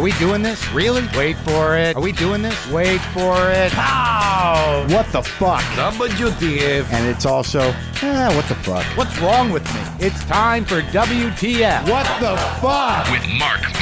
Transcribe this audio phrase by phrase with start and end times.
[0.00, 0.66] Are we doing this?
[0.72, 1.06] Really?
[1.14, 1.94] Wait for it.
[1.94, 2.66] Are we doing this?
[2.70, 3.70] Wait for it.
[3.72, 4.86] Pow!
[4.88, 5.60] What the fuck?
[5.76, 6.90] WTF.
[6.90, 7.60] And it's also,
[8.00, 8.82] eh, what the fuck?
[8.96, 10.06] What's wrong with me?
[10.06, 11.86] It's time for WTF.
[11.86, 13.10] What the fuck?
[13.10, 13.79] with Mark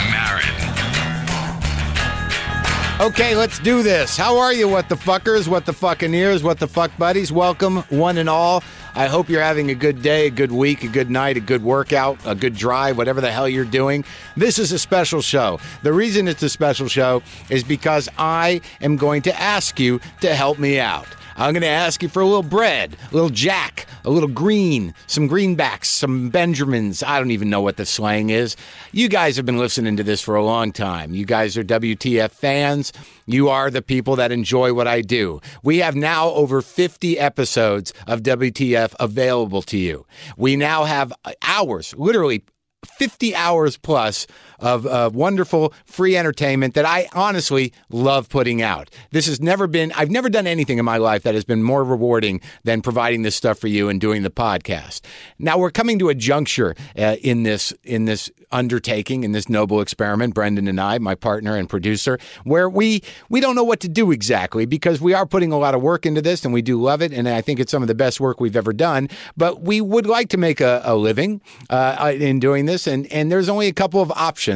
[3.00, 4.16] Okay, let's do this.
[4.16, 7.30] How are you, what the fuckers, what the fucking ears, what the fuck buddies?
[7.30, 8.64] Welcome, one and all.
[8.96, 11.62] I hope you're having a good day, a good week, a good night, a good
[11.62, 14.04] workout, a good drive, whatever the hell you're doing.
[14.36, 15.60] This is a special show.
[15.84, 20.34] The reason it's a special show is because I am going to ask you to
[20.34, 21.06] help me out.
[21.40, 24.92] I'm going to ask you for a little bread, a little jack, a little green,
[25.06, 27.00] some greenbacks, some Benjamins.
[27.00, 28.56] I don't even know what the slang is.
[28.90, 31.14] You guys have been listening to this for a long time.
[31.14, 32.92] You guys are WTF fans.
[33.26, 35.40] You are the people that enjoy what I do.
[35.62, 40.06] We have now over 50 episodes of WTF available to you.
[40.36, 42.42] We now have hours, literally
[42.84, 44.26] 50 hours plus
[44.58, 48.90] of uh, wonderful free entertainment that I honestly love putting out.
[49.10, 51.84] This has never been, I've never done anything in my life that has been more
[51.84, 55.02] rewarding than providing this stuff for you and doing the podcast.
[55.38, 59.80] Now we're coming to a juncture uh, in this, in this undertaking, in this noble
[59.80, 63.88] experiment, Brendan and I, my partner and producer, where we, we don't know what to
[63.88, 66.80] do exactly because we are putting a lot of work into this and we do
[66.80, 67.12] love it.
[67.12, 70.06] And I think it's some of the best work we've ever done, but we would
[70.06, 72.86] like to make a, a living uh, in doing this.
[72.86, 74.47] And, and there's only a couple of options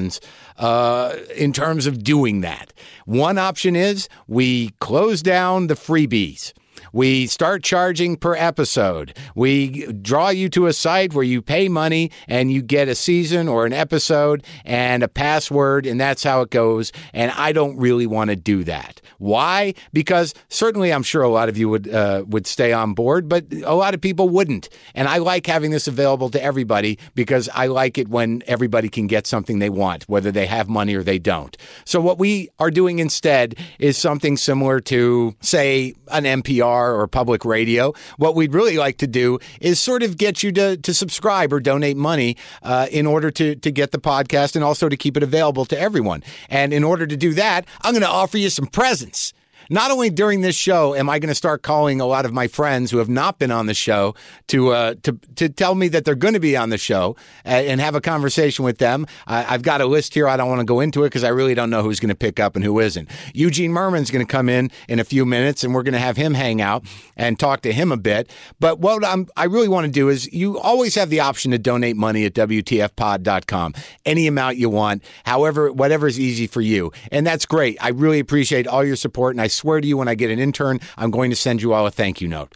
[0.59, 2.73] uh, in terms of doing that.
[3.05, 6.53] One option is we close down the freebies.
[6.93, 9.17] We start charging per episode.
[9.35, 13.49] We draw you to a site where you pay money and you get a season
[13.49, 16.93] or an episode and a password, and that's how it goes.
[17.15, 19.01] And I don't really want to do that.
[19.23, 19.75] Why?
[19.93, 23.45] Because certainly I'm sure a lot of you would uh, would stay on board, but
[23.65, 24.69] a lot of people wouldn't.
[24.97, 29.07] And I like having this available to everybody because I like it when everybody can
[29.07, 31.57] get something they want, whether they have money or they don't.
[31.85, 37.45] So what we are doing instead is something similar to, say, an NPR or public
[37.45, 37.93] radio.
[38.17, 41.61] What we'd really like to do is sort of get you to, to subscribe or
[41.61, 45.23] donate money uh, in order to, to get the podcast and also to keep it
[45.23, 46.23] available to everyone.
[46.49, 49.33] And in order to do that, I'm going to offer you some presents.
[49.73, 52.47] Not only during this show am I going to start calling a lot of my
[52.47, 54.15] friends who have not been on the show
[54.49, 57.81] to uh, to to tell me that they're going to be on the show and
[57.81, 59.07] have a conversation with them.
[59.27, 60.29] I, I've got a list here.
[60.29, 62.15] I don't want to go into it because I really don't know who's going to
[62.15, 63.09] pick up and who isn't.
[63.33, 66.19] Eugene Mirman's going to come in in a few minutes, and we're going to have
[66.19, 66.85] him hang out
[67.17, 68.29] and talk to him a bit.
[68.61, 71.59] But what I'm, I really want to do is you always have the option to
[71.59, 73.75] donate money at WTFpod.com,
[74.05, 76.93] any amount you want, however, whatever is easy for you.
[77.11, 77.79] And that's great.
[77.81, 79.35] I really appreciate all your support.
[79.35, 81.73] And I swear to you, when I get an intern, I'm going to send you
[81.73, 82.53] all a thank you note.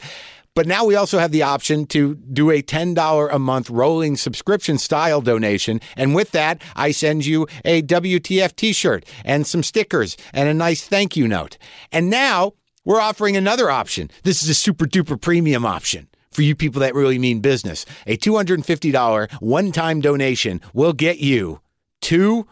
[0.56, 4.76] But now we also have the option to do a $10 a month rolling subscription
[4.76, 5.80] style donation.
[5.96, 10.54] And with that, I send you a WTF t shirt and some stickers and a
[10.54, 11.58] nice thank you note.
[11.92, 14.10] And now we're offering another option.
[14.24, 17.86] This is a super duper premium option for you people that really mean business.
[18.08, 21.60] A $250 one time donation will get you
[22.00, 22.48] two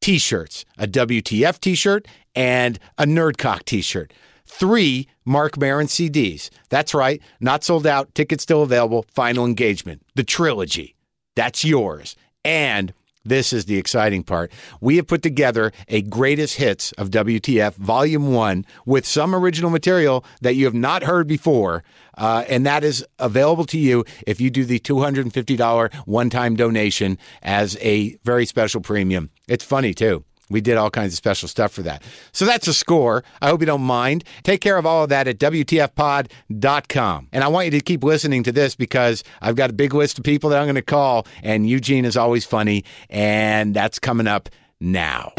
[0.00, 4.12] t shirts a WTF t shirt and a Nerdcock t shirt.
[4.46, 6.50] Three Mark Maron CDs.
[6.68, 10.02] That's right, not sold out, tickets still available, final engagement.
[10.14, 10.94] The trilogy.
[11.34, 12.14] That's yours.
[12.44, 12.92] And
[13.24, 14.52] this is the exciting part.
[14.80, 20.24] We have put together a greatest hits of WTF Volume 1 with some original material
[20.42, 21.82] that you have not heard before.
[22.18, 27.18] Uh, and that is available to you if you do the $250 one time donation
[27.42, 29.30] as a very special premium.
[29.48, 30.24] It's funny, too.
[30.50, 32.02] We did all kinds of special stuff for that.
[32.32, 33.24] So that's a score.
[33.40, 34.24] I hope you don't mind.
[34.42, 37.28] Take care of all of that at WTFpod.com.
[37.32, 40.18] And I want you to keep listening to this because I've got a big list
[40.18, 44.26] of people that I'm going to call, and Eugene is always funny, and that's coming
[44.26, 44.48] up
[44.80, 45.32] now.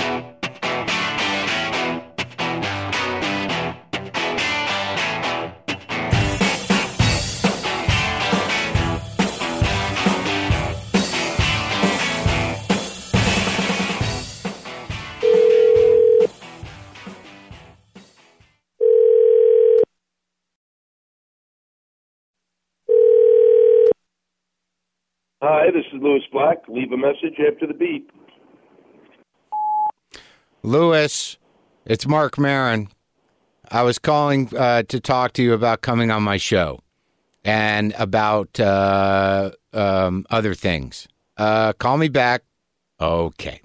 [25.47, 26.67] Hi, this is Lewis Black.
[26.67, 28.11] Leave a message after the beep.
[30.63, 31.37] Lewis,
[31.85, 32.87] it's Mark Maron.
[33.69, 36.79] I was calling uh, to talk to you about coming on my show
[37.43, 41.07] and about uh, um, other things.
[41.37, 42.41] Uh, call me back.
[42.99, 43.61] Okay.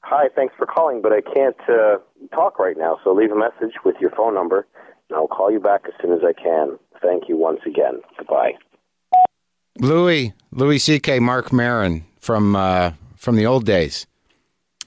[0.00, 1.98] Hi, thanks for calling, but I can't uh,
[2.34, 4.66] talk right now, so leave a message with your phone number,
[5.08, 6.76] and I'll call you back as soon as I can.
[7.00, 8.00] Thank you once again.
[8.18, 8.54] Goodbye.
[9.80, 11.20] Louis, Louis C.K.
[11.20, 14.06] Mark Maron from uh, from the old days.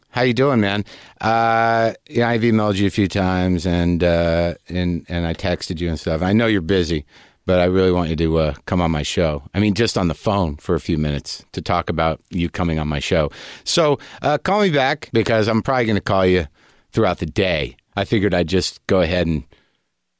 [0.10, 0.86] How you doing, man?
[1.20, 5.90] Uh, yeah, I've emailed you a few times and uh, and and I texted you
[5.90, 6.22] and stuff.
[6.22, 7.06] I know you're busy,
[7.48, 9.42] but I really want you to uh, come on my show.
[9.56, 12.78] I mean, just on the phone for a few minutes to talk about you coming
[12.78, 13.32] on my show.
[13.64, 16.48] So uh, call me back because I'm probably going to call you
[16.92, 17.78] throughout the day.
[17.96, 19.44] I figured I'd just go ahead and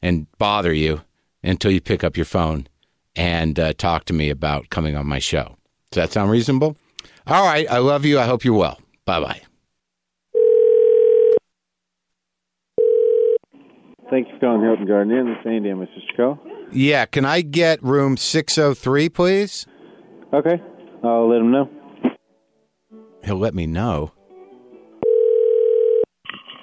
[0.02, 1.02] and bother you
[1.44, 2.68] until you pick up your phone
[3.16, 5.58] and uh, talk to me about coming on my show.
[5.92, 6.76] Does that sound reasonable?
[7.28, 7.70] All right.
[7.70, 8.20] I love you.
[8.20, 8.80] I hope you're well.
[9.06, 9.42] Bye bye.
[14.10, 15.26] Thank you for calling Hilton Garden Inn.
[15.28, 15.70] This is Andy.
[15.70, 15.88] Mr.
[16.12, 16.40] Chicago.
[16.72, 17.06] Yeah.
[17.06, 19.66] Can I get room 603, please?
[20.34, 20.62] Okay.
[21.04, 21.70] I'll let him know.
[23.24, 24.12] He'll let me know.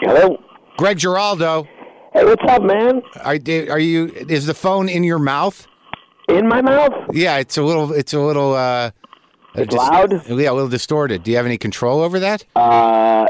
[0.01, 0.39] Hello.
[0.77, 1.67] Greg Giraldo,
[2.13, 3.03] Hey, what's up, man?
[3.23, 3.37] are,
[3.71, 4.07] are you?
[4.29, 5.67] Is the phone in your mouth?
[6.31, 6.93] In my mouth?
[7.13, 7.93] Yeah, it's a little.
[7.93, 8.55] It's a little.
[8.55, 8.91] Uh,
[9.55, 10.13] It's loud?
[10.29, 11.23] Yeah, a little distorted.
[11.25, 12.45] Do you have any control over that?
[12.55, 13.27] Uh,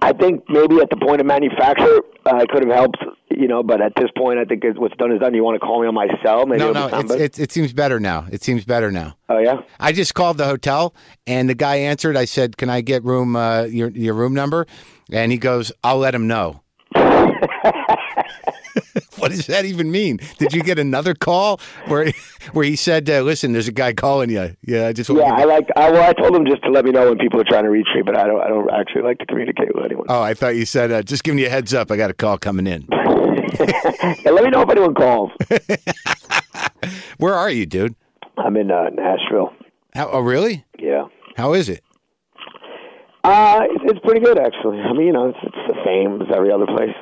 [0.00, 2.98] I think maybe at the point of manufacture, uh, I could have helped,
[3.30, 3.64] you know.
[3.64, 5.34] But at this point, I think it's, what's done is done.
[5.34, 6.46] You want to call me on my cell?
[6.46, 6.86] Maybe no, no.
[6.92, 8.26] It's, it, it seems better now.
[8.30, 9.16] It seems better now.
[9.28, 9.56] oh yeah.
[9.80, 10.94] I just called the hotel
[11.26, 12.16] and the guy answered.
[12.16, 14.66] I said, "Can I get room uh, your your room number?"
[15.10, 16.62] And he goes, "I'll let him know."
[19.18, 20.20] what does that even mean?
[20.38, 22.12] Did you get another call where
[22.52, 24.56] where he said, uh, "Listen, there's a guy calling you"?
[24.62, 25.68] Yeah, I just Yeah, I like.
[25.76, 27.70] I, well, I told him just to let me know when people are trying to
[27.70, 28.40] reach me, but I don't.
[28.40, 30.06] I don't actually like to communicate with anyone.
[30.08, 31.90] Oh, I thought you said, uh, "Just giving you a heads up.
[31.90, 32.86] I got a call coming in."
[33.60, 35.30] yeah, let me know if anyone calls.
[37.18, 37.94] Where are you, dude?
[38.36, 39.52] I'm in uh, Nashville.
[39.94, 40.64] How, oh, really?
[40.78, 41.06] Yeah.
[41.36, 41.82] How is it?
[43.28, 44.80] Uh, it's, it's pretty good actually.
[44.80, 46.94] I mean, you know, it's, it's the same as every other place.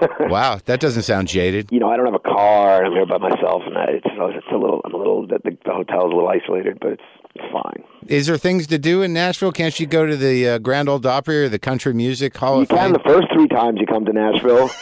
[0.20, 1.72] Wow, that doesn't sound jaded.
[1.72, 4.06] you know, I don't have a car, and I'm here by myself, and I, it's
[4.06, 4.80] it's a little.
[4.84, 5.26] I'm a little.
[5.26, 7.02] The, the, hotel's a little isolated, but it's
[7.34, 7.82] it's fine.
[8.06, 9.50] Is there things to do in Nashville?
[9.50, 12.62] Can't you go to the uh, Grand Ole Opry or the Country Music Hall You
[12.62, 12.92] of can Fame?
[12.92, 14.70] the first three times you come to Nashville.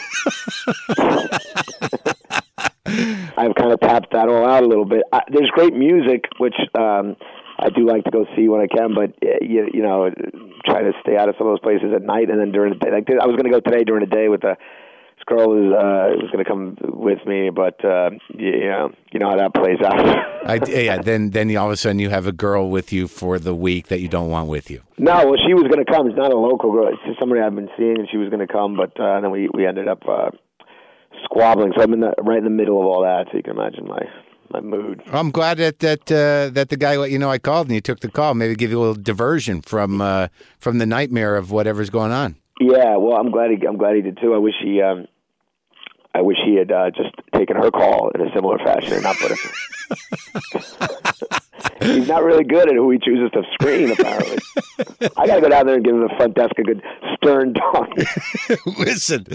[3.38, 5.02] I've kind of tapped that all out a little bit.
[5.12, 7.16] I, there's great music, which um,
[7.58, 10.11] I do like to go see when I can, but uh, you, you know,
[10.64, 12.79] try to stay out of some of those places at night and then during the
[12.79, 12.91] day.
[12.93, 14.56] Like I was going to go today during the day with a
[15.17, 19.20] this girl who uh, was going to come with me, but uh, you know, you
[19.20, 19.99] know how that plays out.
[20.47, 23.38] I, yeah, then then all of a sudden you have a girl with you for
[23.38, 24.82] the week that you don't want with you.
[24.99, 26.06] No, well, she was going to come.
[26.06, 26.88] It's not a local girl.
[26.88, 29.31] It's just somebody I've been seeing, and she was going to come, but uh, then
[29.31, 30.31] we we ended up uh,
[31.25, 31.73] squabbling.
[31.76, 33.26] So I'm in the right in the middle of all that.
[33.31, 34.03] So you can imagine my
[34.62, 35.03] my mood.
[35.12, 37.81] I'm glad that that uh, that the guy let you know I called and you
[37.81, 38.35] took the call.
[38.35, 42.37] Maybe give you a little diversion from uh, from the nightmare of whatever's going on.
[42.61, 44.35] Yeah, well, I'm glad he I'm glad he did too.
[44.35, 45.06] I wish he um,
[46.14, 49.17] I wish he had uh, just taken her call in a similar fashion and not
[49.17, 49.38] put it.
[51.82, 53.91] He's not really good at who he chooses to screen.
[53.93, 54.38] Apparently,
[55.17, 56.82] I got to go down there and give the front desk a good
[57.26, 57.88] stern talk.
[58.78, 59.26] Listen,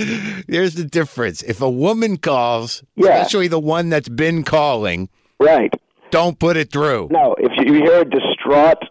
[0.47, 1.41] here's the difference.
[1.43, 3.09] If a woman calls, Yeah.
[3.17, 5.09] especially the one that's been calling,
[5.39, 5.73] right.
[6.09, 7.09] don't put it through.
[7.11, 8.83] No, if you hear a distraught,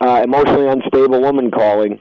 [0.00, 1.98] uh, emotionally unstable woman calling,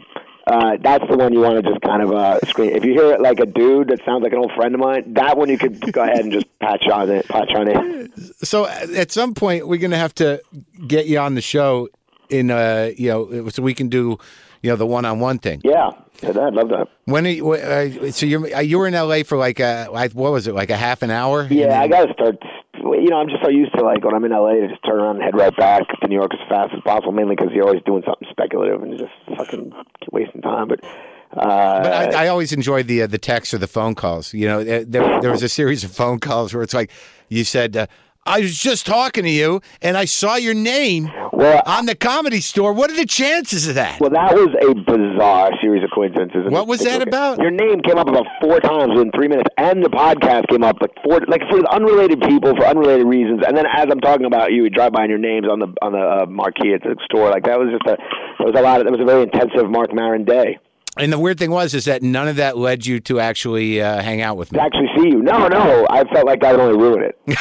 [0.48, 2.70] uh, that's the one you want to just kind of uh, screen.
[2.76, 5.14] If you hear it like a dude that sounds like an old friend of mine,
[5.14, 8.12] that one you could go ahead and just patch on it, patch on it.
[8.44, 10.42] So at some point we're going to have to
[10.88, 11.90] get you on the show
[12.28, 14.18] in uh you know so we can do
[14.66, 15.62] you know the one-on-one thing.
[15.64, 15.92] Yeah,
[16.24, 16.88] I'd love that.
[17.04, 20.32] When are you, uh, so you're uh, you were in LA for like a what
[20.32, 21.48] was it like a half an hour?
[21.52, 22.38] Yeah, I got to start.
[22.74, 25.00] You know, I'm just so used to like when I'm in LA to just turn
[25.00, 27.12] around and head right back to New York as fast as possible.
[27.12, 29.72] Mainly because you're always doing something speculative and just fucking
[30.12, 30.68] wasting time.
[30.68, 34.34] But uh, But I, I always enjoyed the uh, the texts or the phone calls.
[34.34, 34.84] You know, there,
[35.22, 36.90] there was a series of phone calls where it's like
[37.30, 37.86] you said, uh,
[38.26, 42.42] "I was just talking to you, and I saw your name well, on the comedy
[42.42, 42.74] store.
[42.74, 46.52] What are the chances of that?" Well, that was a bizarre series of coincidences.
[46.52, 47.40] What was that about?
[47.40, 50.78] Your name came up about four times in three minutes, and the podcast came up
[50.82, 53.42] like four, like for unrelated people for unrelated reasons.
[53.48, 55.68] And then as I'm talking about you, we drive by and your names on the
[55.82, 57.30] on the uh, marquee at the store.
[57.30, 58.82] Like that was just a, it was a lot.
[58.82, 60.58] Of, it was a very intensive Mark Maron day.
[60.98, 64.02] And the weird thing was is that none of that led you to actually uh,
[64.02, 64.60] hang out with me.
[64.60, 67.20] To actually see you, no, no, I felt like I would only ruin it.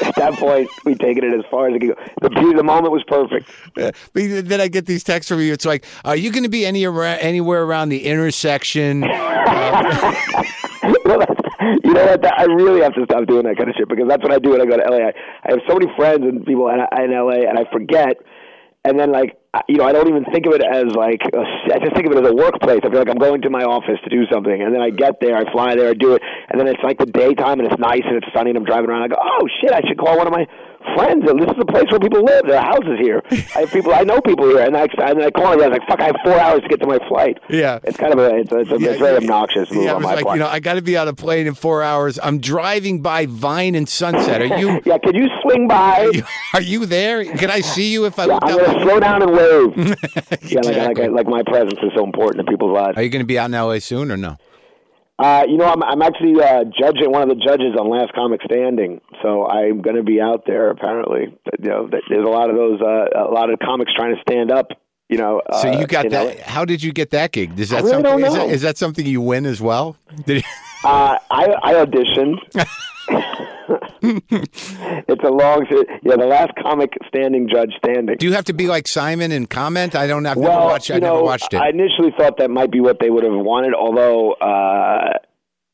[0.00, 1.96] At that point, we taken it as far as it could go.
[2.22, 3.50] The the moment was perfect.
[3.76, 5.52] Uh, but then I get these texts from you.
[5.52, 9.10] It's like, "Are you going to be any anywhere around the intersection?" well,
[11.82, 12.22] you know what?
[12.22, 14.38] That, I really have to stop doing that kind of shit because that's what I
[14.38, 14.98] do when I go to LA.
[14.98, 15.12] I,
[15.44, 18.18] I have so many friends and people in, in LA, and I forget.
[18.88, 19.36] And then, like,
[19.68, 22.16] you know, I don't even think of it as like a, I just think of
[22.16, 22.80] it as a workplace.
[22.84, 25.20] I feel like I'm going to my office to do something, and then I get
[25.20, 27.78] there, I fly there, I do it, and then it's like the daytime, and it's
[27.78, 29.02] nice and it's sunny, and I'm driving around.
[29.04, 30.48] I go, oh shit, I should call one of my
[30.96, 31.28] friends.
[31.28, 32.44] and This is the place where people live.
[32.46, 33.22] There are houses here.
[33.54, 33.94] I have people.
[33.94, 35.60] I know people here, and I and I call him.
[35.62, 36.00] I was like, "Fuck!
[36.00, 37.78] I have four hours to get to my flight." Yeah.
[37.82, 39.18] it's kind of a it's, a, it's, a, Yeah, it's very yeah.
[39.18, 40.36] obnoxious move Yeah, I on was my like, part.
[40.36, 42.18] you know, I got to be on a plane in four hours.
[42.22, 44.42] I'm driving by Vine and Sunset.
[44.42, 44.80] Are you?
[44.86, 46.06] yeah, can you swing by?
[46.06, 46.22] Are you,
[46.54, 47.24] are you there?
[47.24, 49.96] Can I see you if I look I'm going to slow down and wave.
[50.48, 52.96] Yeah, like, like, like my presence is so important in people's lives.
[52.96, 54.36] Are you going to be out in LA soon or no?
[55.18, 58.40] Uh, you know, I'm I'm actually uh, judging one of the judges on Last Comic
[58.44, 60.70] Standing, so I'm going to be out there.
[60.70, 64.20] Apparently, you know, there's a lot of those, uh, a lot of comics trying to
[64.22, 64.68] stand up.
[65.08, 66.36] You know, So uh, you got that?
[66.38, 66.42] LA.
[66.44, 67.58] How did you get that gig?
[67.58, 68.24] Is that really something?
[68.26, 69.96] Is, that, is that something you win as well?
[70.24, 70.44] Did
[70.84, 72.38] Uh, I, I auditioned.
[74.02, 75.66] it's a long,
[76.02, 76.16] yeah.
[76.16, 78.16] The last comic standing judge standing.
[78.18, 79.94] do you have to be like Simon and comment?
[79.94, 80.26] I don't.
[80.26, 80.90] I've never well, watched.
[80.90, 81.58] I know, never watched it.
[81.58, 84.32] I initially thought that might be what they would have wanted, although.
[84.32, 85.18] Uh,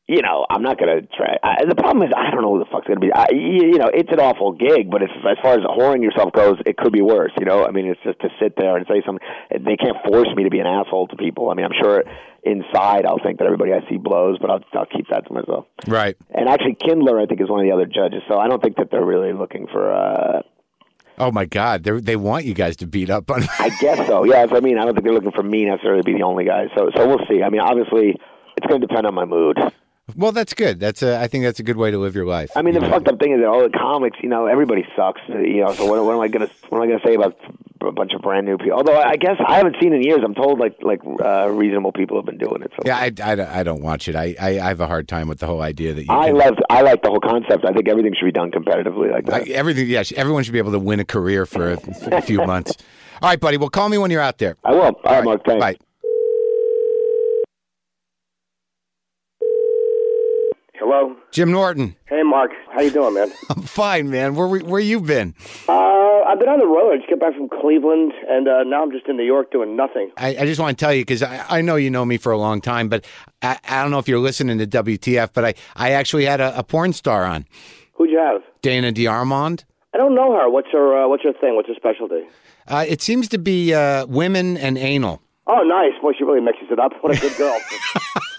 [0.07, 1.37] you know, I'm not gonna try.
[1.41, 3.11] I, the problem is, I don't know who the fuck's gonna be.
[3.11, 6.31] I, you you know, it's an awful gig, but it's, as far as whoring yourself
[6.31, 7.31] goes, it could be worse.
[7.39, 9.25] You know, I mean, it's just to sit there and say something.
[9.49, 11.49] They can't force me to be an asshole to people.
[11.49, 12.03] I mean, I'm sure
[12.45, 15.65] inside I'll think that everybody I see blows, but I'll I'll keep that to myself.
[15.87, 16.15] right.
[16.33, 18.21] And actually, Kindler, I think, is one of the other judges.
[18.27, 19.91] So I don't think that they're really looking for.
[19.91, 20.41] uh
[21.17, 21.83] Oh my God!
[21.83, 23.43] They they want you guys to beat up on.
[23.59, 24.25] I guess so.
[24.25, 26.43] Yeah, I mean, I don't think they're looking for me necessarily to be the only
[26.43, 26.65] guy.
[26.75, 27.41] So so we'll see.
[27.41, 28.19] I mean, obviously,
[28.57, 29.57] it's going to depend on my mood.
[30.15, 30.79] Well, that's good.
[30.79, 32.51] That's a, I think that's a good way to live your life.
[32.55, 32.89] I mean, the know?
[32.89, 35.21] fucked up thing is that all the comics, you know, everybody sucks.
[35.29, 37.37] uh, You know, so what, what am I gonna what am I gonna say about
[37.81, 38.73] a bunch of brand new people?
[38.77, 40.19] Although I guess I haven't seen in years.
[40.23, 42.71] I'm told like like uh, reasonable people have been doing it.
[42.75, 44.15] So Yeah, I, I, I don't watch it.
[44.15, 46.37] I, I, I have a hard time with the whole idea that you I can,
[46.37, 47.65] love I like the whole concept.
[47.65, 49.47] I think everything should be done competitively like I, that.
[49.49, 49.87] everything.
[49.87, 51.79] Yeah, everyone should be able to win a career for a,
[52.11, 52.75] a few months.
[53.21, 53.57] All right, buddy.
[53.57, 54.55] Well, call me when you're out there.
[54.63, 54.81] I will.
[54.81, 55.45] All right, Mark.
[55.45, 55.59] Thanks.
[55.61, 55.77] Bye.
[60.87, 61.15] Hello.
[61.31, 61.95] Jim Norton.
[62.05, 62.51] Hey, Mark.
[62.71, 63.31] How you doing, man?
[63.49, 64.35] I'm fine, man.
[64.35, 65.33] Where where you been?
[65.67, 66.93] Uh, I've been on the road.
[66.93, 69.75] I just got back from Cleveland, and uh, now I'm just in New York doing
[69.75, 70.11] nothing.
[70.15, 72.31] I, I just want to tell you because I, I know you know me for
[72.31, 73.03] a long time, but
[73.41, 76.55] I, I don't know if you're listening to WTF, but I, I actually had a,
[76.55, 77.47] a porn star on,
[77.93, 78.43] Who'd you have?
[78.61, 79.63] Dana DeArmond.
[79.95, 80.51] I don't know her.
[80.51, 81.03] What's her?
[81.03, 81.55] Uh, what's her thing?
[81.55, 82.27] What's her specialty?
[82.67, 85.23] Uh, it seems to be uh, women and anal.
[85.47, 85.93] Oh, nice.
[86.01, 86.91] Boy, she really mixes it up.
[87.01, 87.59] What a good girl.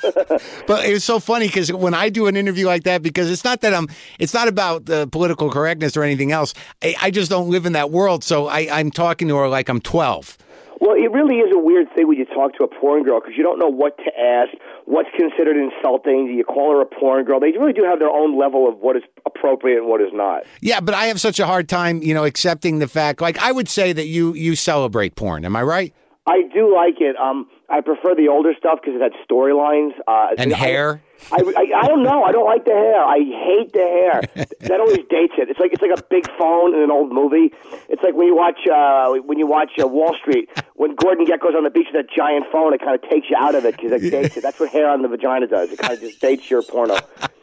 [0.66, 3.44] But it was so funny because when I do an interview like that, because it's
[3.44, 6.54] not that I'm, it's not about uh, political correctness or anything else.
[6.82, 9.68] I, I just don't live in that world, so I, I'm talking to her like
[9.68, 10.38] I'm 12.
[10.80, 13.34] well, it really is a weird thing when you talk to a porn girl because
[13.36, 14.50] you don't know what to ask.
[14.84, 16.26] What's considered insulting?
[16.26, 17.40] Do you call her a porn girl?
[17.40, 20.44] They really do have their own level of what is appropriate and what is not.
[20.60, 23.20] Yeah, but I have such a hard time, you know, accepting the fact.
[23.20, 25.44] Like I would say that you you celebrate porn.
[25.44, 25.94] Am I right?
[26.26, 27.16] I do like it.
[27.16, 31.02] Um, I prefer the older stuff because it had storylines uh, And I- hair.
[31.32, 32.24] I, I I don't know.
[32.24, 33.02] I don't like the hair.
[33.02, 34.20] I hate the hair.
[34.68, 35.48] that always dates it.
[35.48, 37.54] It's like it's like a big phone in an old movie.
[37.88, 41.54] It's like when you watch uh, when you watch uh, Wall Street when Gordon Gekko's
[41.56, 42.74] on the beach with that giant phone.
[42.74, 44.42] It kind of takes you out of it because it dates it.
[44.42, 45.72] That's what hair on the vagina does.
[45.72, 46.98] It kind of just dates your porno.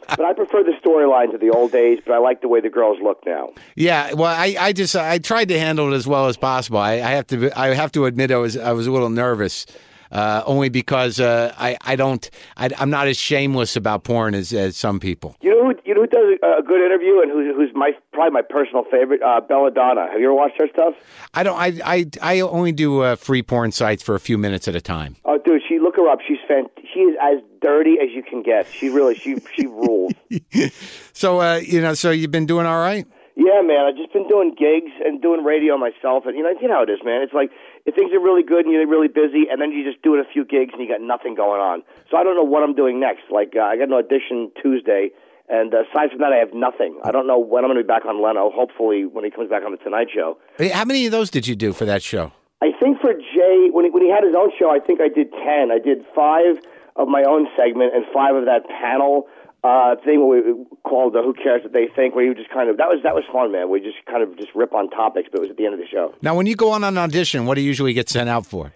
[0.06, 1.98] But I prefer the storylines of the old days.
[2.06, 3.54] But I like the way the girls look now.
[3.74, 6.78] Yeah, well, I, I just I tried to handle it as well as possible.
[6.78, 9.66] I, I have to I have to admit I was I was a little nervous,
[10.14, 14.52] uh, only because uh, I I don't I, I'm not as shameless about porn as,
[14.52, 15.36] as some people.
[15.42, 18.30] You know who you know who does a, good interview and who's who's my probably
[18.30, 19.22] my personal favorite?
[19.22, 20.08] Uh, Belladonna.
[20.10, 20.94] Have you ever watched her stuff?
[21.34, 24.68] I don't I I, I only do uh, free porn sites for a few minutes
[24.68, 25.16] at a time.
[25.24, 26.20] Oh, dude, she look her up.
[26.26, 28.66] She's fant- She is as dirty as you can get.
[28.72, 30.12] She really she she rules.
[31.16, 33.06] So uh, you know, so you've been doing all right.
[33.36, 33.86] Yeah, man.
[33.86, 36.82] I've just been doing gigs and doing radio myself, and you know, you know how
[36.82, 37.22] it is, man.
[37.22, 37.50] It's like
[37.86, 40.32] if things are really good and you're really busy, and then you just doing a
[40.32, 41.82] few gigs and you got nothing going on.
[42.10, 43.24] So I don't know what I'm doing next.
[43.30, 45.10] Like uh, I got an audition Tuesday,
[45.48, 46.98] and uh, aside from that, I have nothing.
[47.04, 48.50] I don't know when I'm going to be back on Leno.
[48.50, 50.38] Hopefully, when he comes back on the Tonight Show.
[50.72, 52.32] How many of those did you do for that show?
[52.62, 55.08] I think for Jay, when he, when he had his own show, I think I
[55.08, 55.70] did ten.
[55.70, 56.56] I did five
[56.96, 59.26] of my own segment and five of that panel
[59.64, 60.42] uh, thing we
[60.84, 63.14] called the "Who Cares What They Think," where you just kind of that was that
[63.14, 63.70] was fun, man.
[63.70, 65.80] We just kind of just rip on topics, but it was at the end of
[65.80, 66.14] the show.
[66.22, 68.72] Now, when you go on an audition, what do you usually get sent out for?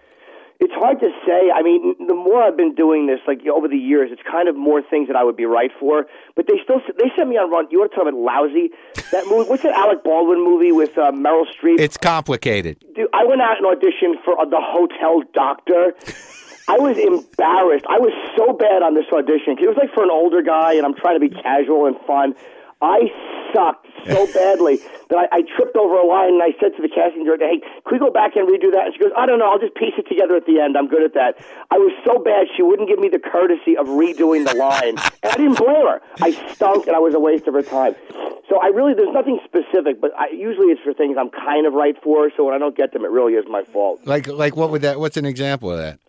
[0.61, 1.51] It's hard to say.
[1.55, 4.57] I mean, the more I've been doing this, like over the years, it's kind of
[4.57, 6.05] more things that I would be right for.
[6.35, 7.67] But they still they sent me on run.
[7.71, 8.71] You want to talk about lousy?
[9.11, 9.49] That movie.
[9.49, 11.79] What's that Alec Baldwin movie with uh, Meryl Streep?
[11.79, 12.83] It's complicated.
[12.93, 15.93] Dude, I went out and auditioned for uh, the Hotel Doctor.
[16.69, 17.85] I was embarrassed.
[17.89, 19.57] I was so bad on this audition.
[19.57, 22.35] it was like for an older guy, and I'm trying to be casual and fun.
[22.79, 23.09] I
[23.51, 24.77] sucked so badly
[25.09, 27.59] that I, I tripped over a line, and I said to the casting director, "Hey,
[27.59, 29.49] can we go back and redo that?" And she goes, "I don't know.
[29.49, 30.77] I'll just piece it together at the end.
[30.77, 33.87] I'm good at that." I was so bad she wouldn't give me the courtesy of
[33.87, 34.95] redoing the line,
[35.25, 36.01] and I didn't blame her.
[36.21, 37.95] I stunk, and I was a waste of her time.
[38.47, 41.73] So I really there's nothing specific, but I, usually it's for things I'm kind of
[41.73, 42.31] right for.
[42.37, 44.05] So when I don't get them, it really is my fault.
[44.05, 44.99] Like like what would that?
[44.99, 45.99] What's an example of that?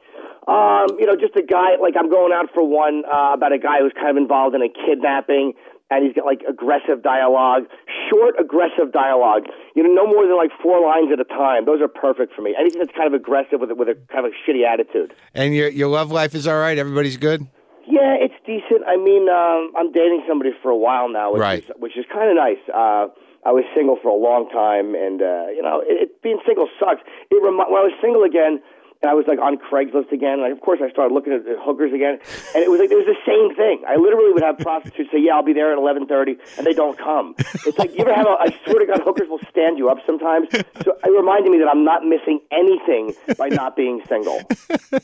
[0.49, 3.59] Um, you know, just a guy like I'm going out for one uh, about a
[3.59, 5.53] guy who's kind of involved in a kidnapping,
[5.91, 7.65] and he's got like aggressive dialogue,
[8.09, 9.45] short aggressive dialogue.
[9.77, 11.67] You know, no more than like four lines at a time.
[11.67, 12.55] Those are perfect for me.
[12.59, 15.13] Anything that's kind of aggressive with a, with a kind of a shitty attitude.
[15.35, 16.77] And your your love life is all right.
[16.79, 17.47] Everybody's good.
[17.87, 18.87] Yeah, it's decent.
[18.87, 21.65] I mean, um, I'm dating somebody for a while now, which Right.
[21.65, 22.63] is which is kind of nice.
[22.73, 23.09] Uh,
[23.45, 26.69] I was single for a long time, and uh, you know, it, it, being single
[26.79, 27.01] sucks.
[27.31, 28.61] It remi- when I was single again,
[29.03, 31.57] and I was like on Craigslist again, and of course I started looking at the
[31.59, 32.19] hookers again,
[32.55, 33.83] and it was like it was the same thing.
[33.89, 36.99] I literally would have prostitutes say, "Yeah, I'll be there at 11:30," and they don't
[36.99, 37.35] come.
[37.67, 38.37] It's like you ever have a?
[38.41, 40.49] I swear to God, hookers will stand you up sometimes.
[40.85, 44.41] So it reminded me that I'm not missing anything by not being single.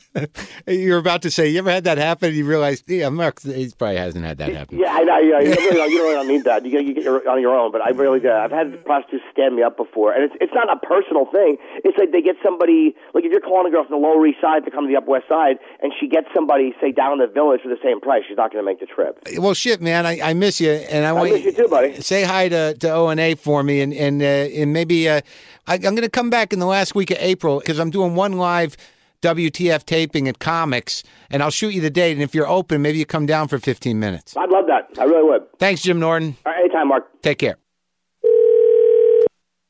[0.66, 1.48] You're about to say.
[1.48, 2.28] You ever had that happen?
[2.28, 4.78] And you realize, yeah, Mark, he probably hasn't had that happen.
[4.78, 5.18] Yeah, I know.
[5.18, 6.64] Yeah, you, really don't, you really don't need that.
[6.64, 7.72] You, get- you get your, on your own.
[7.72, 8.30] But I really do.
[8.30, 11.56] I've had prostitutes stand me up before, and it's it's not a personal thing.
[11.84, 14.40] It's like they get somebody like if you're calling a girl from the Lower East
[14.40, 17.18] Side to come to the Upper West Side, and she gets somebody say down in
[17.18, 19.18] the Village for the same price, she's not going to make the trip.
[19.38, 22.00] Well, shit, man, I, I miss you, and I, want miss you too, buddy.
[22.00, 25.20] Say hi to to O and A for me, and and uh, and maybe uh,
[25.66, 28.14] I, I'm going to come back in the last week of April because I'm doing
[28.14, 28.76] one live
[29.22, 32.12] WTF taping at Comics, and I'll shoot you the date.
[32.12, 34.36] And if you're open, maybe you come down for 15 minutes.
[34.36, 34.88] I'd love that.
[35.00, 35.58] I really would.
[35.58, 36.36] Thanks, Jim Norton.
[36.44, 37.22] All right, anytime, Mark.
[37.22, 37.56] Take care.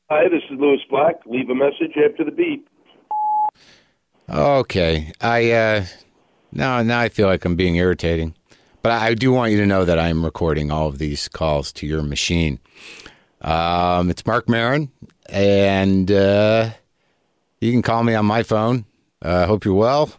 [0.09, 1.15] Hi, this is Lewis Black.
[1.25, 2.69] Leave a message after the beep.
[4.29, 5.85] Okay, I uh,
[6.51, 8.35] now now I feel like I'm being irritating,
[8.81, 11.87] but I do want you to know that I'm recording all of these calls to
[11.87, 12.59] your machine.
[13.39, 14.91] Um, it's Mark Maron,
[15.29, 16.71] and uh,
[17.61, 18.83] you can call me on my phone.
[19.21, 20.11] I uh, hope you're well,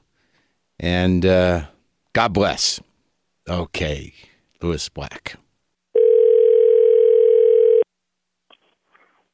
[0.81, 1.67] and uh,
[2.15, 2.81] God bless.
[3.47, 4.15] Okay,
[4.63, 5.37] Lewis Black.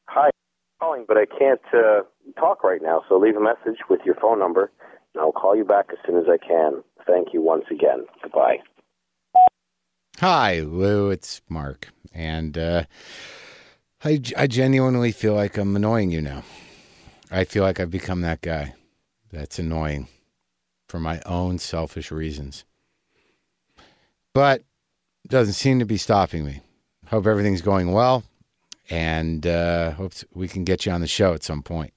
[0.06, 0.30] Hi,
[0.80, 2.00] calling, but I can't uh,
[2.36, 3.02] talk right now.
[3.08, 4.70] So leave a message with your phone number,
[5.14, 6.82] and I'll call you back as soon as I can.
[7.06, 8.06] Thank you once again.
[8.22, 8.58] Goodbye.
[10.20, 11.10] Hi, Lou.
[11.10, 12.84] It's Mark, and uh,
[14.04, 16.44] I I genuinely feel like I'm annoying you now.
[17.30, 18.74] I feel like I've become that guy
[19.32, 20.08] that's annoying
[20.88, 22.64] for my own selfish reasons.
[24.32, 24.62] But
[25.28, 26.60] doesn't seem to be stopping me.
[27.06, 28.22] Hope everything's going well,
[28.90, 31.92] and uh, hope we can get you on the show at some point.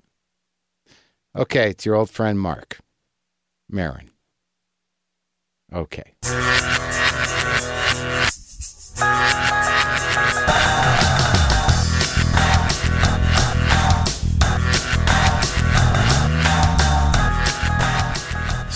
[1.35, 2.79] Okay, it's your old friend Mark
[3.69, 4.11] Maron.
[5.73, 6.13] Okay.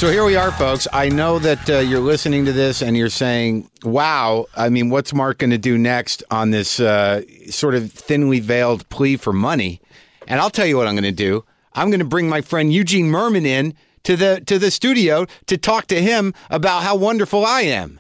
[0.01, 0.87] So here we are, folks.
[0.91, 5.13] I know that uh, you're listening to this and you're saying, wow, I mean, what's
[5.13, 9.79] Mark going to do next on this uh, sort of thinly veiled plea for money?
[10.27, 11.45] And I'll tell you what I'm going to do.
[11.73, 15.57] I'm going to bring my friend Eugene Mirman in to the to the studio to
[15.57, 17.99] talk to him about how wonderful I am.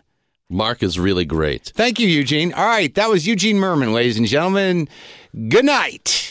[0.49, 1.71] Mark is really great.
[1.75, 2.51] Thank you, Eugene.
[2.53, 4.89] All right, that was Eugene Mirman, ladies and gentlemen.
[5.47, 6.30] Good night.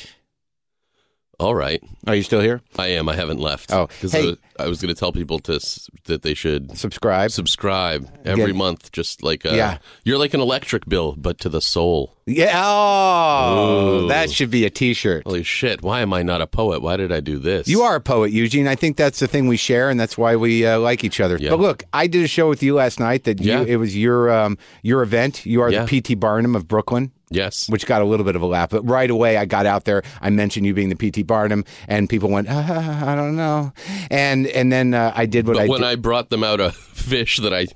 [1.41, 1.83] All right.
[2.07, 2.61] Are you still here?
[2.79, 3.09] I am.
[3.09, 3.73] I haven't left.
[3.73, 4.37] Oh, because hey.
[4.59, 5.59] I, was going to tell people to
[6.05, 7.31] that they should Subscribe.
[7.31, 8.93] subscribe every Get- month.
[8.93, 9.79] Just like a, Yeah.
[10.05, 12.15] you're like an electric bill, but to the soul.
[12.27, 12.53] Yeah.
[12.63, 14.09] Oh, Ooh.
[14.09, 15.25] that should be a T-shirt.
[15.25, 15.83] Holy shit!
[15.83, 16.83] Why am I not a poet?
[16.83, 17.67] Why did I do this?
[17.69, 18.69] You are a poet, Eugene.
[18.69, 21.39] I think that's the thing we share, and that's why we uh, like each other.
[21.41, 21.51] Yeah.
[21.51, 23.25] But look, I did a show with you last night.
[23.25, 23.63] That you, Yeah.
[23.67, 25.45] it was your um, your event.
[25.47, 25.87] You are Yeah.
[25.87, 27.13] the PT Barnum of Brooklyn.
[27.31, 27.69] Yes.
[27.69, 30.03] Which got a little bit of a laugh, but right away I got out there.
[30.21, 33.73] I mentioned you being the PT Barnum, and people went, ah, "I don't know,"
[34.11, 35.87] and and then uh, I did what But I when did.
[35.87, 37.67] I brought them out a fish that I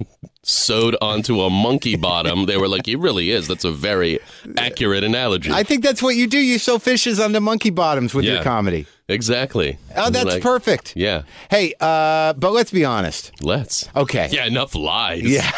[0.43, 3.47] sewed onto a monkey bottom, they were like, "He really is.
[3.47, 4.19] That's a very
[4.59, 6.39] accurate analogy." I think that's what you do.
[6.39, 8.87] You sew fishes onto monkey bottoms with your comedy.
[9.09, 9.79] exactly.
[9.97, 10.95] Oh, that's Like, perfect.
[10.97, 11.23] Yeah.
[11.49, 13.31] Hey, uh, but let's be honest.
[13.41, 13.89] Let's.
[13.95, 14.29] Okay.
[14.33, 14.47] Yeah.
[14.47, 15.23] Enough lies.
[15.23, 15.51] Yeah.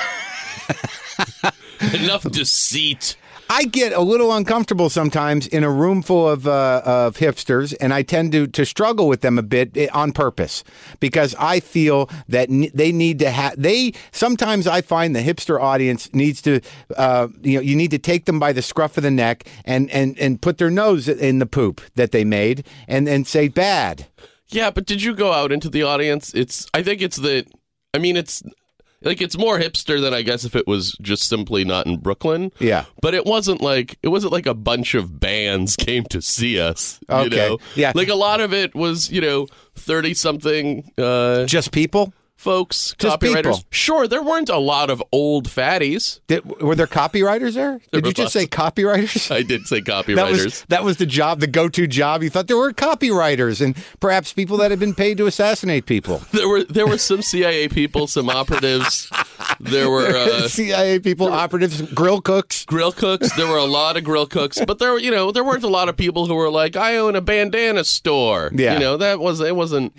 [1.95, 3.17] enough deceit.
[3.49, 7.95] I get a little uncomfortable sometimes in a room full of uh, of hipsters, and
[7.95, 10.65] I tend to to struggle with them a bit eh, on purpose
[11.01, 13.93] because I feel that they need to have they.
[14.11, 16.61] Sometimes I find the hipster audience needs to,
[16.97, 19.91] uh, you know, you need to take them by the scruff of the neck and
[19.91, 24.07] and and put their nose in the poop that they made, and and say bad.
[24.49, 26.35] Yeah, but did you go out into the audience?
[26.35, 26.67] It's.
[26.75, 27.47] I think it's the.
[27.95, 28.43] I mean, it's
[29.03, 32.53] like it's more hipster than I guess if it was just simply not in Brooklyn.
[32.59, 32.85] Yeah.
[33.01, 37.01] But it wasn't like it wasn't like a bunch of bands came to see us.
[37.09, 37.25] Okay.
[37.25, 37.59] You know?
[37.75, 37.93] Yeah.
[37.95, 40.91] Like a lot of it was, you know, thirty something.
[40.99, 42.13] Uh, Just people.
[42.37, 43.37] Folks, Just copywriters.
[43.37, 43.65] people.
[43.71, 46.21] Sure, there weren't a lot of old fatties.
[46.27, 47.81] Did, were there copywriters there?
[47.91, 49.31] There Did you just say copywriters?
[49.35, 50.45] I did say That copywriters.
[50.45, 52.23] was that was the job, the go-to job.
[52.23, 56.23] You thought there were copywriters and perhaps people that had been paid to assassinate people.
[56.33, 59.11] there were there were some CIA people, some operatives.
[59.61, 62.65] There were uh, CIA people, operatives, grill cooks.
[62.65, 63.35] grill cooks.
[63.37, 65.69] There were a lot of grill cooks, but there were you know there weren't a
[65.69, 68.51] lot of people who were like, I own a bandana store.
[68.55, 68.75] Yeah.
[68.75, 69.95] you know that was it wasn't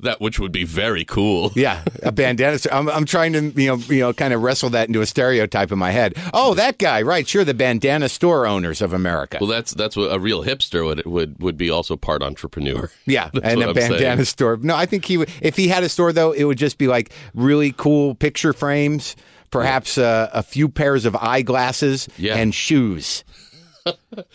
[0.00, 1.52] that which would be very cool.
[1.56, 2.58] Yeah, a bandana.
[2.70, 5.72] I'm, I'm trying to you know you know kind of wrestle that into a stereotype
[5.72, 6.14] in my head.
[6.34, 7.26] Oh, that guy, right?
[7.26, 9.38] Sure, the bandana store owners of America.
[9.40, 12.90] Well, that's that's what a real hipster would would would be also part entrepreneur.
[13.06, 14.24] Yeah, That's and a I'm bandana saying.
[14.24, 14.58] store.
[14.60, 15.30] No, I think he would.
[15.40, 19.14] If he had a store, though, it would just be like really cool picture frames,
[19.50, 22.34] perhaps uh, a few pairs of eyeglasses, Yeah.
[22.36, 23.24] and shoes,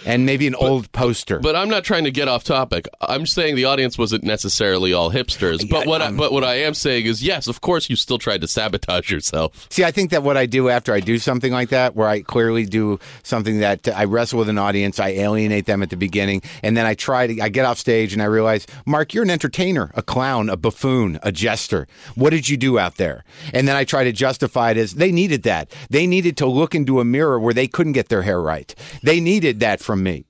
[0.05, 1.39] and maybe an old poster.
[1.39, 2.87] But I'm not trying to get off topic.
[3.01, 5.67] I'm saying the audience wasn't necessarily all hipsters.
[5.69, 8.17] But what I, um, but what I am saying is, yes, of course, you still
[8.17, 9.67] tried to sabotage yourself.
[9.69, 12.21] See, I think that what I do after I do something like that, where I
[12.21, 15.97] clearly do something that uh, I wrestle with an audience, I alienate them at the
[15.97, 19.23] beginning, and then I try to, I get off stage and I realize, Mark, you're
[19.23, 21.87] an entertainer, a clown, a buffoon, a jester.
[22.15, 23.23] What did you do out there?
[23.53, 25.71] And then I try to justify it as they needed that.
[25.89, 28.73] They needed to look into a mirror where they couldn't get their hair right.
[29.03, 30.25] They needed that from me.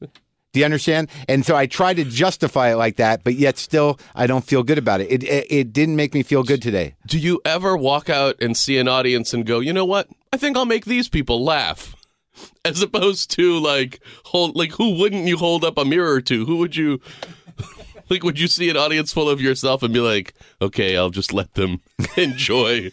[0.53, 1.09] Do you understand?
[1.27, 4.63] And so I try to justify it like that, but yet still I don't feel
[4.63, 5.11] good about it.
[5.11, 6.95] It it, it didn't make me feel good today.
[7.07, 10.07] Do you ever walk out and see an audience and go, you know what?
[10.33, 11.95] I think I'll make these people laugh.
[12.65, 16.45] As opposed to like hold like who wouldn't you hold up a mirror to?
[16.45, 17.01] Who would you
[18.11, 21.33] like would you see an audience full of yourself and be like, okay, I'll just
[21.33, 21.81] let them
[22.17, 22.91] enjoy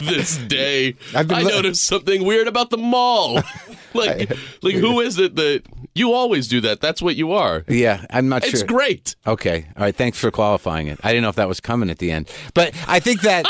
[0.00, 0.94] this day.
[1.14, 3.40] I've been I li- noticed something weird about the mall.
[3.94, 4.30] like
[4.62, 6.80] like who is it that you always do that?
[6.80, 7.64] That's what you are.
[7.68, 8.50] Yeah, I'm not sure.
[8.50, 9.16] It's great.
[9.26, 9.66] Okay.
[9.76, 9.94] All right.
[9.94, 10.98] Thanks for qualifying it.
[11.02, 13.44] I didn't know if that was coming at the end, but I think that.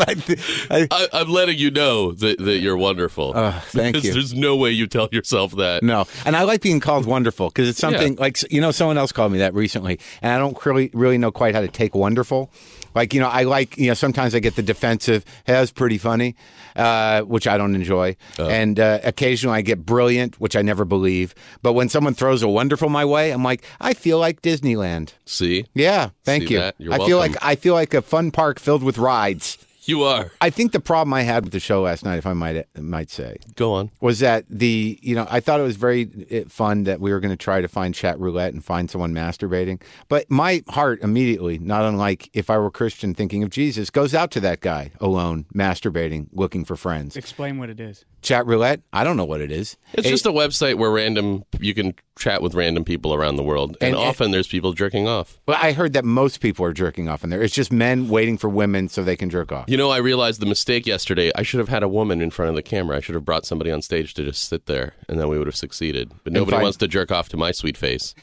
[0.00, 3.32] I th- I, I, I'm letting you know that, that you're wonderful.
[3.34, 4.12] Oh, thank you.
[4.12, 5.82] There's no way you tell yourself that.
[5.82, 9.12] no, and I like being called wonderful because it's something like you know someone else
[9.12, 12.50] called me that recently, and I don't really really know quite how to take wonderful.
[12.94, 15.24] Like you know, I like you know sometimes I get the defensive.
[15.46, 16.36] Hey, that was pretty funny,
[16.76, 21.34] uh, which I don't enjoy, and uh, occasionally I get brilliant, which I never believe.
[21.62, 25.12] But when someone throws a wonderful my way, I'm like, I feel like Disneyland.
[25.24, 26.92] See, Yeah, thank See you.
[26.92, 29.58] I feel like I feel like a fun park filled with rides.
[29.88, 30.30] You are.
[30.40, 33.10] I think the problem I had with the show last night, if I might might
[33.10, 33.90] say, Go on.
[34.00, 37.20] was that the you know I thought it was very uh, fun that we were
[37.20, 41.58] going to try to find chat roulette and find someone masturbating, but my heart immediately,
[41.58, 45.46] not unlike if I were Christian thinking of Jesus, goes out to that guy alone
[45.54, 47.16] masturbating, looking for friends.
[47.16, 48.04] Explain what it is.
[48.24, 49.76] Chat roulette, I don't know what it is.
[49.92, 53.42] It's It- just a website where random you can chat with random people around the
[53.42, 55.38] world, and, And- eh, often there's people jerking off.
[55.46, 57.42] Well, I heard that most people are jerking off in there.
[57.42, 59.66] It's just men waiting for women so they can jerk off.
[59.68, 61.30] You know, I realized the mistake yesterday.
[61.36, 62.96] I should have had a woman in front of the camera.
[62.96, 65.46] I should have brought somebody on stage to just sit there, and then we would
[65.46, 66.10] have succeeded.
[66.24, 68.14] But nobody find- wants to jerk off to my sweet face.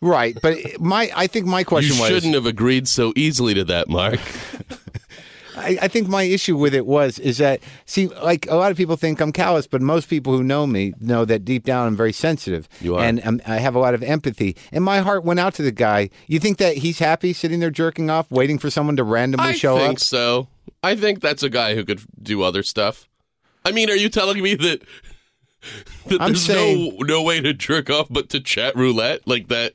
[0.00, 3.62] Right, but my I think my question you was shouldn't have agreed so easily to
[3.66, 4.18] that, Mark.
[5.62, 8.76] I, I think my issue with it was is that see, like a lot of
[8.76, 11.96] people think I'm callous, but most people who know me know that deep down I'm
[11.96, 12.68] very sensitive.
[12.80, 13.04] You are.
[13.04, 14.56] and um, I have a lot of empathy.
[14.72, 16.10] And my heart went out to the guy.
[16.26, 19.52] You think that he's happy sitting there jerking off, waiting for someone to randomly I
[19.52, 19.82] show up?
[19.82, 20.48] I think so.
[20.82, 23.08] I think that's a guy who could do other stuff.
[23.64, 24.82] I mean, are you telling me that
[26.06, 29.48] that I'm there's saying- no no way to jerk off but to chat roulette like
[29.48, 29.74] that?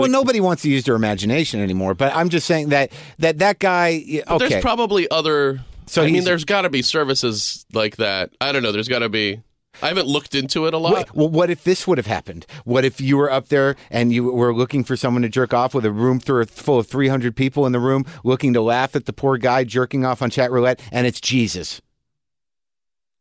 [0.00, 1.94] Well, nobody wants to use their imagination anymore.
[1.94, 4.22] But I'm just saying that that that guy.
[4.26, 5.60] Okay, There's probably other.
[5.86, 8.30] So I mean, there's got to be services like that.
[8.40, 8.72] I don't know.
[8.72, 9.42] There's got to be.
[9.82, 10.94] I haven't looked into it a lot.
[10.94, 12.44] Wait, well, what if this would have happened?
[12.64, 15.74] What if you were up there and you were looking for someone to jerk off
[15.74, 19.12] with a room full of 300 people in the room looking to laugh at the
[19.12, 21.80] poor guy jerking off on chat roulette, and it's Jesus?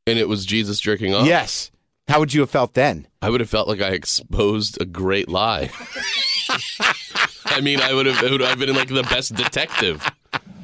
[0.06, 1.26] And it was Jesus jerking off.
[1.28, 1.72] Yes.
[2.10, 3.08] How would you have felt then?
[3.22, 5.70] I would have felt like I exposed a great lie.
[7.46, 8.22] I mean, I would have.
[8.22, 10.06] Would have been like the best detective.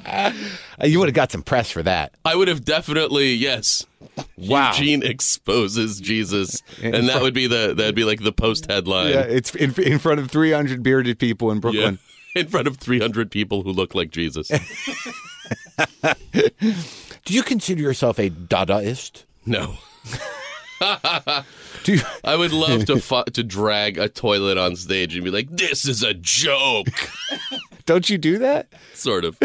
[0.05, 0.31] Uh,
[0.83, 2.13] You would have got some press for that.
[2.25, 3.85] I would have definitely yes.
[4.37, 4.71] Wow.
[4.71, 9.09] Eugene exposes Jesus, and that would be the that'd be like the post headline.
[9.13, 11.61] Yeah, it's in, in front of 300 bearded people in Yeah.
[11.61, 11.99] Brooklyn.
[12.35, 14.47] in front of 300 people who look like Jesus.
[17.25, 19.23] Do you consider yourself a Dadaist?
[19.45, 19.75] No,
[21.85, 25.49] you, I would love to fu- to drag a toilet on stage and be like,
[25.49, 26.87] "This is a joke,"
[27.85, 28.67] don't you do that?
[28.93, 29.37] sort of.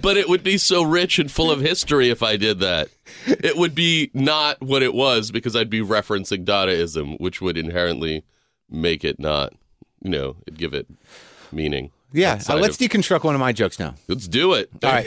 [0.00, 2.88] but it would be so rich and full of history if I did that.
[3.26, 8.24] It would be not what it was because I'd be referencing Dadaism, which would inherently
[8.70, 9.52] make it not,
[10.02, 10.86] you know, it'd give it
[11.50, 11.90] meaning.
[12.14, 13.94] Yeah, uh, let's of- deconstruct one of my jokes now.
[14.08, 14.70] let's do it.
[14.82, 15.06] All right,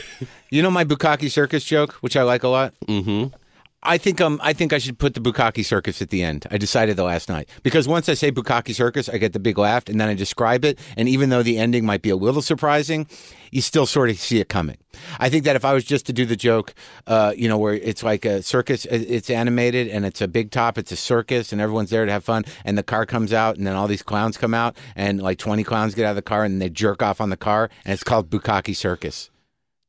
[0.50, 2.74] you know my Bukkake Circus joke, which I like a lot.
[2.88, 3.36] Mm-hmm.
[3.84, 6.48] I think um I think I should put the Bukkake Circus at the end.
[6.50, 9.58] I decided the last night because once I say Bukkake Circus, I get the big
[9.58, 12.42] laugh, and then I describe it, and even though the ending might be a little
[12.42, 13.08] surprising,
[13.52, 14.78] you still sort of see it coming.
[15.20, 16.74] I think that if I was just to do the joke,
[17.06, 20.78] uh, you know, where it's like a circus, it's animated and it's a big top,
[20.78, 23.68] it's a circus, and everyone's there to have fun, and the car comes out, and
[23.68, 26.44] then all these clowns come out, and like twenty clowns get out of the car,
[26.44, 29.30] and they jerk off on the car, and it's called Bukkake Circus.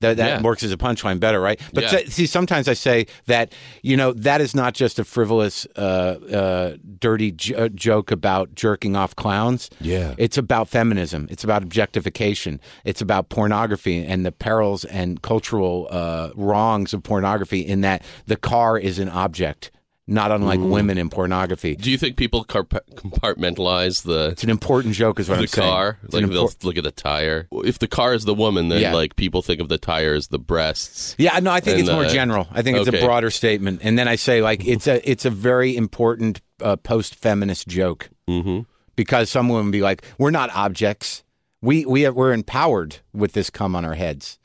[0.00, 0.42] That, that Yeah.
[0.42, 1.58] works as a punchline better, right?
[1.72, 1.90] But Yeah.
[1.90, 5.80] se- see, sometimes I say that you know that is not just a frivolous, uh,
[5.80, 9.70] uh, dirty j- uh, joke about jerking off clowns.
[9.80, 10.14] Yeah.
[10.18, 11.26] it's about feminism.
[11.30, 12.60] It's about objectification.
[12.84, 17.60] It's about pornography and the perils and cultural uh, wrongs of pornography.
[17.60, 19.70] In that the car is an object,
[20.08, 21.74] not unlike women in pornography.
[21.74, 25.68] Do you think people compartmentalize the It's an important joke, is what the I'm saying.
[25.70, 25.98] car?
[26.04, 27.48] It's Like they'll look at the tire.
[27.52, 28.92] If the car is the woman, then Yeah.
[28.94, 31.14] like people think of the tire as the breasts.
[31.18, 32.46] Yeah, no, I think it's more uh, general.
[32.52, 33.00] I think it's okay.
[33.00, 36.76] a broader statement, and then I say like it's a it's a very important uh,
[36.76, 38.60] post feminist joke Mm-hmm.
[38.96, 41.22] because some women be like, we're not objects.
[41.62, 44.38] We we we're empowered with this cum on our heads.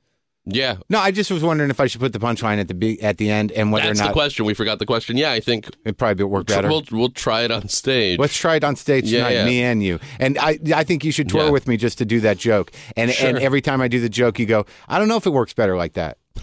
[0.46, 3.00] Yeah, No, I just was wondering if I should put the punchline at the be-
[3.04, 4.44] at the end and whether that's or not the question.
[4.46, 5.16] We forgot the question.
[5.16, 6.68] Yeah, I think it probably work better.
[6.68, 8.18] we'll we'll try it on stage.
[8.18, 9.46] Let's try it on stage Yeah, tonight, yeah.
[9.46, 10.00] me and you.
[10.20, 11.50] And I, I think you should tour Yeah.
[11.52, 12.72] with me just to do that joke.
[12.98, 13.30] And Sure.
[13.30, 15.54] and every time I do the joke, you go, I don't know if it works
[15.54, 16.18] better like that.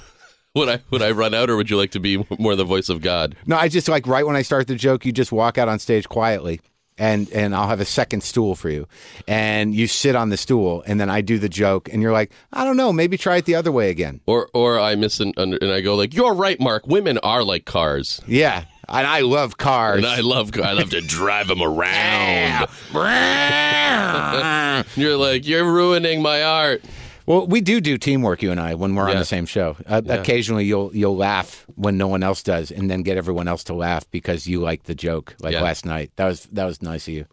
[0.55, 2.89] Would I would I run out, or would you like to be more the voice
[2.89, 3.37] of God?
[3.47, 5.79] No, I just like right when I start the joke, you just walk out on
[5.81, 6.61] stage quietly.
[6.99, 8.89] And, and I'll have a second stool for you,
[9.29, 12.33] and you sit on the stool, and then I do the joke, and you're like,
[12.53, 14.21] I don't know, maybe try it the other way again.
[14.27, 16.89] Or or I miss an, under, and I go like, "You're right, Mark.
[16.89, 19.99] Women are like cars, Yeah, and I love cars.
[19.99, 22.67] and I love I love to drive them around."
[24.97, 26.83] You're like, "You're ruining my art."
[27.29, 29.77] Well, we do do teamwork, you and I, when we're on the same show.
[29.87, 33.62] Uh, Occasionally, you'll you'll laugh when no one else does, and then get everyone else
[33.64, 35.37] to laugh because you like the joke.
[35.41, 35.62] Like Yeah.
[35.62, 37.27] last night, that was that was nice of you.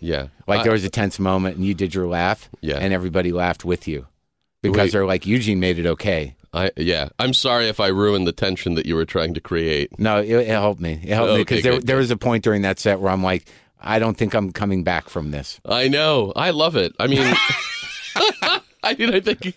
[0.00, 2.78] Yeah, Like I- there was a tense moment, and you did your laugh, Yeah.
[2.78, 4.06] and everybody laughed with you
[4.62, 4.92] because Wait.
[4.92, 6.34] they're like Eugene made it okay.
[6.52, 7.08] I yeah.
[7.18, 9.98] I'm sorry if I ruined the tension that you were trying to create.
[9.98, 11.00] No, it, it helped me.
[11.02, 13.44] It helped me because there, there was a point during that set where I'm like,
[13.80, 15.60] I don't think I'm coming back from this.
[15.64, 16.32] I know.
[16.34, 16.94] I love it.
[16.98, 17.34] I mean,
[18.90, 19.54] I mean, I think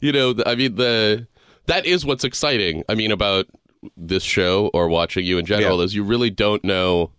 [0.00, 0.34] you know.
[0.46, 1.26] I mean, the
[1.66, 2.84] that is what's exciting.
[2.88, 3.46] I mean, about
[3.96, 5.84] this show or watching you in general Yeah.
[5.84, 7.12] is you really don't know.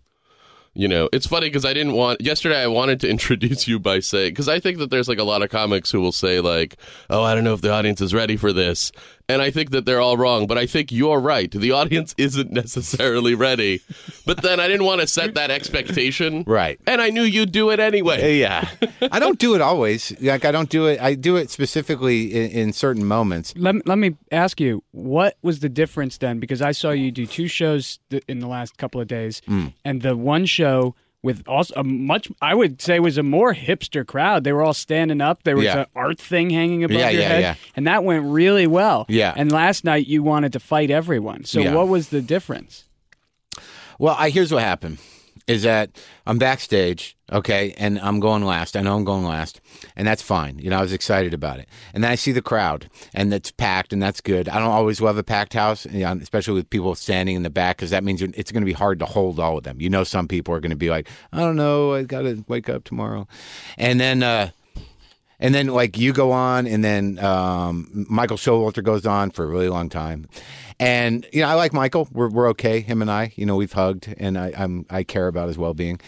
[0.74, 2.62] You know, it's funny because I didn't want yesterday.
[2.62, 5.42] I wanted to introduce you by saying because I think that there's like a lot
[5.42, 6.76] of comics who will say like,
[7.10, 8.90] "Oh, I don't know if the audience is ready for this,"
[9.32, 10.46] and I think that they're all wrong.
[10.46, 11.50] But I think you're right.
[11.50, 13.80] The audience isn't necessarily ready.
[14.26, 16.78] But then I didn't want to set that expectation, Right.
[16.86, 18.36] And I knew you'd do it anyway.
[18.38, 18.68] Yeah.
[19.10, 20.12] I don't do it always.
[20.20, 21.00] Like I don't do it.
[21.00, 23.54] I do it specifically in, in certain moments.
[23.56, 26.38] Let, let me ask you, what was the difference then?
[26.38, 29.72] Because I saw you do two shows th- in the last couple of days, Mm.
[29.84, 34.04] and the one show with also a much, I would say, was a more hipster
[34.06, 34.44] crowd.
[34.44, 35.44] They were all standing up.
[35.44, 35.80] There was Yeah.
[35.80, 37.54] an art thing hanging above Yeah, your yeah, head, yeah.
[37.76, 39.06] and that went really well.
[39.08, 39.32] Yeah.
[39.36, 41.44] And last night you wanted to fight everyone.
[41.44, 42.84] So what was the difference?
[43.98, 44.98] Well, I here's what happened
[45.46, 45.90] is that
[46.26, 48.76] I'm backstage, okay, and I'm going last.
[48.76, 49.60] I know I'm going last,
[49.96, 50.58] and that's fine.
[50.58, 51.68] You know, I was excited about it.
[51.92, 54.48] And then I see the crowd, and it's packed, and that's good.
[54.48, 57.50] I don't always love a packed house, you know, especially with people standing in the
[57.50, 59.80] back, because that means it's going to be hard to hold all of them.
[59.80, 62.44] You know, some people are going to be like, I don't know, I got to
[62.48, 63.26] wake up tomorrow,
[63.76, 64.22] and then.
[64.22, 64.50] uh
[65.38, 69.48] and then like you go on, and then um, Michael Showalter goes on for a
[69.48, 70.28] really long time,
[70.78, 72.08] and you know I like Michael.
[72.12, 72.80] We're we're okay.
[72.80, 75.74] Him and I, you know, we've hugged, and I I'm I care about his well
[75.74, 76.00] being.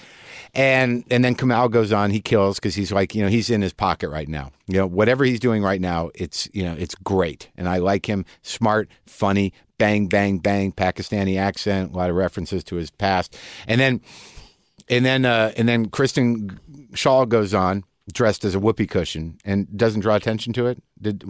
[0.54, 2.10] And and then Kumail goes on.
[2.10, 4.52] He kills because he's like you know he's in his pocket right now.
[4.66, 8.06] You know whatever he's doing right now, it's you know it's great, and I like
[8.06, 8.24] him.
[8.42, 13.80] Smart, funny, bang bang bang, Pakistani accent, a lot of references to his past, and
[13.80, 14.00] then
[14.88, 16.60] and then uh, and then Kristen
[16.92, 20.82] Schaal goes on dressed as a whoopee cushion and doesn't draw attention to it.
[21.00, 21.24] Did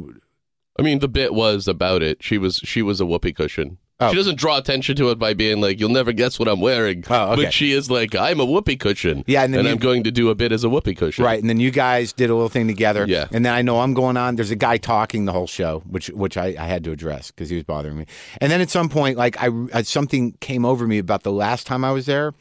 [0.79, 2.23] I mean, the bit was about it.
[2.23, 3.79] She was she was a whoopee cushion.
[4.01, 4.11] Oh.
[4.11, 7.05] She doesn't draw attention to it by being like, "You'll never guess what I'm wearing."
[7.09, 7.45] Oh, okay.
[7.45, 10.11] But she is like, "I'm a whoopee cushion." Yeah, and then you- I'm going to
[10.11, 11.25] do a bit as a whoopee cushion.
[11.25, 11.39] right?
[11.41, 13.07] And then you guys did a little thing together.
[13.07, 13.29] Yeah.
[13.31, 14.35] And then I know I'm going on.
[14.35, 17.49] There's a guy talking the whole show, which which I, I had to address because
[17.51, 18.07] he was bothering me.
[18.41, 21.65] And then at some point, like I, I something came over me about the last
[21.65, 22.35] time I was there,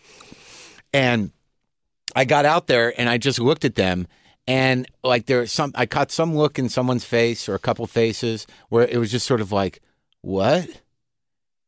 [0.92, 1.32] and
[2.16, 4.08] I got out there and I just looked at them.
[4.48, 7.88] And like there was some, I caught some look in someone's face or a couple
[7.88, 9.82] faces where it was just sort of like,
[10.22, 10.70] what?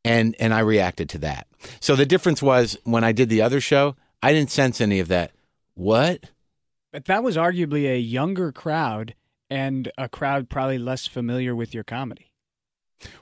[0.05, 1.47] and and I reacted to that.
[1.81, 5.09] So the difference was when I did the other show, I didn't sense any of
[5.09, 5.31] that.
[5.73, 6.29] What?
[6.93, 9.15] But that was arguably a younger crowd,
[9.49, 12.31] and a crowd probably less familiar with your comedy.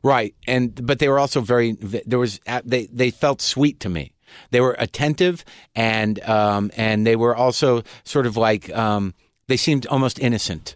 [0.04, 1.72] Right, and but they were also very.
[1.72, 4.13] There was they they felt sweet to me.
[4.52, 9.13] They were attentive and um and they were also sort of like um
[9.54, 10.76] they seemed almost innocent.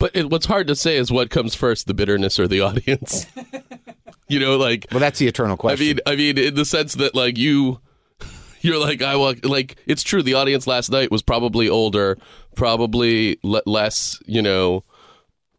[0.00, 3.26] But it, what's hard to say is what comes first, the bitterness or the audience.
[4.28, 5.84] you know, like Well, that's the eternal question.
[5.84, 7.80] I mean, I mean, in the sense that like you,
[8.60, 10.20] you're like I walk like it's true.
[10.24, 12.18] The audience last night was probably older,
[12.56, 14.82] probably le- less, you know,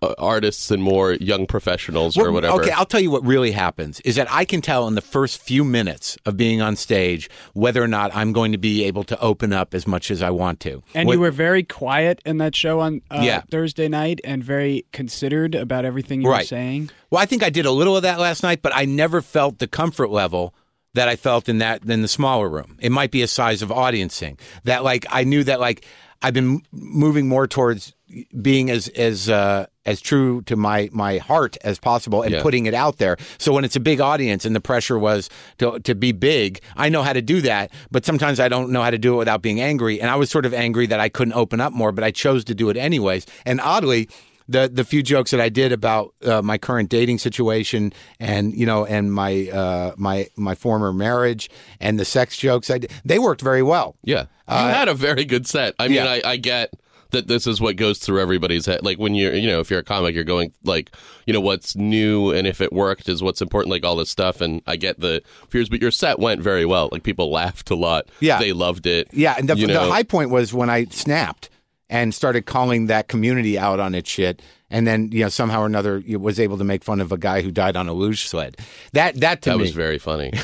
[0.02, 2.62] artists and more young professionals or whatever.
[2.62, 5.42] Okay, I'll tell you what really happens is that I can tell in the first
[5.42, 9.20] few minutes of being on stage whether or not I'm going to be able to
[9.20, 10.82] open up as much as I want to.
[10.94, 13.42] And What- you were very quiet in that show on uh, Yeah.
[13.52, 16.92] Thursday night and very considered about everything you were saying.
[17.12, 19.60] Well, I think I did a little of that last night, but I never felt
[19.60, 20.54] the comfort level
[20.94, 22.78] that I felt in that in the smaller room.
[22.82, 25.86] It might be a size of audiencing that like I knew that like
[26.22, 27.94] I've been moving more towards
[28.42, 32.42] being as as uh, as true to my my heart as possible and Yeah.
[32.42, 33.18] putting it out there.
[33.38, 35.30] So when it's a big audience and the pressure was
[35.60, 38.82] to to be big, I know how to do that, but sometimes I don't know
[38.82, 40.02] how to do it without being angry.
[40.02, 42.44] And I was sort of angry that I couldn't open up more, but I chose
[42.46, 43.26] to do it anyways.
[43.46, 44.10] And oddly,
[44.50, 48.66] the the few jokes that I did about uh, my current dating situation and you
[48.66, 53.20] know and my uh, my my former marriage and the sex jokes I did, they
[53.20, 53.96] worked very well.
[54.04, 55.76] yeah, you had a very good set.
[55.80, 56.20] I mean, Uh, yeah.
[56.26, 56.74] I, I get
[57.12, 58.86] that this is what goes through everybody's head.
[58.86, 60.92] Like when you're, you know, if you're a comic, you're going like,
[61.26, 64.42] you know, what's new and if it worked is what's important, like all this stuff.
[64.42, 66.88] And I get the fears, but your set went very well.
[66.92, 68.10] Like people laughed a lot.
[68.20, 68.38] Yeah.
[68.38, 69.08] they loved it.
[69.12, 71.50] Yeah, and the, the high point was when I snapped
[71.90, 75.66] and started calling that community out on its shit, and then you know somehow or
[75.66, 78.58] another was able to make fun of a guy who died on a luge sled.
[78.94, 80.32] That that to me that me was very funny.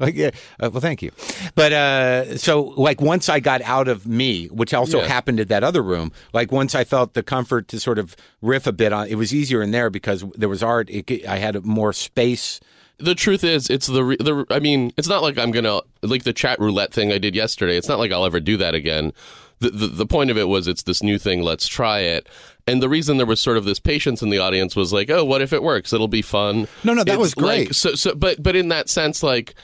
[0.00, 1.12] like yeah, uh, well thank you
[1.54, 5.06] but uh so like once i got out of me which also Yeah.
[5.06, 8.66] happened at that other room like once i felt the comfort to sort of riff
[8.66, 11.64] a bit on it was easier in there because there was art it, i had
[11.64, 12.58] more space
[12.98, 14.44] the truth is, it's the re- the.
[14.50, 17.78] I mean, it's not like I'm gonna like the chat roulette thing I did yesterday.
[17.78, 19.14] It's not like I'll ever do that again.
[19.60, 21.42] The, the the point of it was it's this new thing.
[21.42, 22.28] Let's try it.
[22.66, 25.24] And the reason there was sort of this patience in the audience was like, oh,
[25.24, 25.92] what if it works?
[25.92, 26.66] It'll be fun.
[26.82, 27.68] No, no, that It's was great.
[27.68, 29.54] Like, so so, but but in that sense, like.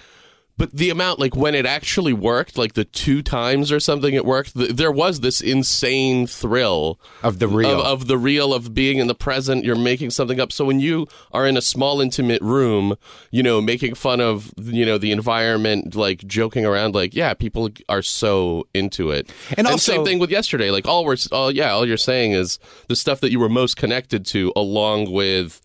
[0.59, 4.25] But the amount, like when it actually worked, like the two times or something it
[4.25, 7.81] worked, th- there was this insane thrill of the real.
[7.81, 9.65] of, of the real of being in the present.
[9.65, 10.53] You're making something up.
[10.53, 12.97] So when you are in a small intimate room
[13.31, 17.69] you know making fun of you know the environment like joking around like yeah people
[17.89, 19.31] are so into it.
[19.59, 20.71] And also- the same thing with yesterday.
[20.71, 23.77] Like all we're all yeah all you're saying is the stuff that you were most
[23.77, 25.61] connected to along with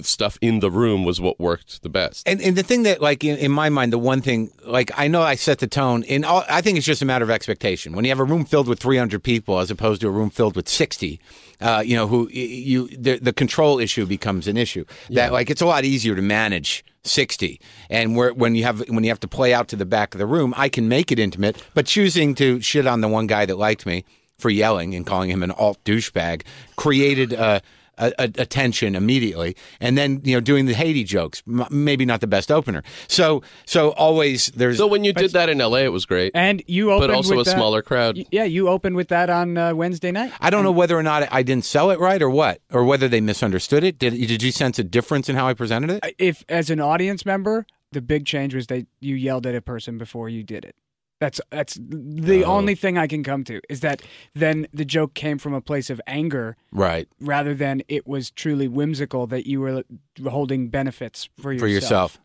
[0.00, 3.24] stuff in the room was what worked the best And, and the thing that, like,
[3.24, 6.02] in, in my mind, the one thing, like, I know I set the tone.
[6.04, 7.94] In all, I think it's just a matter of expectation.
[7.94, 10.56] When you have a room filled with 300 people as opposed to a room filled
[10.56, 11.20] with 60,
[11.60, 14.84] uh, you know, who you the, the control issue becomes an issue.
[15.10, 19.04] That, like, it's a lot easier to manage 60, and where when you have when
[19.04, 21.18] you have to play out to the back of the room, I can make it
[21.18, 21.62] intimate.
[21.74, 24.04] But choosing to shit on the one guy that liked me
[24.38, 26.42] for yelling and calling him an alt douchebag
[26.76, 27.62] created a,
[27.98, 28.46] a, a, a
[28.94, 32.82] immediately, and then you know doing the Haiti jokes, m- maybe not the best opener.
[33.08, 36.62] So so always there's so when you did that in la it was great And
[36.66, 39.30] you opened but also with a that- smaller crowd Y- Yeah, you opened with that
[39.30, 40.32] on uh, Wednesday night.
[40.40, 43.08] I don't know whether or not I didn't sell it right or what, or whether
[43.08, 43.98] they misunderstood it.
[43.98, 46.14] Did did you sense a difference in how I presented it?
[46.18, 49.98] If as an audience member, the big change was that you yelled at a person
[49.98, 50.74] before you did it.
[51.22, 52.56] That's that's the Oh.
[52.56, 54.02] only thing I can come to is that
[54.34, 58.66] then the joke came from a place of anger Right rather than it was truly
[58.66, 59.84] whimsical that you were
[60.28, 61.60] holding benefits for yourself.
[61.60, 62.18] for yourself.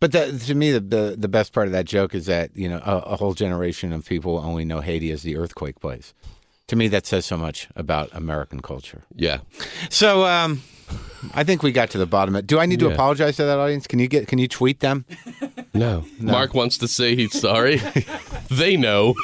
[0.00, 2.68] But the, to me, the, the the best part of that joke is that you
[2.68, 6.12] know a, a whole generation of people only know Haiti as the earthquake place.
[6.66, 9.02] To me, that says so much about American culture.
[9.14, 9.38] yeah
[9.90, 10.62] So um,
[11.34, 12.46] I think we got to the bottom of it.
[12.48, 13.86] Do I need to apologize to that audience?
[13.86, 14.26] Can you get?
[14.26, 15.04] Can you tweet them?
[15.72, 16.04] No.
[16.18, 17.76] Mark wants to say he's sorry.
[18.50, 19.14] they know.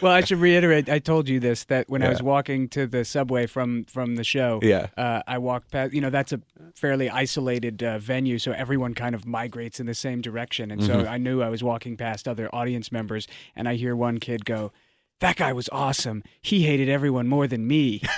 [0.00, 0.88] Well, I should reiterate.
[0.88, 4.24] I told you this that when I was walking to the subway from from the
[4.24, 4.58] show.
[4.60, 4.88] Yeah.
[4.96, 5.92] Uh, I walked past.
[5.92, 6.40] You know, that's a
[6.74, 10.72] fairly isolated uh, venue, so everyone kind of migrates in the same direction.
[10.72, 11.02] And Mm-hmm.
[11.04, 14.44] so I knew I was walking past other audience members, and I hear one kid
[14.44, 14.72] go,
[15.20, 16.24] "That guy was awesome.
[16.40, 18.02] He hated everyone more than me."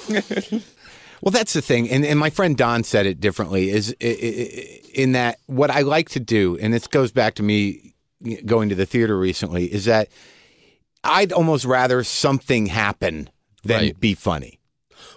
[1.22, 3.70] Well, that's the thing, and and my friend Don said it differently.
[3.70, 7.94] Is in that what I like to do, and this goes back to me
[8.44, 10.08] going to the theater recently, is that
[11.04, 13.30] I'd almost rather something happen
[13.64, 14.00] than Right.
[14.00, 14.58] be funny.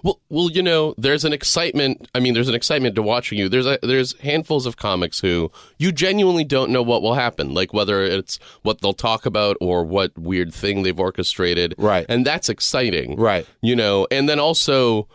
[0.02, 2.10] Well, well, you know, there's an excitement.
[2.14, 3.48] I mean, there's an excitement to watching you.
[3.48, 7.74] There's a, there's handfuls of comics who you genuinely don't know what will happen, like
[7.74, 11.76] whether it's what they'll talk about or what weird thing they've orchestrated.
[11.78, 12.06] Right.
[12.10, 13.16] and that's exciting.
[13.18, 13.46] Right.
[13.62, 15.08] You know, and then also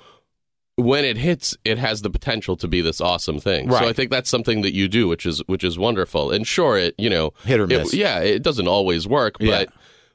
[0.78, 3.66] when it hits, it has the potential to be this awesome thing.
[3.68, 3.82] Right.
[3.82, 6.30] So I think that's something that you do, which is which is wonderful.
[6.30, 7.94] And sure, it you know Hit or it- miss.
[7.94, 9.64] yeah, it doesn't always work, Yeah.
[9.64, 9.72] but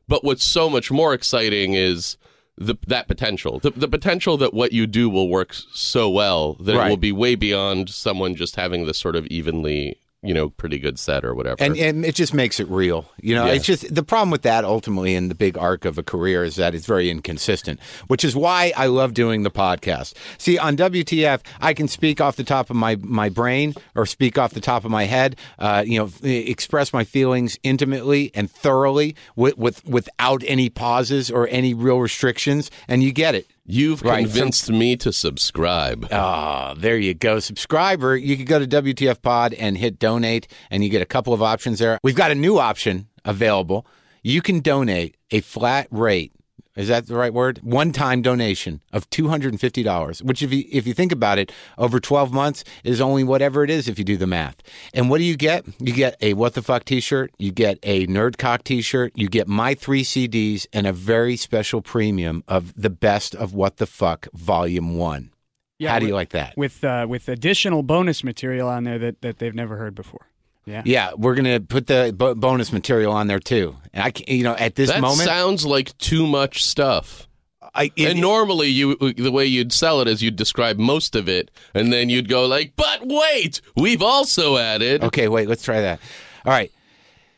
[0.07, 2.17] but what's so much more exciting is
[2.57, 6.75] the that potential, the, the potential that what you do will work so well that
[6.77, 6.87] Right.
[6.87, 10.79] it will be way beyond someone just having this sort of evenly, you know, pretty
[10.79, 11.61] good set or whatever.
[11.63, 13.05] and and it just makes it real.
[13.21, 13.53] You know, Yeah.
[13.53, 16.55] it's just the problem with that ultimately in the big arc of a career is
[16.55, 20.13] that it's very inconsistent, which is why I love doing the podcast.
[20.37, 24.37] See, on WTF, I can speak off the top of my my brain or speak
[24.37, 25.35] off the top of my head.
[25.59, 31.29] Uh, you know, f- express my feelings intimately and thoroughly with, with without any pauses
[31.29, 33.47] or any real restrictions, and you get it.
[33.65, 36.07] You've Right, convinced me to subscribe.
[36.11, 37.39] Ah, there you go.
[37.39, 41.33] Subscriber, you could go to WTF Pod and hit donate, and you get a couple
[41.33, 41.97] of options there.
[42.03, 43.87] We've got a new option available.
[44.21, 46.33] You can donate a flat rate.
[46.75, 47.59] Is that the right word?
[47.61, 52.33] One time donation of $250, which, if you, if you think about it, over 12
[52.33, 54.55] months is only whatever it is if you do the math.
[54.93, 55.65] And what do you get?
[55.79, 59.27] You get a What the Fuck t shirt, you get a Nerdcock t shirt, you
[59.29, 63.85] get my three CDs, and a very special premium of the best of What the
[63.85, 65.29] Fuck Volume 1.
[65.77, 66.57] Yeah, How do with- you like that?
[66.57, 70.27] With uh, with additional bonus material on there that, that they've never heard before.
[70.65, 70.81] Yeah.
[70.85, 73.75] Yeah, we're gonna put the bo- bonus material on there too.
[73.93, 77.27] And I, can, you know, at this that moment, sounds like too much stuff.
[77.75, 81.27] I, it- and normally, you the way you'd sell it is you'd describe most of
[81.27, 85.81] it, and then you'd go like, "But wait, we've also added." okay, wait, let's try
[85.81, 85.99] that.
[86.45, 86.71] All right.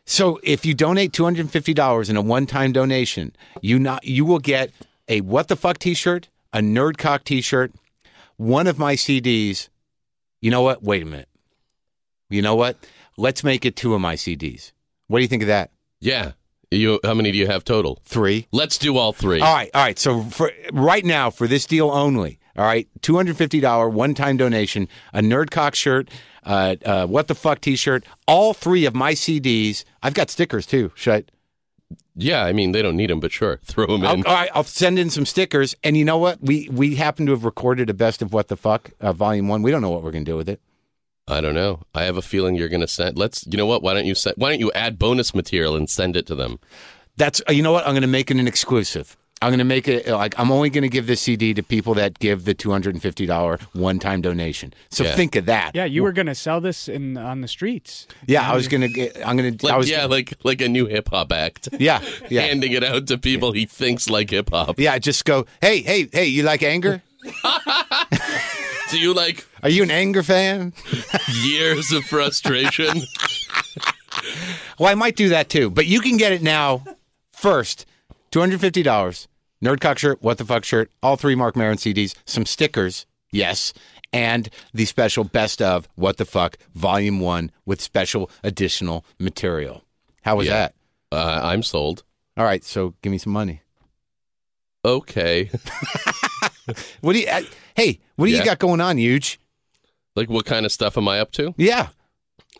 [0.06, 4.04] So if you donate two hundred and fifty dollars in a one-time donation, you not
[4.06, 4.72] you will get
[5.08, 7.72] a what the fuck T-shirt, a Nerdcock T-shirt,
[8.38, 9.70] one of my CDs.
[10.42, 10.84] You know what?
[10.84, 11.30] Wait a minute.
[12.30, 12.78] You know what?
[13.18, 14.72] Let's make it two of my CDs.
[15.08, 15.72] What do you think of that?
[16.00, 16.34] Yeah.
[16.72, 18.02] You how many do you have total?
[18.06, 18.48] Three.
[18.52, 19.40] Let's do all three.
[19.40, 19.98] All right, all right.
[19.98, 24.14] So for right now, for this deal only, all right, two hundred fifty dollar one
[24.14, 26.10] time donation, a Nerdcock shirt,
[26.44, 29.86] uh, uh, what the fuck t shirt, all three of my CDs.
[30.02, 30.92] I've got stickers too.
[30.96, 31.24] Should I?
[32.16, 34.26] Yeah, I mean they don't need them, but sure, throw them I'll, in.
[34.26, 35.76] all right, I'll send in some stickers.
[35.84, 36.42] And you know what?
[36.42, 39.62] We we happen to have recorded a best of what the fuck uh, volume one.
[39.62, 40.60] We don't know what we're gonna do with it.
[41.28, 41.82] I don't know.
[41.96, 43.18] I have a feeling you're going to send.
[43.18, 43.46] Let's.
[43.48, 43.82] You know what?
[43.82, 44.36] Why don't you send?
[44.38, 46.60] Why don't you add bonus material and send it to them?
[47.18, 47.88] That's uh, you know what?
[47.88, 49.18] I'm gonna make it an exclusive.
[49.42, 51.94] I'm going to make it like I'm only going to give this CD to people
[51.96, 54.74] that give the two hundred and fifty dollar one time donation.
[54.90, 55.14] So Yeah.
[55.16, 55.72] think of that.
[55.76, 58.08] Yeah, you were going to sell this in on the streets.
[58.28, 59.18] Yeah, I was gonna get.
[59.28, 59.52] I'm gonna.
[59.62, 59.90] Like, I was.
[59.90, 61.68] yeah, like like a new hip hop act.
[61.78, 62.42] Yeah, yeah.
[62.48, 64.80] handing it out to people he thinks like hip hop.
[64.80, 65.46] Yeah, just go.
[65.62, 66.26] Hey, hey, hey!
[66.28, 67.04] You like anger?
[68.92, 70.74] Do you like Are you an anger fan?
[71.44, 73.02] years of frustration?
[74.80, 75.70] Well, I might do that too.
[75.70, 76.84] But you can get it now.
[77.32, 77.86] First,
[78.32, 79.28] two hundred fifty dollars.
[79.64, 83.74] Nerdcock shirt, what the fuck shirt, all three Mark Maron CDs, some stickers, yes,
[84.12, 89.84] and the special best of what the fuck volume one with special additional material.
[90.24, 90.54] How was Yeah.
[90.54, 90.74] that?
[91.12, 92.04] Uh, I'm sold.
[92.36, 93.62] All right, so give me some money.
[94.84, 95.50] Okay.
[97.02, 97.28] What do you?
[97.28, 97.42] Uh,
[97.76, 99.40] hey, what do you got going on, huge?
[100.16, 101.54] Like, what kind of stuff am I up to?
[101.58, 101.90] Yeah,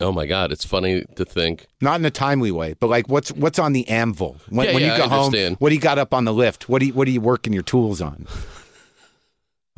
[0.00, 1.66] Oh my God, it's funny to think.
[1.80, 4.82] not in a timely way, but like what's what's on the anvil when, Yeah, when
[4.82, 5.56] yeah, you go home?
[5.58, 6.68] What do you got up on the lift?
[6.68, 8.26] What do you what are you working your tools on?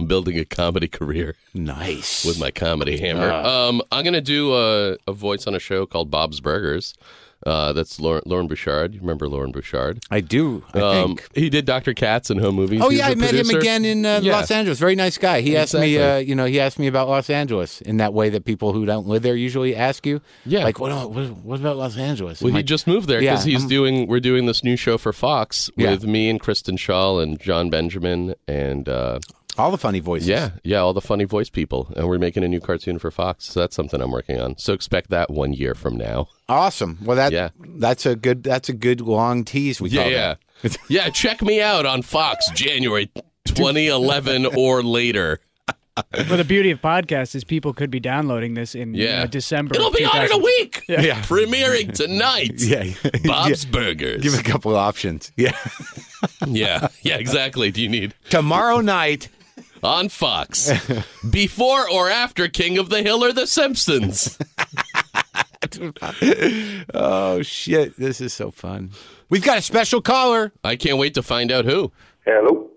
[0.00, 3.30] I'm building a comedy career Nice with my comedy hammer.
[3.32, 3.68] Ah.
[3.68, 6.94] um, I'm gonna do a, a voice on a show called Bob's Burgers.
[7.46, 8.94] Uh, that's Lauren, Loren Bouchard.
[8.94, 10.00] You remember Loren Bouchard?
[10.10, 10.64] I do.
[10.74, 11.28] I Um, think.
[11.36, 11.94] he did Dr.
[11.94, 12.80] Katz and home movies.
[12.82, 14.32] Oh He yeah, I met him again in uh, Yeah.
[14.38, 14.78] Los Angeles.
[14.80, 15.40] Very nice guy.
[15.40, 18.28] He asked me, uh, you know, he asked me about Los Angeles in that way
[18.30, 20.20] that people who don't live there usually ask you.
[20.44, 20.64] Yeah.
[20.64, 21.10] like what?
[21.10, 22.40] What, what about Los Angeles?
[22.40, 24.08] Well, I'm he like, just moved there because Yeah, he's I'm- doing.
[24.08, 25.90] We're doing this new show for Fox Yeah.
[25.92, 29.20] with me and Kristen Schaal and Jon Benjamin and uh,
[29.58, 30.28] all the funny voices.
[30.28, 33.44] yeah, yeah, all the funny voice people, and we're making a new cartoon for Fox.
[33.46, 34.56] So that's something I'm working on.
[34.58, 36.28] So expect that one year from now.
[36.48, 36.98] awesome.
[37.02, 37.50] Well, that Yeah.
[37.76, 39.80] that's a good that's a good long tease.
[39.80, 40.76] We Yeah, call yeah, that.
[40.88, 41.10] yeah.
[41.10, 43.10] Check me out on Fox January
[43.44, 45.40] 2011 or later.
[46.14, 49.74] Well, the beauty of podcasts is people could be downloading this in you know, December.
[49.74, 50.84] It'll be on in a 2000 week.
[50.88, 51.20] Yeah.
[51.22, 52.52] premiering tonight.
[52.58, 52.84] Yeah,
[53.24, 53.70] Bob's Yeah.
[53.72, 54.22] Burgers.
[54.22, 55.32] Give a couple of options.
[55.36, 55.56] Yeah,
[56.46, 57.72] yeah, yeah, exactly.
[57.72, 59.28] Do you need tomorrow night.
[59.82, 60.70] On Fox
[61.30, 64.38] before or after King of the Hill or The Simpsons?
[66.94, 67.96] Oh shit!
[67.98, 68.90] This is so fun.
[69.28, 71.92] We've got a special caller, I can't wait to find out who.
[72.24, 72.70] Hello.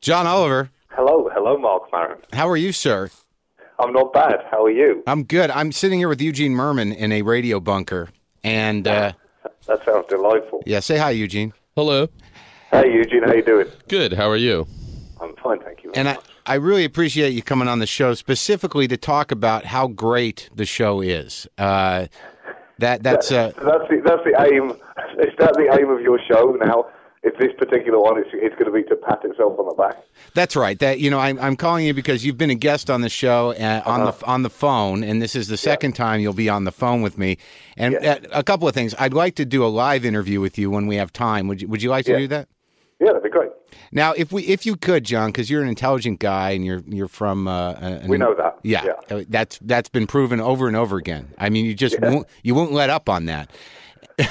[0.00, 0.70] John Oliver.
[0.88, 1.28] Hello.
[1.32, 2.18] Hello, Mark Maron.
[2.32, 3.10] How are you, sir?
[3.78, 4.40] I'm not bad.
[4.50, 5.02] How are you?
[5.06, 5.50] I'm good.
[5.50, 8.10] I'm sitting here with Eugene Mirman in a radio bunker.
[8.44, 9.12] And uh,
[9.66, 10.62] That sounds delightful.
[10.66, 11.52] yeah, say hi, Eugene.
[11.74, 12.08] Hello.
[12.70, 13.66] Hey, Eugene, how you doing?
[13.88, 14.12] Good.
[14.12, 14.66] How are you?
[15.20, 15.92] I'm fine, thank you.
[15.94, 19.86] And I, I really appreciate you coming on the show specifically to talk about how
[19.86, 21.46] great the show is.
[21.58, 22.06] Uh,
[22.78, 24.70] that that's uh, that's the that's the aim.
[25.20, 26.86] Is that the aim of your show now?
[27.22, 30.02] If this particular one, it's, it's going to be to pat itself on the back.
[30.32, 30.78] That's right.
[30.78, 33.50] That you know, I'm I'm calling you because you've been a guest on the show
[33.52, 36.64] uh, on the on the phone, and this is the second time you'll be on
[36.64, 37.36] the phone with me.
[37.76, 38.94] And uh, a couple of things.
[38.98, 41.46] I'd like to do a live interview with you when we have time.
[41.48, 42.18] Would you Would you like to Yeah.
[42.18, 42.48] do that?
[43.00, 43.50] Yeah, that'd be great.
[43.92, 47.08] Now, if we if you could, John, because you're an intelligent guy and you're you're
[47.08, 48.58] from uh, an, We know that.
[48.62, 49.16] Yeah, Yeah.
[49.16, 51.32] uh, that's that's been proven over and over again.
[51.38, 53.50] I mean, you just won't you won't let up on that.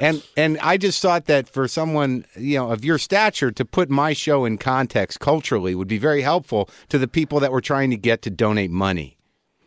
[0.00, 3.90] and and I just thought that for someone you know of your stature to put
[3.90, 7.90] my show in context culturally would be very helpful to the people that we're trying
[7.90, 9.16] to get to donate money.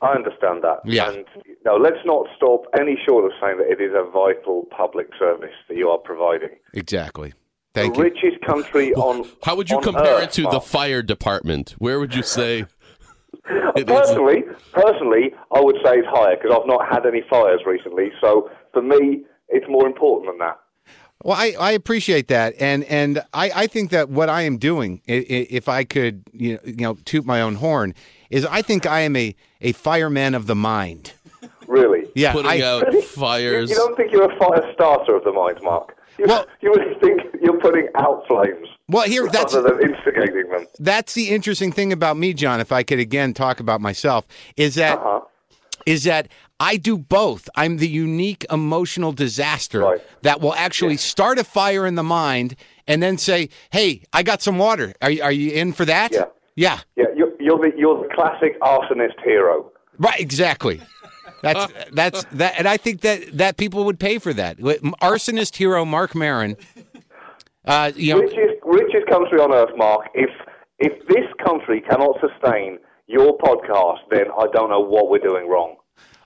[0.01, 0.79] I understand that.
[0.85, 1.09] Yeah.
[1.11, 1.25] And
[1.65, 5.55] no, let's not stop any short of saying that it is a vital public service
[5.67, 6.49] that you are providing.
[6.73, 7.33] Exactly.
[7.77, 8.03] Thank the you.
[8.05, 9.27] richest country on.
[9.43, 11.75] How would you compare Earth, it to the fire department?
[11.77, 12.65] Where would you say?
[13.75, 13.83] it is?
[13.85, 18.11] Personally, personally, I would say it's higher because I've not had any fires recently.
[18.21, 20.59] So for me, it's more important than that.
[21.23, 25.01] Well, I, I appreciate that, and and I, I think that what I am doing,
[25.09, 27.95] i- i- if I could, you know, you know, toot my own horn,
[28.29, 31.13] is I think I am a, a fireman of the mind.
[31.67, 32.07] Really.
[32.15, 33.69] Yeah, Putting I, out You, fires.
[33.71, 35.96] you don't think you're a fire starter of the mind, Mark?
[36.17, 40.49] You, Well- you would think you're putting out flames well, here that's rather than instigating
[40.49, 40.65] them.
[40.79, 42.59] that's the interesting thing about me, John.
[42.59, 45.21] If I could again talk about myself, is that Uh-huh.
[45.85, 46.27] is that
[46.59, 47.47] I do both.
[47.55, 50.01] I'm the unique emotional disaster Right.
[50.23, 52.55] that will actually start a fire in the mind
[52.87, 54.93] and then say, "Hey, I got some water.
[55.01, 56.25] Are you, are you in for that?" Yeah.
[56.55, 56.79] Yeah.
[56.95, 59.71] Yeah, you're, you're the you're the classic arsonist hero.
[59.99, 60.81] Right, exactly.
[61.41, 64.57] That's that's that, and I think that that people would pay for that.
[64.57, 66.57] Arsonist hero Mark Maron.
[67.65, 70.07] Uh, you know, richest richest country on earth, Mark.
[70.13, 70.29] If
[70.79, 75.75] if this country cannot sustain your podcast, then I don't know what we're doing wrong.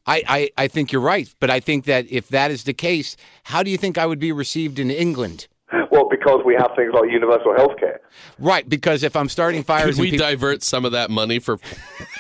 [0.06, 3.18] I, I I think you're right, but I think that if that is the case,
[3.46, 5.48] how do you think I would be received in England?
[5.90, 8.02] Well, because we have things like universal health care.
[8.40, 11.60] Right, because if I'm starting fires, Could we people, divert some of that money for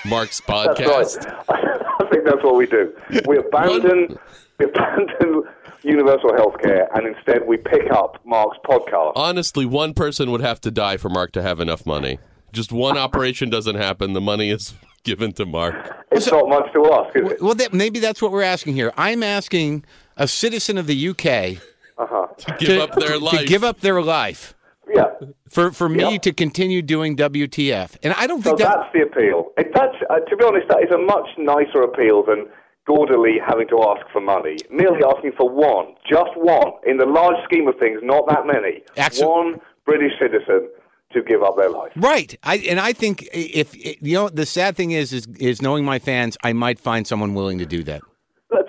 [0.05, 1.87] Mark's That's podcast?
[2.12, 2.20] right.
[2.20, 2.93] I think that's what we do.
[3.28, 4.18] We abandon
[4.59, 5.43] we abandon
[5.84, 9.14] universal health care and instead we pick up Mark's podcast.
[9.16, 12.20] Honestly, one person would have to die for Mark to have enough money.
[12.51, 14.14] Just one operation doesn't happen.
[14.14, 16.05] The money is given to Mark.
[16.12, 17.41] It's not much to ask, is it?
[17.41, 18.91] well, that, maybe that's what we're asking here.
[18.97, 19.84] I'm asking
[20.18, 21.62] a citizen of the UK
[21.97, 22.28] Uh-huh.
[22.59, 23.39] Give to, up their life.
[23.39, 24.53] to give up their life
[24.95, 25.27] Yeah.
[25.49, 26.17] for for me Yeah.
[26.19, 28.75] to continue doing WTF, and I don't So think that.
[28.75, 29.51] that's the appeal.
[29.57, 32.47] It, that's, uh, to be honest, that is a much nicer appeal than
[32.87, 34.57] gaudily having to ask for money.
[34.71, 38.81] Merely asking for one, just one, in the large scheme of things, not that many.
[38.97, 40.67] Actu- one British citizen
[41.13, 41.91] to give up their life.
[41.95, 42.37] Right.
[42.43, 45.99] I and I think if you know the sad thing is is is knowing my
[45.99, 48.01] fans, I might find someone willing to do that.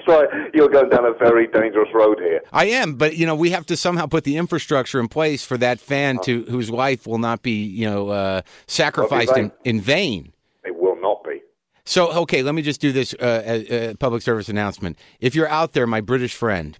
[0.07, 0.28] Right.
[0.55, 2.40] You're going down a very dangerous road here.
[2.53, 5.57] I am, but you know we have to somehow put the infrastructure in place for
[5.59, 9.53] that fan to whose life will not be you know uh, sacrificed in, vain.
[9.64, 10.32] in vain.
[10.64, 11.40] It will not be.
[11.84, 13.24] So okay, let me just do this uh,
[13.70, 14.98] uh, uh, public service announcement.
[15.20, 16.78] If you're out there, my British friend,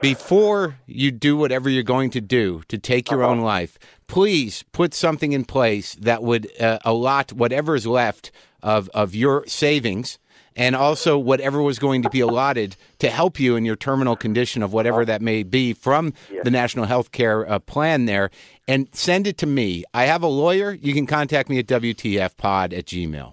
[0.00, 4.94] before you do whatever you're going to do to take your own life, please put
[4.94, 8.30] something in place that would uh, allot whatever is left
[8.62, 10.18] of of your savings.
[10.56, 14.62] And also, whatever was going to be allotted to help you in your terminal condition
[14.62, 18.30] of whatever that may be from the National Health Care uh, Plan there,
[18.66, 19.84] and send it to me.
[19.92, 20.72] I have a lawyer.
[20.72, 23.32] You can contact me at WTFpod at gmail.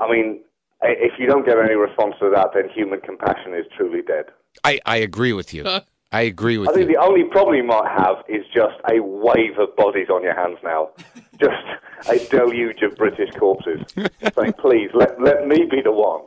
[0.00, 0.40] I mean,
[0.82, 4.26] if you don't get any response to that, then human compassion is truly dead.
[4.64, 5.66] I, I agree with you.
[6.12, 6.72] I agree with you.
[6.72, 6.96] I think you.
[6.96, 10.58] the only problem you might have is just a wave of bodies on your hands
[10.62, 10.90] now.
[11.40, 11.64] Just
[12.08, 13.80] a deluge of British corpses.
[13.96, 16.20] Saying, please, let, let me be the one.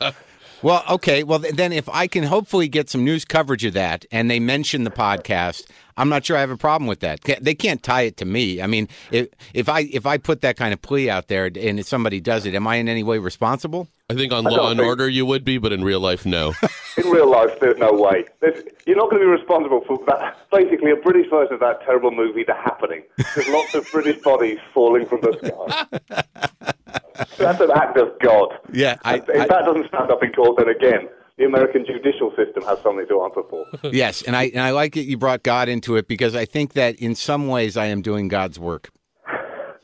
[0.60, 1.22] Well, okay.
[1.22, 4.82] Well, then if I can hopefully get some news coverage of that and they mention
[4.82, 7.20] the podcast, I'm not sure I have a problem with that.
[7.40, 8.60] They can't tie it to me.
[8.60, 11.78] I mean, if, if I if I put that kind of plea out there and
[11.78, 13.86] if somebody does it, am I in any way responsible?
[14.10, 16.26] I think on I Law and think- Order you would be, but in real life,
[16.26, 16.54] no.
[16.96, 18.24] In real life, there's no way.
[18.40, 20.36] There's, you're not going to be responsible for that.
[20.50, 23.04] Basically, a British version of that terrible movie, The Happening.
[23.36, 27.02] There's lots of British bodies falling from the sky.
[27.38, 28.48] That's an act of God.
[28.72, 32.64] Yeah, I- if that doesn't stand up in court, then again, the American judicial system
[32.64, 33.64] has something to answer for.
[33.92, 36.72] yes, and I and I like that you brought God into it because I think
[36.74, 38.90] that in some ways I am doing God's work.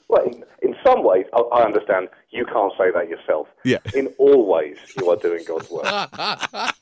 [0.08, 3.46] Well, in, in some ways, I, I understand you can't say that yourself.
[3.64, 3.78] Yeah.
[3.94, 5.86] In all ways, you are doing God's work.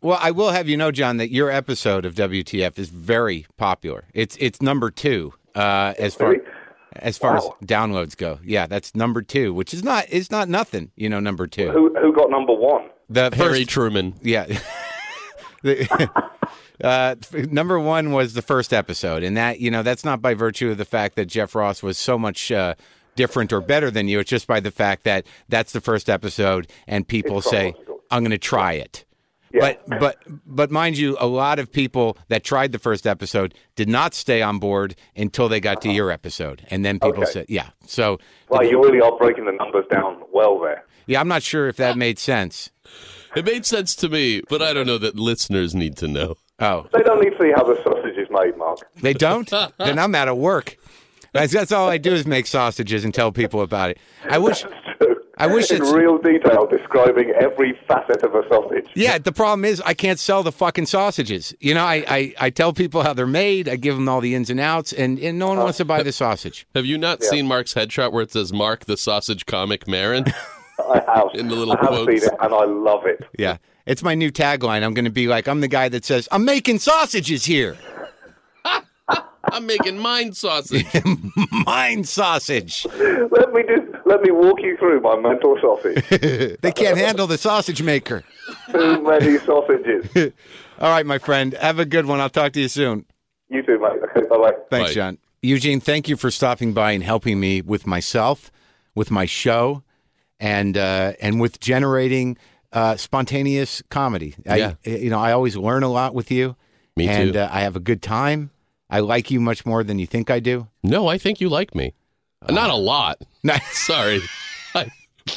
[0.00, 4.04] Well, I will have you know, John, that your episode of WTF is very popular.
[4.14, 6.44] It's it's number two uh, as far Really?
[6.96, 7.56] As far Wow.
[7.60, 8.38] as downloads go.
[8.44, 10.90] Yeah, that's number two, which is not it's not nothing.
[10.96, 11.70] You know, number two.
[11.70, 12.88] who who got number one?
[13.08, 14.14] The Harry first, Truman.
[14.22, 14.46] yeah.
[15.62, 15.86] The-
[16.82, 20.32] uh, f- number one was the first episode, and that you know that's not by
[20.34, 22.74] virtue of the fact that Jeff Ross was so much uh,
[23.14, 24.20] different or better than you.
[24.20, 27.74] It's just by the fact that that's the first episode, and people It's say,
[28.10, 29.04] "I'm going to try it."
[29.52, 29.74] Yeah.
[29.88, 33.88] But but but mind you, a lot of people that tried the first episode did
[33.88, 35.96] not stay on board until they got to uh-huh.
[35.96, 37.32] your episode, and then people Okay.
[37.32, 40.84] said, "Yeah." So Well, you really are breaking the numbers down well there.
[41.06, 42.70] yeah, I'm not sure if that made sense.
[43.34, 46.36] It made sense to me, but I don't know that listeners need to know.
[46.58, 48.78] Oh, They don't need to see how the sausage is made, Mark.
[49.00, 49.48] They don't?
[49.78, 50.76] then I'm out of work.
[51.32, 53.98] That's, that's all I do is make sausages and tell people about it.
[54.28, 54.64] I wish.
[55.40, 58.86] I wish in it's- real detail describing every facet of a sausage.
[58.94, 61.54] Yeah, the problem is I can't sell the fucking sausages.
[61.60, 63.68] You know, I, I, I tell people how they're made.
[63.68, 65.84] I give them all the ins and outs, and, and no one uh, wants to
[65.84, 66.66] buy the sausage.
[66.74, 70.24] Have you not seen Mark's headshot where it says Mark the Sausage Comic Maron?
[70.78, 71.28] I have.
[71.34, 72.22] In the little I have quotes.
[72.22, 73.22] seen it, and I love it.
[73.38, 74.82] Yeah, it's my new tagline.
[74.82, 77.76] I'm going to be like, I'm the guy that says, I'm making sausages here.
[79.52, 80.86] I'm making mine sausage.
[81.66, 82.86] Mine sausage.
[82.98, 86.04] Let me just let me walk you through my mental sausage.
[86.60, 88.24] They can't handle the sausage maker.
[88.70, 90.08] Too many sausages.
[90.80, 91.54] All right, my friend.
[91.54, 92.20] Have a good one.
[92.20, 93.04] I'll talk to you soon.
[93.48, 94.00] You too, mate.
[94.16, 94.52] Okay, bye bye.
[94.70, 94.94] Thanks, Bye.
[94.94, 95.18] John.
[95.42, 98.50] Eugene, thank you for stopping by and helping me with myself,
[98.94, 99.82] with my show,
[100.38, 102.36] and uh, and with generating
[102.72, 104.34] uh, spontaneous comedy.
[104.44, 104.74] Yeah.
[104.86, 106.56] I, you know, I always learn a lot with you.
[106.96, 107.12] Me too.
[107.12, 108.50] and, uh, I have a good time.
[108.90, 110.66] I like you much more than you think I do.
[110.82, 111.94] No, I think you like me.
[112.48, 113.18] Not a lot.
[113.42, 113.54] No.
[113.72, 114.20] Sorry.
[114.74, 114.90] I,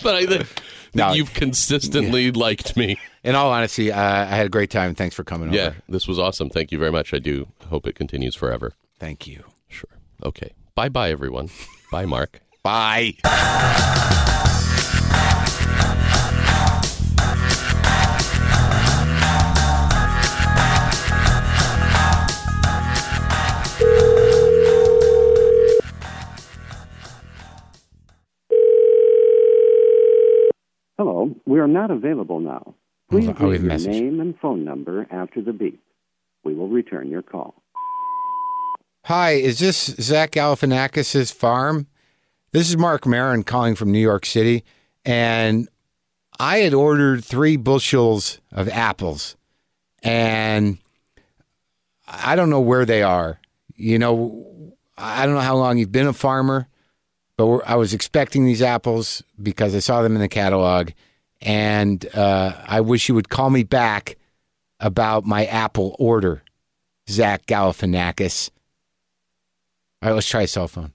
[0.04, 0.48] but I think
[0.94, 1.14] No.
[1.14, 3.00] you've consistently liked me.
[3.24, 4.94] In all honesty, uh, I had a great time.
[4.94, 5.54] Thanks for coming on.
[5.54, 5.76] Yeah, over.
[5.88, 6.50] this was awesome.
[6.50, 7.14] Thank you very much.
[7.14, 8.74] I do hope it continues forever.
[9.00, 9.46] Thank you.
[9.70, 9.90] Sure.
[10.26, 10.52] Okay.
[10.76, 11.50] Bye bye, everyone.
[11.92, 12.42] Bye, Mark.
[12.62, 13.14] Bye.
[30.98, 32.76] Hello, we are not available now.
[33.10, 33.92] Please I'll leave leave a your message.
[33.92, 35.82] name and phone number after the beep.
[36.44, 37.56] We will return your call.
[39.06, 41.88] Hi, is this Zach Galifianakis' farm?
[42.52, 44.64] This is Mark Maron calling from New York City,
[45.04, 45.68] and
[46.40, 49.36] I had ordered three bushels of apples,
[50.04, 50.78] and
[52.08, 53.40] I don't know where they are.
[53.76, 56.68] You know, I don't know how long you've been a farmer,
[57.38, 60.92] but I was expecting these apples because I saw them in the catalog,
[61.42, 64.18] and uh, I wish you would call me back
[64.80, 66.44] about my apple order,
[67.10, 68.50] Zach Galifianakis.
[70.02, 70.94] All right, let's try a cell phone.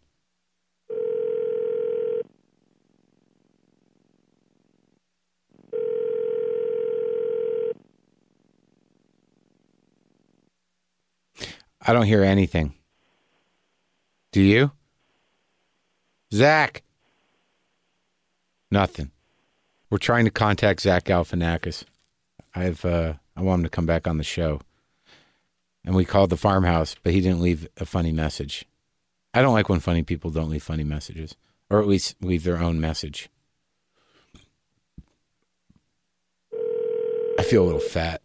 [11.81, 12.75] I don't hear anything.
[14.33, 14.73] Do you?
[16.33, 16.83] Zach?
[18.71, 19.11] Nothing.
[19.91, 21.85] We're trying to contact Zach Galifianakis.
[22.55, 24.61] I've uh, I want him to come back on the show.
[25.85, 28.67] And we called the farmhouse, but he didn't leave a funny message.
[29.33, 31.35] I don't like when funny people don't leave funny messages,
[31.71, 33.31] or at least leave their own message.
[37.39, 38.21] I feel a little fat.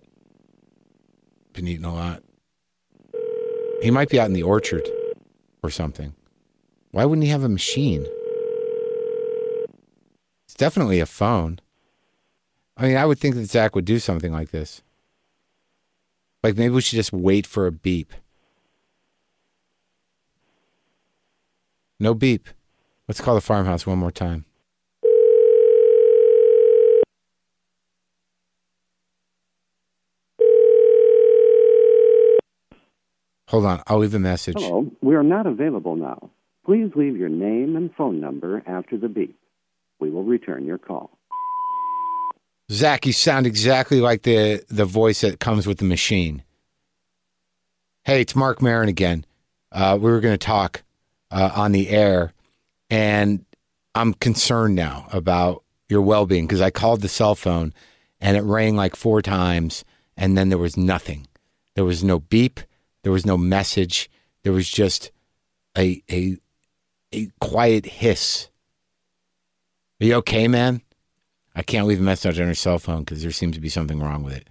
[1.53, 2.23] Been eating a lot.
[3.81, 4.89] He might be out in the orchard
[5.61, 6.15] or something.
[6.93, 8.05] Why wouldn't he have a machine?
[10.45, 11.59] It's definitely a phone.
[12.77, 14.83] I mean, I would think that Zach would do something like this.
[16.43, 18.13] Like maybe we should just wait for a beep.
[21.99, 22.47] No beep.
[23.07, 24.45] Let's call the farmhouse one more time.
[33.47, 34.57] Hold on, I'll leave a message.
[34.59, 36.29] Hello, we are not available now.
[36.65, 39.37] Please leave your name and phone number after the beep.
[39.99, 41.11] We will return your call.
[42.71, 46.43] Zach, you sound exactly like the the voice that comes with the machine.
[48.05, 49.25] Hey, it's Mark Maron again.
[49.71, 50.83] Uh, we were going to talk
[51.31, 52.33] uh, on the air,
[52.89, 53.45] and
[53.95, 57.73] I'm concerned now about your well being because I called the cell phone
[58.21, 59.83] and it rang like four times,
[60.15, 61.27] and then there was nothing.
[61.75, 62.61] There was no beep.
[63.03, 64.09] There was no message.
[64.43, 65.11] There was just
[65.77, 66.37] a a
[67.13, 68.49] a quiet hiss.
[70.01, 70.81] Are you okay, man?
[71.55, 73.99] I can't leave a message on your cell phone because there seems to be something
[73.99, 74.49] wrong with it,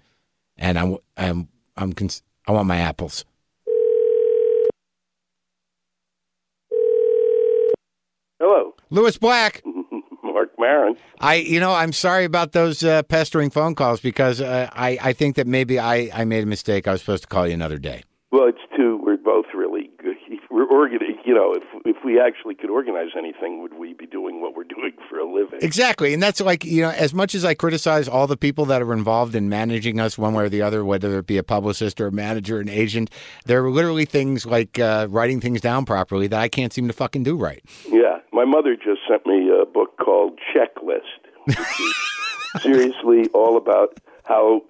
[0.57, 3.25] and I'm I'm I'm cons- I want my apples.
[8.39, 9.61] Hello, Lewis Black.
[10.23, 10.95] Mark Maron.
[11.19, 15.13] I, you know, I'm sorry about those uh, pestering phone calls because uh, I, I
[15.13, 16.87] think that maybe I, I made a mistake.
[16.87, 18.03] I was supposed to call you another day.
[18.31, 18.99] Well, it's two.
[19.03, 19.82] We're both really.
[20.53, 21.17] We're organizing.
[21.25, 24.63] You know, if if we actually could organize anything, would we be doing what we're
[24.65, 25.57] doing for a living?
[25.63, 28.79] Exactly, and that's like you know, as much as I criticize all the people that
[28.79, 31.99] are involved in managing us one way or the other, whether it be a publicist
[31.99, 33.09] or a manager, an agent,
[33.45, 36.93] there are literally things like uh, writing things down properly that I can't seem to
[36.93, 37.63] fucking do right.
[37.89, 41.01] Yeah, my mother just sent me a book called Checklist,
[42.61, 44.61] seriously all about how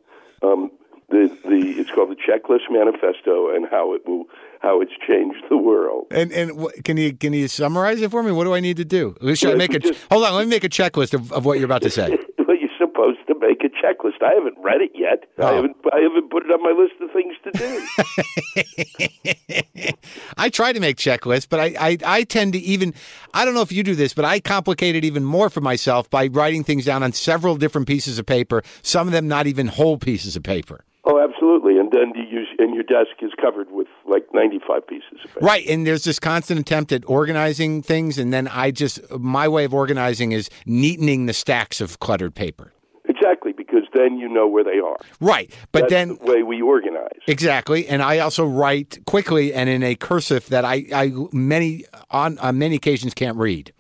[0.44, 0.72] um,
[1.10, 4.26] the the it's called the Checklist Manifesto and how it will
[4.64, 6.08] how it's changed the world.
[6.12, 8.32] And and can you can you summarize it for me?
[8.32, 9.16] What do I need to do?
[9.36, 10.34] Should I make a just- hold on?
[10.34, 12.10] Let me make a checklist of, of what you're about to say.
[12.48, 14.24] well, you're supposed to make a checklist.
[14.24, 15.26] I haven't read it yet.
[15.38, 15.56] I Oh.
[15.58, 17.86] haven't I haven't put it on my list of things to do.
[20.38, 22.94] I try to make checklists, but I, I, I tend to even,
[23.34, 26.10] I don't know if you do this, but I complicate it even more for myself
[26.10, 29.68] by writing things down on several different pieces of paper, some of them not even
[29.68, 30.84] whole pieces of paper.
[31.06, 31.78] oh, absolutely.
[31.78, 32.14] And then
[32.64, 35.46] and your desk is covered with like 95 pieces of paper.
[35.46, 35.68] Right.
[35.68, 38.18] And there's this constant attempt at organizing things.
[38.18, 42.72] And then I just, my way of organizing is neatening the stacks of cluttered paper.
[43.06, 44.98] Exactly, because then you know where they are.
[45.20, 45.54] Right.
[45.74, 47.20] But That's then, the way we organize.
[47.28, 52.38] Exactly, and I also write quickly and in a cursive that I, I many on,
[52.40, 53.74] on many occasions can't read.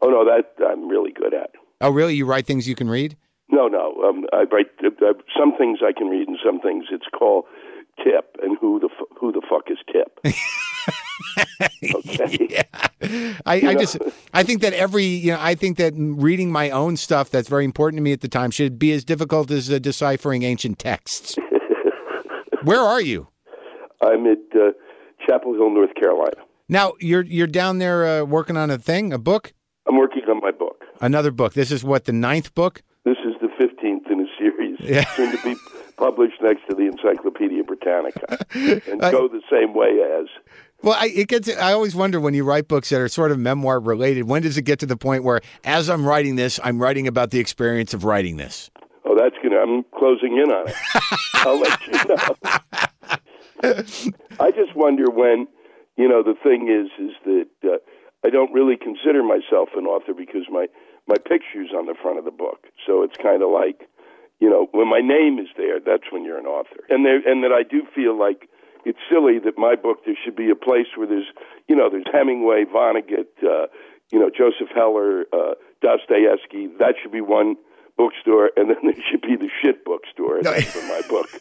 [0.00, 1.50] Oh no, that I'm really good at.
[1.82, 2.14] Oh, really?
[2.14, 3.16] You write things you can read?
[3.50, 3.94] No, no.
[4.08, 7.44] Um, I write uh, some things I can read, and some things it's called
[8.02, 8.36] tip.
[8.42, 10.18] And who the f- who the fuck is tip?
[11.94, 12.62] okay.
[13.46, 13.80] I, You I know?
[13.80, 13.98] just
[14.32, 17.64] I think that every you know I think that reading my own stuff that's very
[17.64, 21.36] important to me at the time should be as difficult as uh, deciphering ancient texts.
[22.64, 23.28] Where are you
[24.00, 24.70] I'm at uh,
[25.26, 26.42] Chapel Hill, North Carolina.
[26.68, 26.92] now?
[27.00, 29.52] You're you're down there uh, working on a thing, a book,
[29.88, 30.82] I'm working on my book.
[31.00, 31.54] another book.
[31.54, 32.82] This is what the ninth book.
[33.04, 35.04] This is the 15th in a series, Yeah.
[35.16, 35.56] soon to be
[36.42, 38.38] next to the Encyclopedia Britannica,
[38.90, 40.26] and I- go the same way as.
[40.82, 41.48] Well, I, it gets.
[41.48, 44.24] I always wonder when you write books that are sort of memoir related.
[44.24, 47.30] When does it get to the point where, as I'm writing this, I'm writing about
[47.30, 48.68] the experience of writing this?
[49.04, 49.58] Oh, that's gonna.
[49.58, 50.74] I'm closing in on it.
[51.34, 51.92] I'll let you
[53.62, 53.72] know.
[54.40, 55.46] I just wonder when,
[55.96, 57.76] you know, the thing is, is that uh,
[58.26, 60.66] I don't really consider myself an author because my
[61.06, 62.66] my picture's on the front of the book.
[62.86, 63.88] So it's kind of like,
[64.42, 66.80] you know, when my name is there, that's when you're an author.
[66.90, 68.48] And there, and that I do feel like
[68.84, 71.30] it's silly that my book there should be a place where there's,
[71.68, 73.68] you know, there's Hemingway, Vonnegut, uh,
[74.10, 76.66] you know, Joseph Heller, uh, Dostoevsky.
[76.80, 77.54] That should be one
[77.96, 80.52] bookstore, and then there should be the shit bookstore No.
[80.60, 81.28] for my book.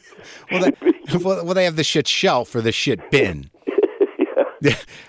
[0.51, 3.49] Well, they, well, well, they have the shit shelf or the shit bin.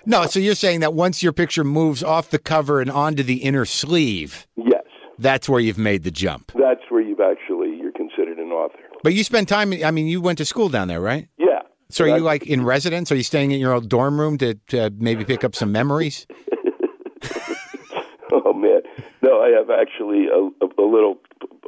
[0.06, 3.38] no, so you're saying that once your picture moves off the cover and onto the
[3.42, 4.71] inner sleeve, Yes,
[5.22, 6.52] that's where you've made the jump.
[6.54, 8.78] that's where you've actually you're considered an author.
[9.02, 9.72] But you spend time.
[9.84, 11.28] I mean, you went to school down there, right?
[11.38, 11.60] Yeah.
[11.90, 13.12] So are you like in residence?
[13.12, 16.26] Are you staying in your old dorm room to, to maybe pick up some memories?
[18.34, 18.80] Oh man,
[19.20, 21.18] no, I have actually a, a, a little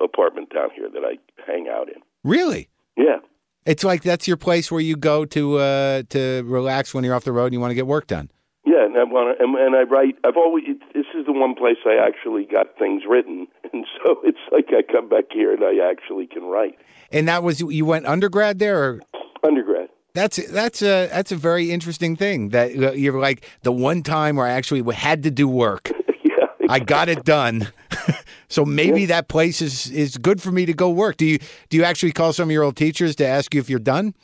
[0.02, 2.00] apartment down here that I hang out in.
[2.24, 2.70] Really?
[2.96, 3.18] Yeah,
[3.66, 7.24] It's like that's your place where you go to uh, to relax when you're off
[7.24, 8.30] the road and you want to get work done.
[8.66, 10.16] Yeah, and I want to, and, and I write.
[10.24, 14.16] I've always it, this is the one place I actually got things written, and so
[14.24, 16.78] it's like I come back here and I actually can write.
[17.12, 19.00] And that was you went undergrad there, or
[19.42, 19.90] Undergrad.
[20.14, 24.36] that's that's a that's a very interesting thing that uh, you're like the one time
[24.36, 25.90] where I actually had to do work.
[26.24, 27.68] yeah, I got it done.
[28.48, 31.18] so maybe that place is is good for me to go work.
[31.18, 31.38] Do you
[31.68, 34.14] do you actually call some of your old teachers to ask you if you're done?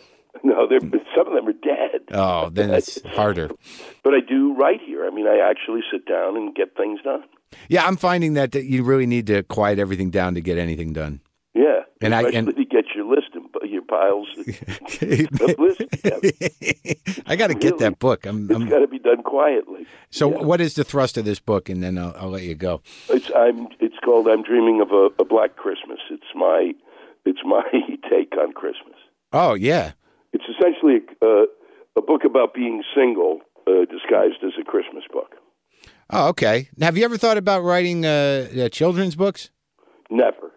[0.42, 0.80] No, they're,
[1.14, 1.89] some of them are dead.
[2.12, 3.50] Oh, then it's harder.
[4.02, 5.06] But I do write here.
[5.06, 7.22] I mean, I actually sit down and get things done.
[7.68, 10.92] Yeah, I'm finding that, that you really need to quiet everything down to get anything
[10.92, 11.20] done.
[11.54, 14.46] Yeah, And I- and- to get your list and your piles of
[15.58, 15.84] lists.
[15.90, 16.30] together.
[17.26, 18.24] I got to get that book.
[18.26, 19.86] I'm, It's got to be done quietly.
[20.10, 21.68] so, what is the thrust of this book?
[21.68, 22.82] And then I'll, I'll let you go.
[23.08, 23.68] It's I'm.
[23.80, 26.72] It's called "I'm Dreaming of a, a Black Christmas." It's my.
[27.24, 27.62] It's my
[28.10, 28.96] take on Christmas.
[29.32, 29.92] Oh yeah,
[30.32, 31.46] It's essentially a, uh,
[32.00, 35.34] a book about being single, uh, disguised as a Christmas book.
[36.10, 36.68] Oh, okay.
[36.76, 39.50] Now, have you ever thought about writing uh, uh, children's books?
[40.10, 40.52] Never.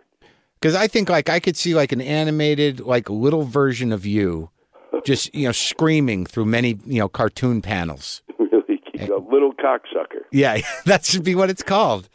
[0.60, 4.50] Because I think like I could see like an animated like little version of you,
[5.06, 8.22] just you know screaming through many you know cartoon panels.
[8.40, 10.24] really a little cocksucker.
[10.32, 12.10] Yeah, that should be what it's called.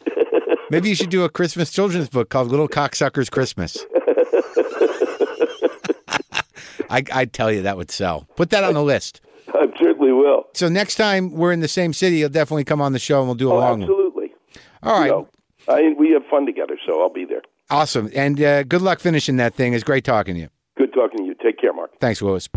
[0.70, 3.86] Maybe you should do a Christmas children's book called Little Cocksuckers Christmas.
[6.90, 8.26] I, I'd tell you that would sell.
[8.36, 9.20] Put that on the list.
[9.54, 10.44] I certainly will.
[10.54, 13.28] So next time we're in the same city, you'll definitely come on the show and
[13.28, 13.82] we'll do a Oh, long one.
[13.82, 14.32] absolutely.
[14.82, 15.06] All right.
[15.06, 15.28] You know,
[15.68, 17.42] I, we have fun together, so I'll be there.
[17.70, 18.10] Awesome.
[18.14, 19.74] And uh, good luck finishing that thing.
[19.74, 20.48] It's great talking to you.
[20.76, 21.34] Good talking to you.
[21.42, 21.90] Take care, Mark.
[22.00, 22.48] Thanks, Willis.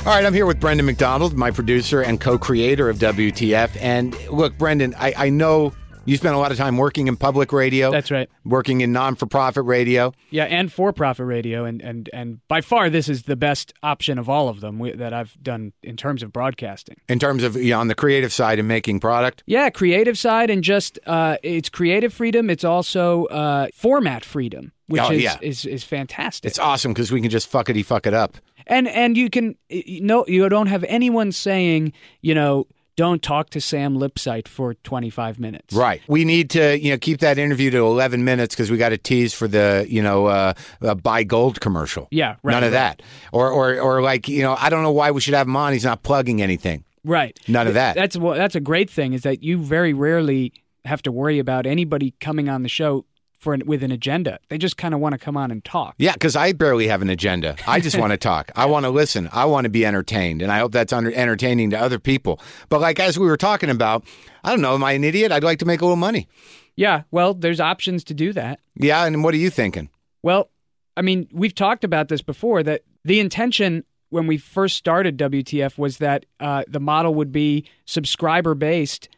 [0.00, 3.76] All right, I'm here with Brendan McDonald, my producer and co creator of WTF.
[3.80, 5.74] And look, Brendan, I, I know
[6.06, 7.90] you spent a lot of time working in public radio.
[7.92, 8.28] That's right.
[8.44, 10.12] Working in non for profit radio.
[10.30, 14.28] Yeah, and for-profit radio, and and and by far this is the best option of
[14.28, 16.96] all of them we, that I've done in terms of broadcasting.
[17.08, 19.42] in terms of you know, on the creative side and making product.
[19.46, 22.48] Yeah, creative side and just uh, it's creative freedom.
[22.48, 25.36] It's also uh, format freedom, which Oh, is, yeah.
[25.42, 26.48] is is fantastic.
[26.48, 28.38] It's awesome because we can just fuckity fuck it up.
[28.70, 31.92] And and you can you know you don't have anyone saying
[32.22, 32.66] you know
[32.96, 35.74] don't talk to Sam Lipsyte for 25 minutes.
[35.74, 36.02] Right.
[36.06, 38.98] We need to you know keep that interview to 11 minutes because we got to
[38.98, 40.52] tease for the you know uh,
[40.82, 42.08] uh, buy gold commercial.
[42.10, 42.98] Yeah, right, None of right.
[42.98, 43.02] that.
[43.32, 45.72] Or or or like you know I don't know why we should have him on.
[45.72, 46.84] He's not plugging anything.
[47.04, 47.38] Right.
[47.48, 47.94] None of that.
[47.94, 50.52] That's that's a great thing is that you very rarely
[50.84, 53.04] have to worry about anybody coming on the show
[53.40, 54.38] for an, with an agenda.
[54.48, 55.94] They just kind of want to come on and talk.
[55.98, 57.56] Yeah, because I barely have an agenda.
[57.66, 58.52] I just want to talk.
[58.54, 59.28] I want to listen.
[59.32, 62.38] I want to be entertained, and I hope that's under- entertaining to other people.
[62.68, 64.04] But like as we were talking about,
[64.44, 64.74] I don't know.
[64.74, 65.32] Am I an idiot?
[65.32, 66.28] I'd like to make a little money.
[66.76, 68.60] Yeah, well, there's options to do that.
[68.76, 69.90] Yeah, and what are you thinking?
[70.22, 70.50] Well,
[70.96, 75.78] I mean, we've talked about this before that the intention when we first started WTF
[75.78, 79.08] was that uh, the model would be subscriber based,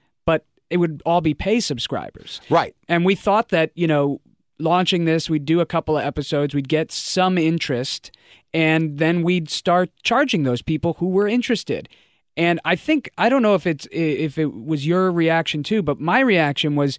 [0.72, 2.40] it would all be pay subscribers.
[2.48, 2.74] Right.
[2.88, 4.20] And we thought that, you know,
[4.58, 8.10] launching this, we'd do a couple of episodes, we'd get some interest,
[8.54, 11.88] and then we'd start charging those people who were interested.
[12.36, 16.00] And I think I don't know if it's if it was your reaction too, but
[16.00, 16.98] my reaction was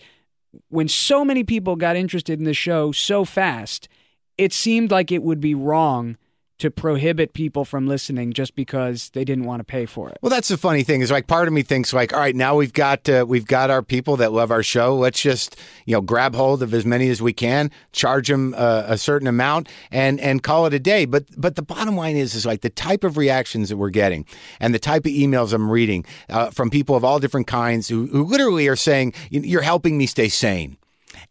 [0.70, 3.90] when so many people got interested in the show so fast,
[4.38, 6.18] it seemed like it would be wrong
[6.60, 10.18] to prohibit people from listening just because they didn't want to pay for it.
[10.22, 12.56] Well, that's the funny thing is like part of me thinks like, all right, now
[12.56, 14.96] we've got uh, we've got our people that love our show.
[14.96, 18.84] Let's just you know grab hold of as many as we can, charge them uh,
[18.88, 21.06] a certain amount, and and call it a day.
[21.06, 24.26] But but the bottom line is is like the type of reactions that we're getting
[24.60, 28.08] and the type of emails I'm reading uh, from people of all different kinds who,
[28.08, 30.78] who literally are saying you're helping me stay sane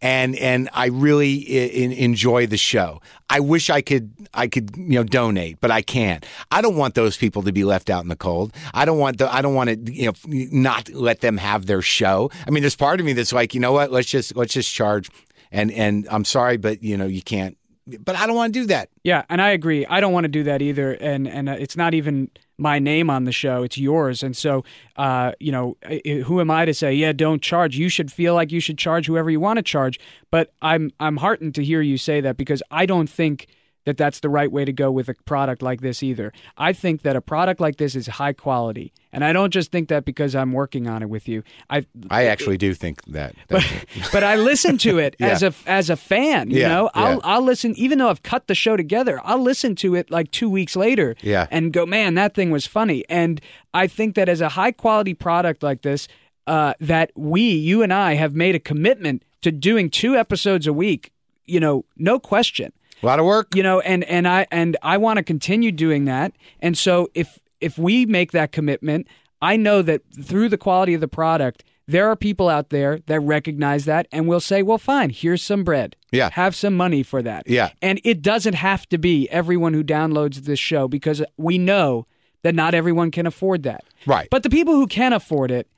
[0.00, 3.00] and and I really enjoy the show.
[3.28, 6.24] I wish I could I could you know donate, but I can't.
[6.50, 8.52] I don't want those people to be left out in the cold.
[8.74, 11.82] I don't want the I don't want to you know not let them have their
[11.82, 12.30] show.
[12.46, 13.90] I mean, there's part of me that's like, you know what?
[13.90, 15.10] Let's just let's just charge.
[15.50, 17.56] And and I'm sorry, but you know you can't.
[17.86, 18.90] But I don't want to do that.
[19.02, 19.84] Yeah, and I agree.
[19.86, 22.30] I don't want to do that either, and and uh, it's not even
[22.62, 24.22] my name on the show; it's yours.
[24.22, 24.64] And so,
[24.96, 25.76] uh, you know,
[26.24, 27.76] who am I to say, yeah, don't charge?
[27.76, 29.98] You should feel like you should charge whoever you want to charge.
[30.30, 33.48] But I'm I'm heartened to hear you say that because I don't think
[33.84, 36.32] that that's the right way to go with a product like this either.
[36.56, 39.88] I think that a product like this is high quality, and I don't just think
[39.88, 41.42] that because I'm working on it with you.
[41.68, 43.34] I I actually do think that.
[43.48, 43.64] but,
[44.12, 45.28] but I listen to it Yeah.
[45.28, 46.50] as a as a fan.
[46.50, 47.20] You Yeah, know, I'll yeah.
[47.24, 49.20] I'll listen even though I've cut the show together.
[49.24, 51.16] I'll listen to it like two weeks later.
[51.22, 51.46] Yeah.
[51.50, 53.04] and go, man, that thing was funny.
[53.08, 53.40] And
[53.74, 56.08] I think that as a high quality product like this,
[56.46, 60.72] uh, that we, you and I, have made a commitment to doing two episodes a
[60.72, 61.12] week.
[61.46, 62.72] You know, no question.
[63.02, 63.54] A lot of work.
[63.54, 66.32] You know, and and I and I want to continue doing that.
[66.60, 69.06] And so if if we make that commitment,
[69.40, 73.20] I know that through the quality of the product, there are people out there that
[73.20, 75.96] recognize that and will say, "Well, fine, here's some bread.
[76.12, 76.30] Yeah.
[76.32, 77.70] Have some money for that." Yeah.
[77.80, 82.06] And it doesn't have to be everyone who downloads this show because we know
[82.42, 83.84] that not everyone can afford that.
[84.06, 84.28] Right.
[84.30, 85.68] But the people who can afford it,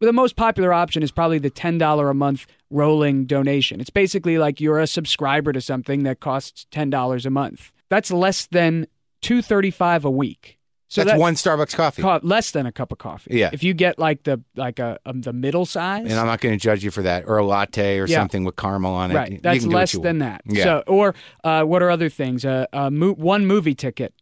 [0.00, 3.80] the most popular option is probably the $10 a month rolling donation.
[3.80, 7.70] It's basically like you're a subscriber to something that costs $10 a month.
[7.88, 8.86] That's less than
[9.20, 10.58] 235 a week.
[10.88, 12.02] So that's that- one Starbucks coffee.
[12.02, 13.30] co- less than a cup of coffee.
[13.38, 13.48] Yeah.
[13.52, 16.54] If you get like the like a um, the middle size, and I'm not going
[16.54, 18.18] to judge you for that, or a latte, or Yeah.
[18.18, 19.14] something with caramel on it.
[19.14, 19.42] Right?
[19.42, 20.18] That's can do what less than want.
[20.18, 20.42] that.
[20.44, 21.14] Yeah, So, or
[21.44, 22.44] uh, what are other things?
[22.44, 24.12] Uh, uh, mo- one movie ticket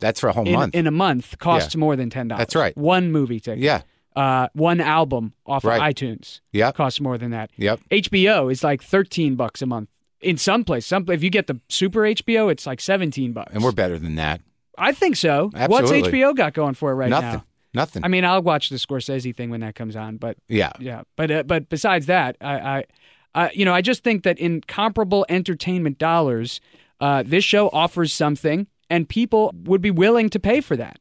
[0.00, 0.74] that's for a whole in, month.
[0.74, 1.80] in a month costs Yeah.
[1.80, 2.38] more than ten dollars.
[2.40, 2.74] That's right.
[2.76, 3.58] One movie ticket.
[3.62, 3.82] Yeah.
[4.14, 5.76] Uh, one album off Right.
[5.80, 6.40] of iTunes.
[6.52, 6.74] Yep.
[6.76, 7.50] Costs more than that.
[7.56, 7.80] Yep.
[7.90, 9.88] HBO is like thirteen bucks a month.
[10.20, 13.52] In some place, some if you get the super HBO, it's like seventeen bucks.
[13.54, 14.40] and we're better than that.
[14.78, 15.50] I think so.
[15.54, 16.00] Absolutely.
[16.02, 17.30] What's HBO got going for it right Nothing.
[17.32, 17.44] now?
[17.74, 18.04] Nothing.
[18.04, 20.72] I mean, I'll watch the Scorsese thing when that comes on, but Yeah.
[20.78, 21.02] yeah.
[21.16, 22.84] But uh, but besides that, I, I,
[23.34, 26.60] I, you know, I just think that in comparable entertainment dollars,
[27.00, 30.98] uh, this show offers something, and people would be willing to pay for that.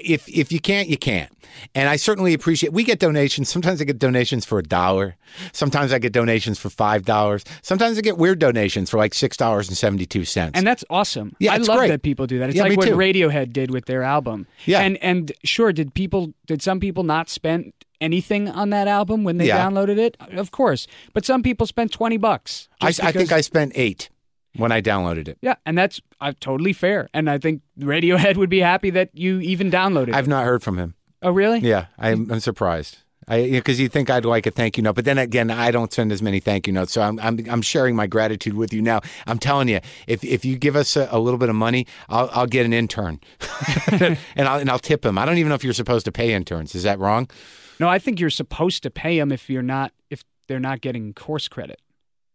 [0.00, 1.30] if if you can't, you can't.
[1.74, 2.72] And I certainly appreciate.
[2.72, 3.48] We get donations.
[3.48, 5.16] Sometimes I get donations for a dollar.
[5.52, 7.44] Sometimes I get donations for five dollars.
[7.62, 10.52] Sometimes I get weird donations for like six dollars and seventy two cents.
[10.54, 11.34] And that's awesome.
[11.38, 11.88] Yeah, I love great.
[11.88, 12.48] that people do that.
[12.50, 12.96] It's Yeah, like what too.
[12.96, 14.46] Radiohead did with their album.
[14.64, 14.80] Yeah.
[14.80, 19.38] And and sure, did people did some people not spend anything on that album when
[19.38, 19.66] they Yeah.
[19.66, 20.16] downloaded it?
[20.32, 20.86] Of course.
[21.14, 22.68] But some people spent twenty bucks.
[22.80, 24.10] I, just I think I spent eight
[24.58, 25.38] when I downloaded it.
[25.40, 27.08] Yeah, and that's uh, totally fair.
[27.14, 30.30] And I think Radiohead would be happy that you even downloaded I've it.
[30.30, 30.94] not heard from him.
[31.22, 31.60] Oh, really?
[31.60, 32.98] Yeah, I'm, I'm surprised.
[33.28, 35.92] I because you think I'd like a thank you note, but then again, I don't
[35.92, 36.92] send as many thank you notes.
[36.92, 39.00] So I'm I'm, I'm sharing my gratitude with you now.
[39.26, 42.30] I'm telling you, if if you give us a, a little bit of money, I'll
[42.32, 43.18] I'll get an intern,
[43.90, 45.18] and I'll and I'll tip him.
[45.18, 46.76] I don't even know if you're supposed to pay interns.
[46.76, 47.28] Is that wrong?
[47.80, 51.12] No, I think you're supposed to pay them if you're not if they're not getting
[51.12, 51.80] course credit.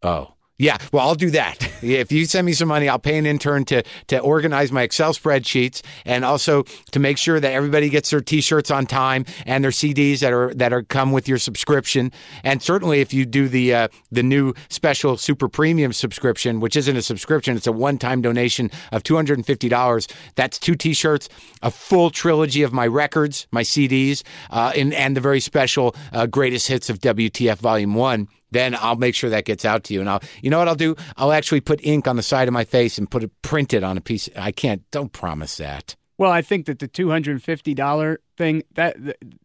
[0.03, 0.33] Oh.
[0.61, 1.67] Yeah, well, I'll do that.
[1.81, 5.13] If you send me some money, I'll pay an intern to to organize my Excel
[5.13, 9.71] spreadsheets and also to make sure that everybody gets their T-shirts on time and their
[9.71, 12.11] CDs that are that are come with your subscription.
[12.43, 16.95] And certainly, if you do the uh, the new special super premium subscription, which isn't
[16.95, 20.07] a subscription, it's a one time donation of two hundred and fifty dollars.
[20.35, 21.29] That's two T-shirts,
[21.63, 26.27] a full trilogy of my records, my CDs, uh, and and the very special uh,
[26.27, 29.99] greatest hits of WTF Volume One then I'll make sure that gets out to you.
[29.99, 30.95] And I'll, you know what I'll do?
[31.17, 33.97] I'll actually put ink on the side of my face and put it printed on
[33.97, 34.29] a piece.
[34.35, 34.83] I can't.
[34.91, 35.95] Don't promise that.
[36.17, 38.95] Well, I think that the two hundred and fifty dollar thing that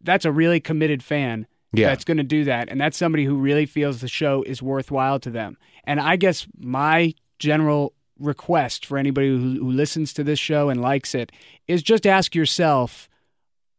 [0.02, 1.46] that's a really committed fan.
[1.72, 1.88] Yeah.
[1.88, 5.18] That's going to do that, and that's somebody who really feels the show is worthwhile
[5.20, 5.58] to them.
[5.84, 10.80] And I guess my general request for anybody who, who listens to this show and
[10.80, 11.32] likes it
[11.66, 13.10] is just ask yourself,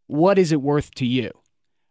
[0.05, 1.31] what is it worth to you?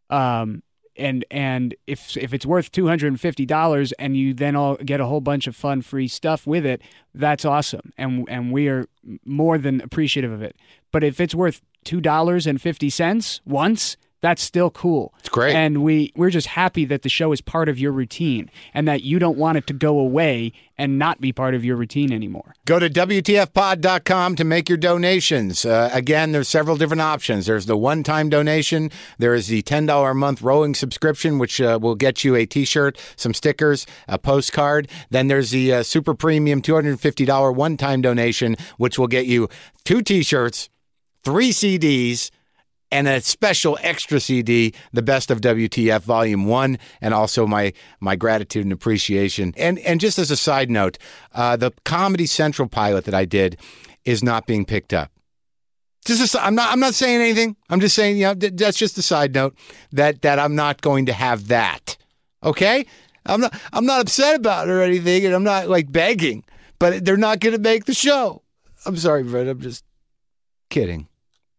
[0.08, 0.62] Um,
[0.98, 4.76] and and if if it's worth two hundred and fifty dollars, and you then all
[4.76, 6.82] get a whole bunch of fun free stuff with it,
[7.14, 8.86] that's awesome, and and we are
[9.24, 10.56] more than appreciative of it.
[10.92, 13.96] But if it's worth two dollars and fifty cents once,
[14.26, 15.14] that's still cool.
[15.20, 15.54] It's great.
[15.54, 19.02] and we we're just happy that the show is part of your routine, and that
[19.02, 22.54] you don't want it to go away and not be part of your routine anymore.
[22.64, 25.64] Go to WTFpod.com to make your donations.
[25.64, 27.46] Uh, again, there's several different options.
[27.46, 31.78] There's the one time donation, there is the $10 a month rowing subscription, which uh,
[31.80, 34.88] will get you a t shirt, some stickers, a postcard.
[35.10, 39.48] Then there's the uh, super premium $250 one time donation, which will get you
[39.84, 40.68] two t shirts,
[41.22, 42.30] three CDs,
[42.90, 48.16] and a special extra CD, the best of WTF Volume One, and also my my
[48.16, 49.52] gratitude and appreciation.
[49.56, 50.98] And and just as a side note,
[51.34, 53.58] uh, the Comedy Central pilot that I did
[54.04, 55.10] is not being picked up.
[56.04, 57.56] Just a, I'm not I'm not saying anything.
[57.68, 59.56] I'm just saying you know th- that's just a side note
[59.92, 61.96] that that I'm not going to have that.
[62.44, 62.86] Okay,
[63.26, 66.44] I'm not I'm not upset about it or anything, and I'm not like begging,
[66.78, 68.42] but they're not going to make the show.
[68.84, 69.48] I'm sorry, Fred.
[69.48, 69.84] I'm just
[70.70, 71.08] kidding.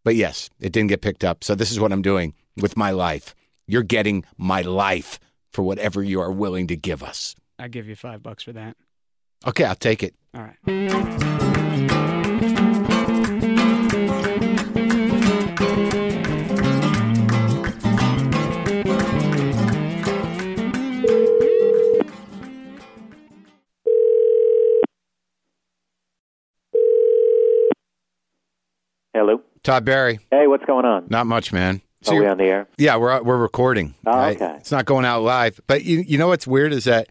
[0.08, 1.44] But yes, it didn't get picked up.
[1.44, 3.34] So this is what I'm doing with my life.
[3.66, 5.20] You're getting my life
[5.52, 7.36] for whatever you are willing to give us.
[7.58, 8.74] I give you five bucks for that.
[9.46, 10.14] Okay, I'll take it.
[10.34, 10.56] All right.
[29.12, 29.42] Hello.
[29.68, 30.18] Todd Barry.
[30.30, 31.08] Hey, what's going on?
[31.10, 31.82] Not much, man.
[32.06, 32.66] Are we on the air?
[32.78, 33.94] Yeah, we're we're recording.
[34.06, 34.34] Oh, right?
[34.34, 34.54] okay.
[34.56, 35.60] It's not going out live.
[35.66, 37.10] But you you know what's weird is that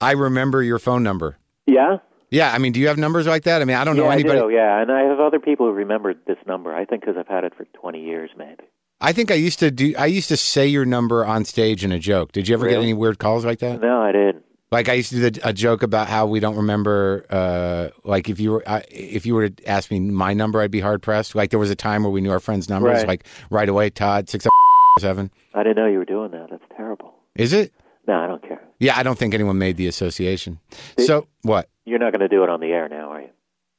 [0.00, 1.36] I remember your phone number.
[1.66, 1.98] Yeah.
[2.30, 3.60] Yeah, I mean, do you have numbers like that?
[3.60, 4.38] I mean, I don't yeah, know anybody.
[4.38, 4.48] I do.
[4.48, 6.72] Yeah, and I have other people who remembered this number.
[6.74, 8.64] I think because I've had it for 20 years, maybe.
[9.00, 9.92] I think I used to do.
[9.98, 12.32] I used to say your number on stage in a joke.
[12.32, 13.78] Did you ever get any weird calls like that?
[13.80, 14.44] No, I didn't.
[14.72, 17.26] Like I used to do the- a joke about how we don't remember.
[17.28, 20.70] Uh, like if you were I if you were to ask me my number, I'd
[20.70, 21.34] be hard pressed.
[21.34, 23.08] Like there was a time where we knew our friends' numbers, Right.
[23.08, 23.90] like right away.
[23.90, 24.46] Todd six
[25.00, 25.30] seven.
[25.54, 26.48] I didn't know you were doing that.
[26.50, 27.14] That's terrible.
[27.34, 27.72] Is it?
[28.06, 28.60] No, I don't care.
[28.78, 30.58] Yeah, I don't think anyone made the association.
[30.98, 31.68] So what?
[31.84, 33.28] You're not going to do it on the air now, are you?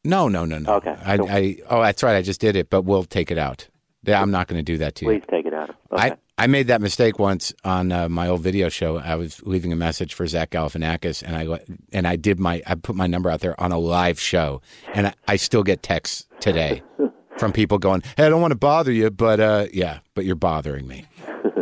[0.04, 0.74] No, no, no, no.
[0.76, 1.28] Okay, I, cool.
[1.30, 2.16] I oh, that's right.
[2.18, 3.68] I just did it, but we'll take it out.
[4.04, 5.12] Yeah, I'm not going to do that to you.
[5.12, 5.70] Please take it out.
[5.92, 6.10] Okay.
[6.12, 8.98] I, I made that mistake once on uh, my old video show.
[8.98, 11.60] I was leaving a message for Zach Galifianakis, and I
[11.94, 14.60] and I did my I put my number out there on a live show,
[14.96, 16.82] and I, I still get texts today
[17.38, 20.34] from people going, "Hey, I don't want to bother you, but uh, yeah, but you're
[20.34, 21.06] bothering me."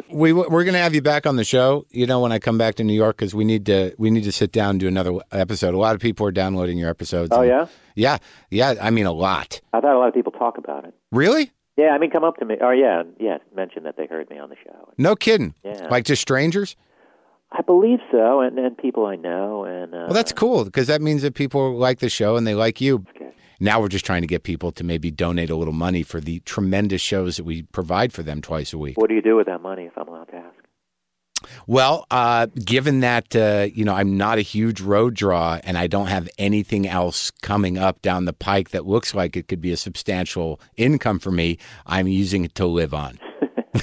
[0.10, 1.86] we we're going to have you back on the show.
[1.90, 4.24] You know, when I come back to New York, because we need to we need
[4.24, 5.74] to sit down and do another episode.
[5.74, 7.32] A lot of people are downloading your episodes.
[7.34, 7.68] Oh, and- yeah?
[7.96, 8.18] yeah,
[8.50, 8.76] yeah.
[8.82, 9.60] I mean, a lot.
[9.74, 10.94] I've had a lot of people talk about it.
[11.12, 11.52] Really?
[11.80, 12.58] Yeah, I mean, come up to me.
[12.62, 14.94] Oh, yeah, yeah, mention that they heard me on the show.
[14.98, 15.54] No kidding.
[15.64, 15.88] Yeah.
[15.90, 16.76] Like to strangers?
[17.54, 21.02] I believe so, and and people I know, and uh, Well, that's cool because that
[21.02, 23.06] means that people like the show and they like you.
[23.16, 23.32] Okay.
[23.60, 26.42] Now we're just trying to get people to maybe donate a little money for the
[26.42, 28.98] tremendous shows that we provide for them twice a week.
[28.98, 30.56] what do you do with that money, if I'm allowed to ask?
[31.68, 35.88] Well, uh, given that uh, you know I'm not a huge road draw and I
[35.88, 39.72] don't have anything else coming up down the pike that looks like it could be
[39.72, 43.20] a substantial income for me, I'm using it to live on.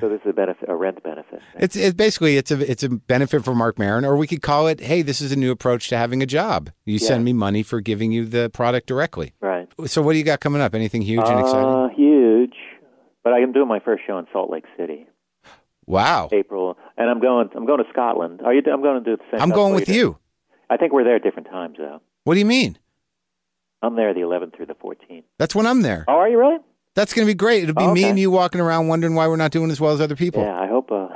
[0.00, 1.40] So this is a benefit, a rent benefit.
[1.54, 4.66] It's it's basically it's a it's a benefit for Mark Maron, or we could call
[4.68, 6.70] it, hey, this is a new approach to having a job.
[6.86, 7.06] You Yeah.
[7.08, 9.34] send me money for giving you the product directly.
[9.40, 9.68] Right.
[9.86, 10.74] So what do you got coming up?
[10.74, 11.68] Anything huge and exciting?
[11.68, 12.54] Uh, huge.
[13.22, 15.06] But I am doing my first show in Salt Lake City,
[15.90, 16.28] Wow.
[16.32, 17.48] April, and I'm going.
[17.54, 18.40] I'm going to Scotland.
[18.44, 18.62] Are you?
[18.72, 19.40] I'm going to do the same.
[19.42, 20.18] I'm going with you.
[20.68, 22.00] I think we're there at different times, though.
[22.24, 22.78] What do you mean?
[23.82, 25.24] I'm there the 11th through the 14th.
[25.38, 26.04] That's when I'm there.
[26.06, 26.58] Oh, are you really?
[26.94, 27.62] That's going to be great.
[27.62, 29.92] It'll be Oh, me and you walking around wondering why we're not doing as well
[29.92, 30.42] as other people.
[30.42, 30.92] Yeah, I hope.
[30.92, 31.08] Uh,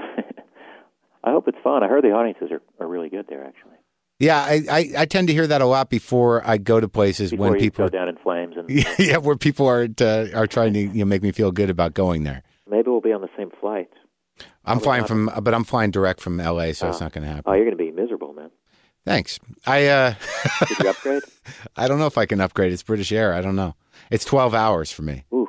[1.25, 1.83] I hope it's fun.
[1.83, 3.77] I heard the audiences are, are really good there, actually.
[4.19, 7.33] Yeah, I, I, I tend to hear that a lot before I go to places
[7.33, 10.73] Before when people go down in flames, and yeah, where people are uh, are trying
[10.75, 12.43] to you know, make me feel good about going there.
[12.69, 13.91] maybe we'll be on the same flight.
[14.65, 15.09] I'm flying not.
[15.09, 17.05] from, but I'm flying direct from L.A., so it's Oh.
[17.05, 17.45] not going to happen.
[17.47, 18.51] Oh, you're going to be miserable, man.
[19.05, 19.39] Thanks.
[19.67, 20.15] I uh,
[20.69, 21.23] Did you upgrade?
[21.77, 22.73] I don't know if I can upgrade.
[22.73, 23.35] It's British Air.
[23.35, 23.75] I don't know.
[24.11, 25.25] It's 12 hours for me.
[25.35, 25.49] Oof.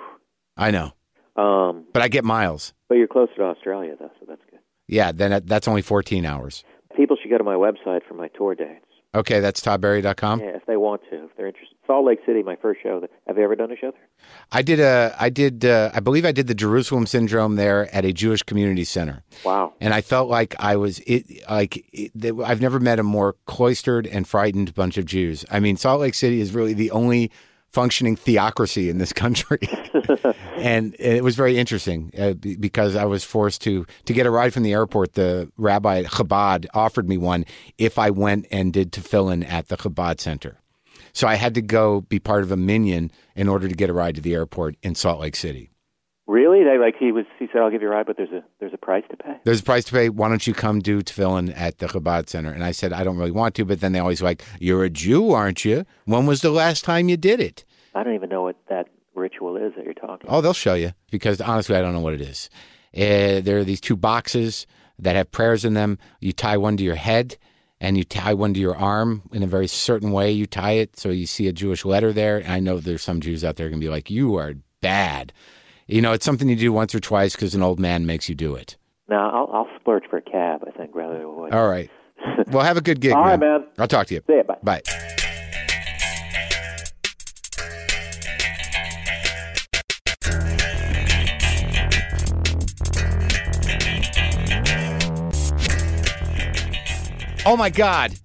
[0.57, 0.91] I know,
[1.35, 2.73] Um, but I get miles.
[2.89, 4.59] but you're closer to Australia, though, so that's good.
[4.87, 6.63] Yeah, then that's only 14 hours.
[6.95, 8.84] People should go to my website for my tour dates.
[9.15, 10.41] Okay, that's toddbarry.com.
[10.41, 11.75] Yeah, if they want to, if they're interested.
[11.87, 13.01] Salt Lake City, my first show.
[13.27, 14.07] Have you ever done a show there?
[14.51, 18.03] I did a, I did, uh, I believe I did the Jerusalem Syndrome there at
[18.03, 19.23] a Jewish community center.
[19.45, 19.73] Wow.
[19.79, 22.11] And I felt like I was it, like it,
[22.43, 25.45] I've never met a more cloistered and frightened bunch of Jews.
[25.49, 27.31] I mean, Salt Lake City is really the only
[27.75, 29.59] functioning theocracy in this country,
[30.57, 34.53] and it was very interesting uh, because I was forced to to get a ride
[34.53, 35.13] from the airport.
[35.13, 37.45] The rabbi at Chabad offered me one
[37.77, 40.61] if I went and did tefillin at the Chabad Center.
[41.11, 43.93] So I had to go be part of a minyan in order to get a
[43.93, 45.69] ride to the airport in Salt Lake City.
[46.27, 46.63] Really?
[46.63, 47.25] They like he was.
[47.37, 49.35] He said, "I'll give you a ride, but there's a there's a price to pay."
[49.43, 50.09] There's a price to pay.
[50.09, 52.51] Why don't you come do tefillin at the Chabad Center?
[52.51, 53.65] And I said, I don't really want to.
[53.65, 55.85] But then they always like, you're a Jew, aren't you?
[56.05, 57.63] When was the last time you did it?
[57.93, 60.27] I don't even know what that ritual is that you're talking.
[60.29, 62.49] Oh, they'll show you because honestly, I don't know what it is.
[62.95, 64.65] Uh, there are these two boxes
[64.97, 65.99] that have prayers in them.
[66.19, 67.37] You tie one to your head
[67.79, 70.31] and you tie one to your arm in a very certain way.
[70.31, 72.37] You tie it so you see a Jewish letter there.
[72.37, 75.33] And I know there's some Jews out there going to be like, you are bad.
[75.87, 78.33] You know, it's something you do once or twice because an old man makes you
[78.33, 78.75] do it.
[79.07, 80.63] Now I'll I'll splurge for a cab.
[80.67, 81.53] I think rather than avoid.
[81.53, 81.89] All right.
[82.47, 83.11] Well, have a good gig.
[83.15, 83.61] All right, man.
[83.61, 83.69] man.
[83.77, 84.21] I'll talk to you.
[84.25, 84.43] See ya.
[84.43, 84.55] Bye.
[84.63, 84.81] Bye.
[97.47, 98.15] Oh my God.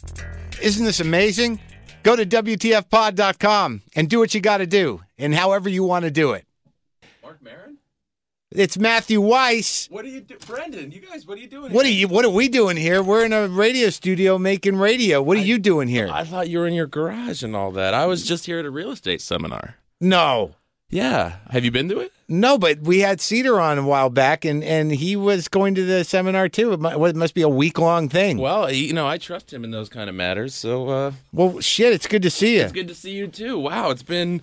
[0.63, 1.61] Isn't this amazing?
[2.03, 6.11] Go to WTFpod.com and do what you got to do and however you want to
[6.11, 6.47] do it.
[7.43, 7.77] Mark Maron?
[8.51, 9.87] It's Matthew Weiss.
[9.91, 12.25] What are you do Brendan, you guys, what are you doing What are you what
[12.25, 13.03] are we doing here?
[13.03, 15.23] We're in a radio studio making radio.
[15.23, 16.09] What are you doing here?
[16.11, 17.95] I thought you were in your garage and all that.
[17.95, 19.77] I was just here at a real estate seminar.
[20.01, 20.57] No.
[20.91, 21.37] Yeah.
[21.51, 22.13] Have you been to it?
[22.29, 25.85] No, but we had Cedar on a while back, and, and he was going to
[25.85, 26.73] the seminar too.
[26.73, 28.39] It, mu- it must be a week long thing.
[28.39, 30.55] Well, you know, I trust him in those kind of matters.
[30.55, 32.63] So, uh, well, shit, it's good to see you.
[32.63, 33.59] it's good to see you too.
[33.59, 34.43] Wow, it's been,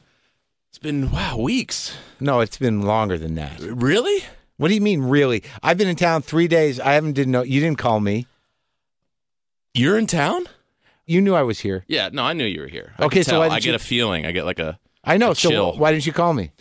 [0.78, 1.98] it's been wow weeks.
[2.20, 3.60] No, it's been longer than that.
[3.60, 4.24] Really?
[4.58, 5.42] What do you mean, really?
[5.64, 6.80] I've been in town three days.
[6.80, 7.42] I haven't didn't know.
[7.42, 8.28] You didn't call me.
[9.74, 10.46] You're in town?
[11.08, 11.84] You knew I was here.
[11.88, 12.10] Yeah.
[12.14, 12.94] No, I knew you were here.
[13.00, 14.28] I Okay, so I didn't get you- a feeling.
[14.28, 14.78] I get like a.
[15.04, 15.32] I know.
[15.32, 15.78] a So chill.
[15.78, 16.52] why didn't you call me?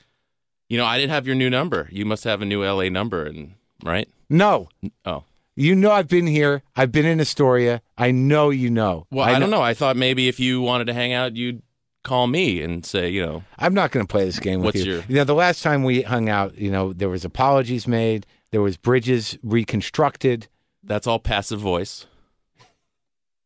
[0.71, 1.87] You know, I didn't have your new number.
[1.93, 3.53] You must have a new LA number, and
[3.85, 4.09] right?
[4.31, 4.71] No.
[5.05, 5.25] Oh.
[5.57, 6.63] You know I've been here.
[6.75, 7.83] I've been in Astoria.
[7.99, 9.07] I know you know.
[9.11, 9.61] Well, I, don't know.
[9.63, 11.61] I thought maybe if you wanted to hang out, you'd
[12.07, 14.87] call me and say, you know, I'm not going to play this game with What's
[14.87, 14.93] you.
[14.95, 18.25] your- You know, the last time we hung out, you know, there was apologies made.
[18.53, 20.49] There was bridges reconstructed.
[20.83, 22.07] that's all passive voice.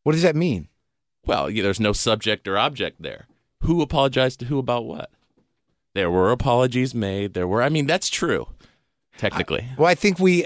[0.03, 0.67] What does that mean?
[1.25, 3.27] Well, yeah, there's no subject or object there.
[3.63, 5.11] Who apologized to who about what?
[5.93, 7.33] There were apologies made.
[7.33, 7.61] There were.
[7.61, 8.47] I mean, that's true,
[9.17, 9.67] technically.
[9.77, 10.45] Well, I think we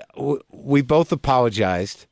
[0.51, 2.07] we both apologized,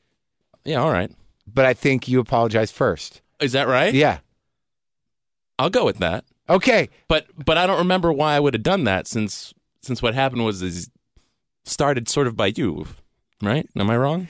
[0.64, 0.82] yeah.
[0.82, 1.12] All right.
[1.52, 3.22] but I think you apologized first.
[3.42, 3.94] Is that right?
[3.94, 4.20] Yeah.
[5.60, 6.26] I'll go with that.
[6.50, 6.90] Okay.
[7.08, 10.46] But but I don't remember why I would have done that since since what happened
[10.46, 10.90] was is
[11.66, 12.86] started sort of by you,
[13.42, 13.68] right?
[13.76, 14.28] Am I wrong?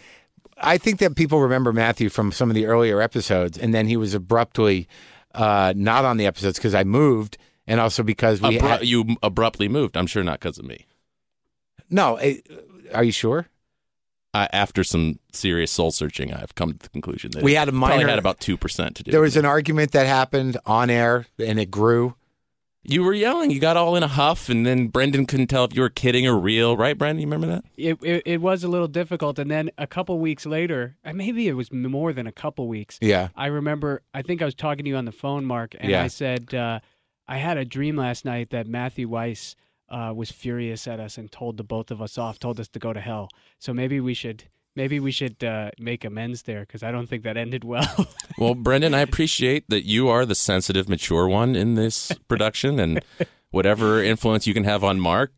[0.58, 3.98] I think that people remember Matthew from some of the earlier episodes, and then he
[3.98, 4.88] was abruptly
[5.34, 7.38] uh, not on the episodes because I moved,
[7.68, 9.98] and also because we Abru- had, you abruptly moved.
[9.98, 10.86] I'm sure not because of me.
[11.90, 12.18] no.
[12.18, 12.48] It,
[12.94, 13.48] are you sure?
[14.34, 17.72] I, after some serious soul searching, I've come to the conclusion that We had a
[17.72, 19.12] probably minor- had about two percent to do.
[19.12, 22.16] There with was an argument that happened on air, and it grew.
[22.86, 23.50] You were yelling.
[23.50, 26.28] You got all in a huff, and then Brendan couldn't tell if you were kidding
[26.28, 27.22] or real, right, Brendan?
[27.22, 27.64] You remember that?
[27.78, 31.48] It, it it was a little difficult, and then a couple weeks later, uh, maybe
[31.48, 32.98] it was more than a couple weeks.
[33.02, 33.30] Yeah.
[33.38, 34.02] I remember.
[34.14, 36.04] I think I was talking to you on the phone, Mark, and Yeah.
[36.04, 36.80] I said uh,
[37.28, 39.56] I had a dream last night that Matthew Weiss
[39.90, 42.80] uh, was furious at us and told the both of us off, told us to
[42.80, 43.30] go to hell.
[43.60, 44.46] So maybe we should
[44.76, 48.08] maybe we should uh, make amends there because I don't think that ended well.
[48.36, 53.00] Well, Brendan, I appreciate that you are the sensitive, mature one in this production, and
[53.52, 55.34] whatever influence you can have on Mark,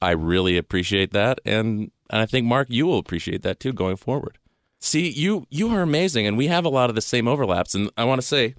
[0.00, 3.96] I really appreciate that, and and I think Mark, you will appreciate that too going
[3.96, 4.38] forward.
[4.78, 7.74] See, you you are amazing, and we have a lot of the same overlaps.
[7.74, 8.54] And I want to say,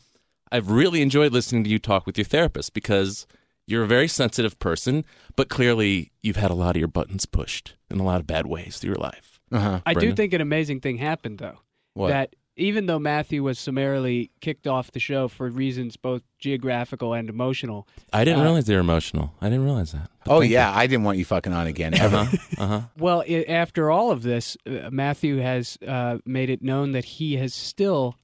[0.51, 3.25] I've really enjoyed listening to you talk with your therapist because
[3.65, 7.75] you're a very sensitive person, but clearly you've had a lot of your buttons pushed
[7.89, 9.39] in a lot of bad ways through your life.
[9.51, 9.81] Uh-huh.
[9.85, 11.59] I do think an amazing thing happened though.
[11.93, 12.09] What?
[12.09, 17.29] That even though Matthew was summarily kicked off the show for reasons both geographical and
[17.29, 19.33] emotional, I didn't uh, realize they were emotional.
[19.41, 20.09] I didn't realize that.
[20.25, 20.55] But Oh thank you.
[20.55, 22.17] yeah, I didn't want you fucking on again ever.
[22.17, 22.37] Uh huh.
[22.57, 22.81] Uh-huh.
[22.97, 27.37] well, i after all of this, uh, Matthew has uh, made it known that he
[27.37, 28.15] has still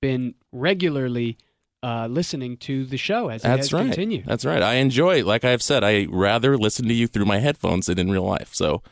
[0.00, 1.38] been regularly
[1.82, 3.84] uh, listening to the show as it That's has right.
[3.84, 4.26] continued.
[4.26, 4.62] That's right.
[4.62, 8.10] I enjoy, like I've said, I rather listen to you through my headphones than in
[8.10, 8.54] real life.
[8.54, 8.82] So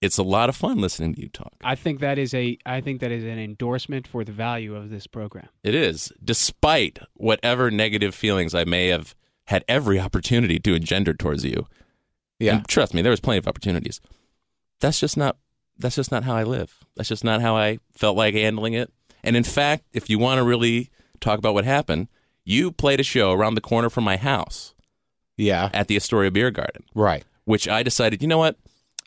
[0.00, 1.54] it's a lot of fun listening to you talk.
[1.64, 4.90] I think that is a I think that is an endorsement for the value of
[4.90, 5.48] this program.
[5.62, 9.14] It is, despite whatever negative feelings I may have
[9.46, 11.66] had every opportunity to engender towards you.
[12.38, 12.56] Yeah.
[12.56, 14.00] And trust me, there was plenty of opportunities.
[14.80, 15.38] That's just not.
[15.78, 16.78] That's just not how I live.
[16.96, 18.92] That's just not how I felt like handling it.
[19.22, 20.90] And in fact, if you want to really
[21.20, 22.08] talk about what happened,
[22.46, 24.72] you played a show around the corner from my house.
[25.36, 25.68] Yeah.
[25.74, 26.84] At the Astoria Beer Garden.
[26.94, 27.24] Right.
[27.44, 28.56] Which I decided, you know what?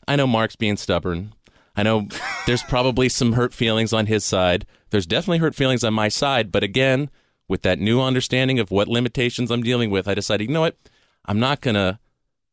[0.06, 1.32] I know Mark's being stubborn.
[1.74, 2.06] I know
[2.46, 4.66] there's probably some hurt feelings on his side.
[4.90, 6.52] There's definitely hurt feelings on my side.
[6.52, 7.10] But again,
[7.48, 10.76] with that new understanding of what limitations I'm dealing with, I decided, you know what?
[11.24, 11.98] I'm not going to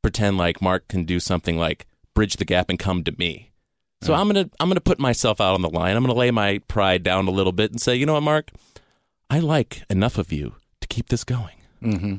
[0.01, 3.51] pretend like Mark can do something like bridge the gap and come to me.
[4.01, 5.97] So I'm going to I'm going to put myself out on the line.
[5.97, 8.21] I'm going to lay my pride down a little bit and say, "You know what,
[8.21, 8.51] Mark?
[9.27, 10.53] I like enough of you
[10.87, 12.15] to keep this going." Mm-hmm.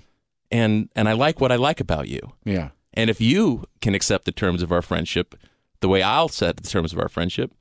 [0.50, 2.20] And and I like what I like about you.
[2.44, 2.70] Yeah.
[2.94, 5.34] And if you can accept the terms of our friendship
[5.80, 7.52] the way I'll set the terms of our friendship,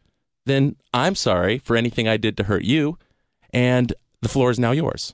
[0.46, 2.98] then I'm sorry for anything I did to hurt you,
[3.54, 5.14] and the floor is now yours.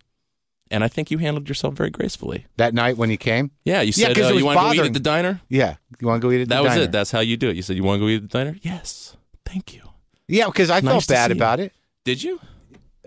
[0.72, 2.48] And I think you handled yourself very gracefully.
[2.58, 3.52] That night when you came?
[3.64, 5.42] Yeah, you Yeah, uh, you want to go eat at the diner.
[5.50, 5.76] Yeah.
[6.00, 6.92] You want to go eat at the That was it.
[6.92, 7.56] That's how you do it.
[7.56, 8.58] You said you want to go eat at the diner.
[8.62, 9.16] Yes,
[9.46, 9.82] thank you.
[10.28, 11.40] Yeah, because I Nice felt bad see you.
[11.40, 11.74] about it.
[12.06, 12.40] Did you?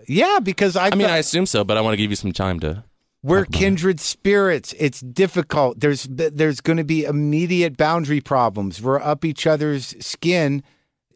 [0.07, 0.87] Yeah, because I.
[0.87, 2.83] I mean, I assume so, but I want to give you some time to.
[3.23, 4.73] We're kindred spirits.
[4.79, 5.79] It's difficult.
[5.79, 8.81] There's there's going to be immediate boundary problems.
[8.81, 10.63] We're up each other's skin,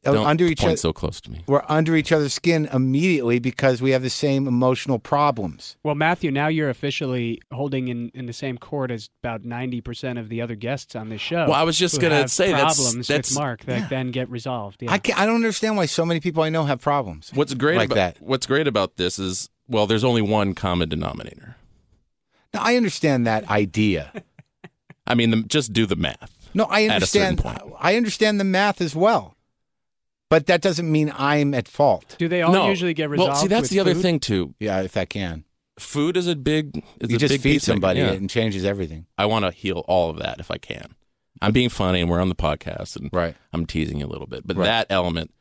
[0.03, 0.78] Don't under each point other.
[0.78, 1.44] so close to me.
[1.45, 5.78] We're under each other's skin immediately because we have the same emotional problems.
[5.84, 10.18] Well, Matthew, now you're officially holding in, in the same court as about ninety percent
[10.18, 11.45] of the other guests on this show.
[11.45, 14.82] Well, I was just gonna say that's- problems that's- with Mark that then get resolved.
[14.82, 14.91] Yeah.
[14.91, 17.32] I can I don't understand why so many people I know have problems.
[17.36, 18.22] What's great like about that?
[18.22, 21.56] what's great about this is well, there's only one common denominator.
[22.53, 24.11] Now, I understand that idea.
[25.07, 26.49] I mean, the, just do the math.
[26.53, 27.73] No, I At a certain understand.
[27.80, 29.36] I understand the math as well,
[30.32, 32.16] but that doesn't mean I'm at fault.
[32.18, 32.70] Do they all No.
[32.70, 33.32] usually get resolved?
[33.34, 34.02] Well, see, that's with the other food?
[34.02, 34.56] thing too.
[34.60, 35.44] Yeah, if I can.
[35.78, 36.84] Food is a big.
[36.99, 38.12] Is You a just big feed piece of it, somebody yeah.
[38.12, 39.06] it and changes everything.
[39.18, 40.95] I want to heal all of that if I can.
[41.41, 43.36] I'm being funny and we're on the podcast and right.
[43.53, 44.66] I'm teasing you a little bit, but Right.
[44.66, 45.32] that element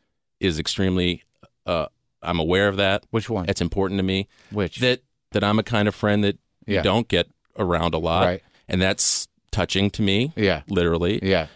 [0.40, 1.22] is extremely.
[1.66, 1.86] Uh,
[2.22, 3.04] I'm aware of that.
[3.10, 3.46] Which one?
[3.48, 4.28] It's important to me.
[4.50, 5.02] Which that
[5.32, 6.78] that I'm a kind of friend that Yeah.
[6.78, 8.42] you don't get around a lot, Right.
[8.68, 10.32] and that's touching to me.
[10.36, 10.62] Yeah.
[10.68, 11.20] literally.
[11.22, 11.46] Yeah.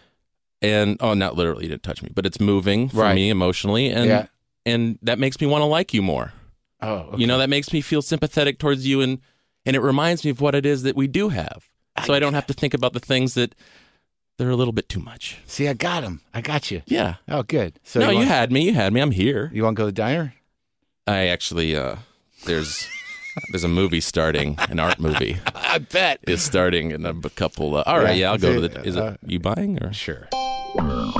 [0.61, 3.15] And oh, not literally, didn't touch me, but it's moving for Right.
[3.15, 4.25] me emotionally, and Yeah.
[4.65, 6.33] and that makes me want to like you more.
[6.81, 9.19] Oh, You know, that makes me feel sympathetic towards you, and
[9.65, 11.69] and it reminds me of what it is that we do have,
[12.05, 13.55] so I don't have to think about the things that
[14.37, 15.37] they're a little bit too much.
[15.45, 16.21] See, I got him.
[16.33, 16.81] I got you.
[16.85, 17.15] Yeah.
[17.29, 17.79] Oh, good.
[17.83, 18.65] So no, you, want, had me.
[18.65, 18.99] You had me.
[19.01, 19.49] I'm here.
[19.53, 20.33] You want to go to the diner?
[21.07, 21.95] I actually, uh,
[22.45, 22.87] there's
[23.49, 25.37] there's a movie starting, an art movie.
[25.55, 27.75] I bet is starting in a couple.
[27.77, 28.81] Uh, all right, Yeah, yeah, I'll go to the.
[28.83, 30.27] Is uh, it you buying or sure?
[30.77, 31.13] Hello?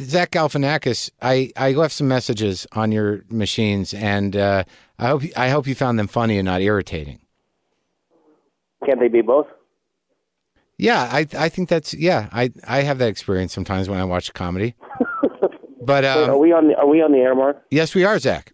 [0.00, 4.64] Zach Galifianakis, I, I left some messages on your machines, and uh,
[4.98, 7.20] I hope I hope you found them funny and not irritating.
[8.84, 9.46] can't they be both?
[10.78, 12.28] Yeah, I I think that's yeah.
[12.32, 14.74] I I have that experience sometimes when I watch comedy.
[15.80, 17.62] But Wait, um, are we on the Are we on the air, Mark?
[17.70, 18.52] yes, we are Zach.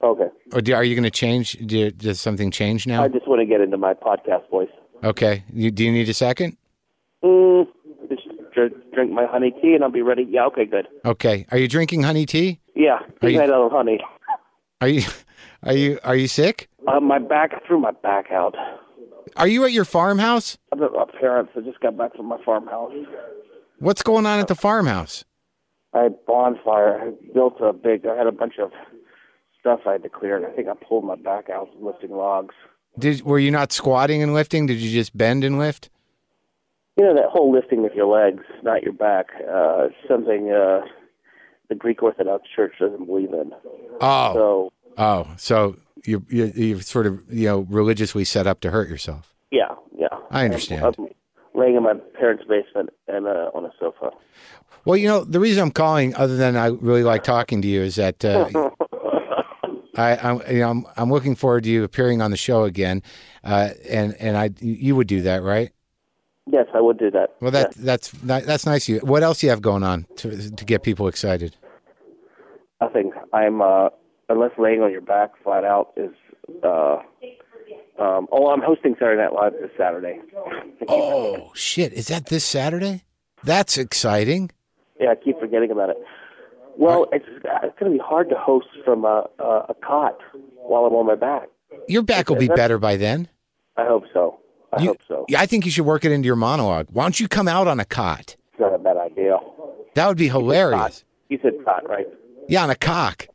[0.00, 0.28] Okay.
[0.52, 1.52] Or do, are you going to change?
[1.66, 3.02] Do, does something change now?
[3.02, 4.68] I just want to get into my podcast voice.
[5.02, 5.42] Okay.
[5.52, 6.56] You, do you need a second?
[7.24, 7.66] Mm,
[8.08, 8.22] just
[8.54, 10.24] drink, drink my honey tea and I'll be ready.
[10.30, 10.44] Yeah.
[10.46, 10.66] Okay.
[10.66, 10.86] Good.
[11.04, 11.46] Okay.
[11.50, 12.60] Are you drinking honey tea?
[12.76, 13.00] Yeah.
[13.22, 13.98] Are you- out of honey.
[14.80, 15.02] Are you
[15.64, 16.68] are you are you sick?
[16.86, 17.54] Uh, my back.
[17.54, 18.54] I threw my back out.
[19.36, 20.58] Are you at your farmhouse?
[20.72, 21.52] I'm at my parents.
[21.56, 22.92] I just got back from my farmhouse.
[23.78, 25.24] What's going on at the farmhouse?
[25.94, 27.00] I had bonfire.
[27.00, 28.06] I built a big.
[28.06, 28.70] I had a bunch of
[29.60, 32.54] stuff I had to clear, and I think I pulled my back out lifting logs.
[32.98, 34.66] Did were you not squatting and lifting?
[34.66, 35.90] Did you just bend and lift?
[36.96, 39.26] You know that whole lifting with your legs, not your back.
[39.48, 40.80] Uh, something uh,
[41.68, 43.52] the Greek Orthodox Church doesn't believe in.
[44.00, 44.34] Oh.
[44.34, 48.88] So Oh, so you you you're sort of you know religiously set up to hurt
[48.88, 49.34] yourself.
[49.50, 50.08] yeah, yeah.
[50.30, 50.84] I understand.
[50.84, 51.08] I'm, I'm
[51.54, 54.10] laying in my parents' basement and uh, on a sofa.
[54.84, 57.82] Well, you know the reason I'm calling, other than I really like talking to you,
[57.82, 58.48] is that uh,
[59.96, 63.02] I, I'm you know I'm, I'm looking forward to you appearing on the show again,
[63.44, 65.72] uh, and and I you would do that, right?
[66.50, 67.34] Yes, I would do that.
[67.40, 68.88] Well, that that's that, that's nice.
[68.88, 69.00] of You.
[69.00, 71.56] What else do you have going on to to get people excited?
[72.80, 73.12] Nothing.
[73.32, 73.88] I'm uh,
[74.28, 76.10] unless laying on your back flat out is.
[76.62, 76.98] Uh,
[77.98, 80.20] um, oh, I'm hosting Saturday Night Live this Saturday.
[80.86, 81.92] Oh shit!
[81.92, 83.04] Is that this Saturday?
[83.44, 84.50] That's exciting.
[85.00, 85.96] Yeah, I keep forgetting about it.
[86.76, 90.18] Well, it's it's going to be hard to host from a, a a cot
[90.54, 91.48] while I'm on my back.
[91.88, 93.28] Your back will be better by then.
[93.76, 94.38] I hope so.
[94.72, 95.24] I You- hope so.
[95.28, 96.86] Yeah, I think you should work it into your monologue.
[96.92, 98.36] Why don't you come out on a cot?
[98.52, 99.38] It's not a bad idea.
[99.94, 101.04] That would be hilarious.
[101.28, 102.06] You said cot, right?
[102.48, 103.26] Yeah, on a cock.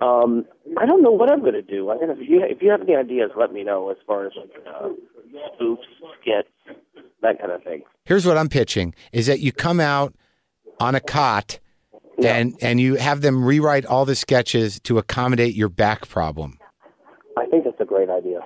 [0.00, 0.46] Um,
[0.78, 1.90] I don't know what I'm going to do.
[1.90, 4.32] I mean, if you if you have any ideas, let me know as far as
[4.36, 4.88] like uh,
[5.60, 5.78] spoofs,
[6.20, 6.48] skits,
[7.22, 7.82] that kind of thing.
[8.04, 10.14] Here's what I'm pitching: is that you come out
[10.78, 11.58] on a cot,
[12.24, 16.58] and and you have them rewrite all the sketches to accommodate your back problem.
[17.36, 18.40] I think that's a great idea.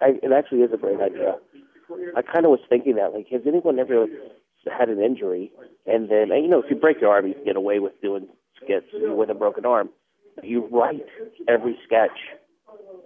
[0.00, 1.36] I, it actually is a great idea.
[2.16, 4.06] I kind of was thinking that, like, has anyone ever
[4.78, 5.50] had an injury,
[5.86, 7.98] and then, and, you know, if you break your arm, you can get away with
[8.02, 9.88] doing skits with a broken arm.
[10.42, 11.04] You write
[11.48, 12.18] every sketch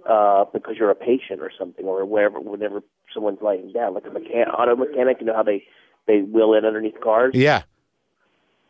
[0.08, 2.82] uh, because you're a patient or something, or wherever, whenever
[3.14, 5.18] someone's laying down, like a mechan- auto mechanic.
[5.20, 5.64] You know how they
[6.06, 7.32] they wheel in underneath cars.
[7.34, 7.62] Yeah,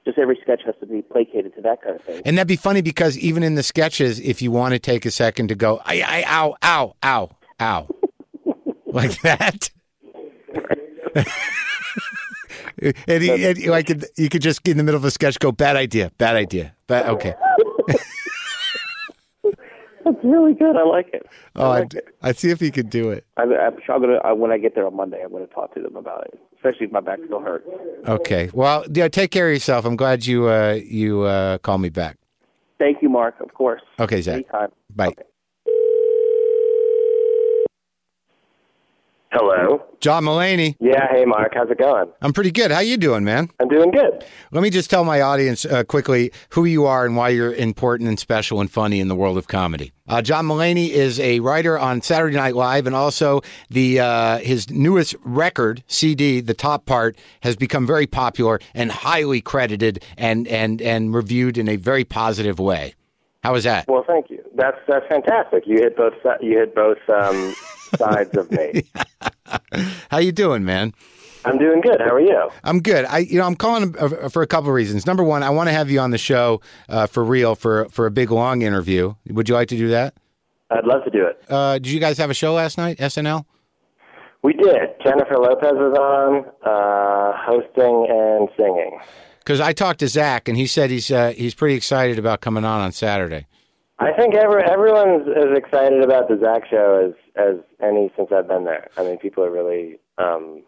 [0.05, 2.23] Just every sketch has to be placated to that kind of thing.
[2.25, 5.11] and that'd be funny because even in the sketches, if you want to take a
[5.11, 7.31] second to go, I, I, ow, ow, ow,
[7.61, 7.89] ow,
[8.87, 9.71] like that.
[13.07, 15.77] and, he, and like you could just in the middle of a sketch go, bad
[15.77, 17.07] idea, bad idea, bad.
[17.09, 17.35] Okay.
[20.05, 20.77] That's really good.
[20.77, 21.27] I like it.
[21.57, 23.25] Oh, I'd, I'd see if he could do it.
[23.37, 25.21] I, I'm sure I'm gonna uh, when I get there on Monday.
[25.23, 27.69] I'm gonna talk to them about it, especially if my back still hurts.
[28.09, 28.51] Okay.
[28.53, 29.85] Well, yeah, take care of yourself.
[29.85, 32.19] I'm glad you uh, you uh, called me back.
[32.79, 33.41] Thank you, Mark.
[33.41, 33.83] Of course.
[34.01, 34.35] Okay, Zach.
[34.35, 34.71] Anytime.
[34.95, 35.15] Bye.
[39.33, 39.83] Hello.
[40.01, 40.77] John Mulaney.
[40.79, 42.11] Yeah, hey Mark, how's it going?
[42.21, 42.71] I'm pretty good.
[42.71, 43.49] How you doing, man?
[43.61, 44.23] I'm doing good.
[44.51, 48.11] Let me just tell my audience uh, quickly who you are and why you're important
[48.11, 49.93] and special and funny in the world of comedy.
[50.07, 53.41] Uh, John Mulaney is a writer on Saturday Night Live, and also
[53.71, 59.41] the uh, his newest record CD, the top part, has become very popular and highly
[59.41, 62.95] credited and and and reviewed in a very positive way.
[63.43, 63.89] How was that?
[63.89, 64.45] Well, thank you.
[64.55, 65.65] That's that's fantastic.
[65.67, 67.55] You hit both you hit both um,
[67.97, 68.85] sides of me.
[70.11, 70.93] How you doing, man?
[71.45, 72.01] I'm doing good.
[72.01, 72.51] How are you?
[72.63, 73.05] I'm good.
[73.07, 75.07] I, you know, I'm calling uh, for a couple of reasons.
[75.07, 78.07] Number one, I want to have you on the show uh, for real for for
[78.07, 79.15] a big long interview.
[79.29, 80.15] Would you like to do that?
[80.71, 81.43] I'd love to do it.
[81.49, 82.99] Uh, did you guys have a show last night?
[82.99, 83.45] SNL.
[84.43, 84.91] We did.
[85.05, 88.99] Jennifer Lopez was on, uh, hosting and singing.
[89.39, 92.65] Because I talked to Zach and he said he's uh, he's pretty excited about coming
[92.65, 93.47] on on Saturday.
[93.99, 98.49] I think every, everyone's as excited about the Zach show as as any since I've
[98.49, 98.89] been there.
[98.97, 100.63] I mean, people are really um,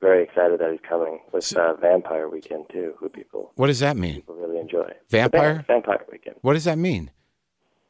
[0.00, 3.96] very excited that he's coming with uh, Vampire Weekend too, who people What does that
[3.96, 4.16] mean?
[4.16, 4.90] people really enjoy.
[5.10, 5.54] Vampire?
[5.56, 6.36] Band, Vampire Weekend.
[6.40, 7.10] What does that mean?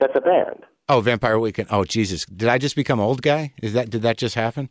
[0.00, 0.64] That's a band.
[0.88, 1.68] Oh, Vampire Weekend.
[1.70, 2.24] Oh, Jesus!
[2.26, 3.52] Did I just become old guy?
[3.62, 4.68] Is that did that just happen?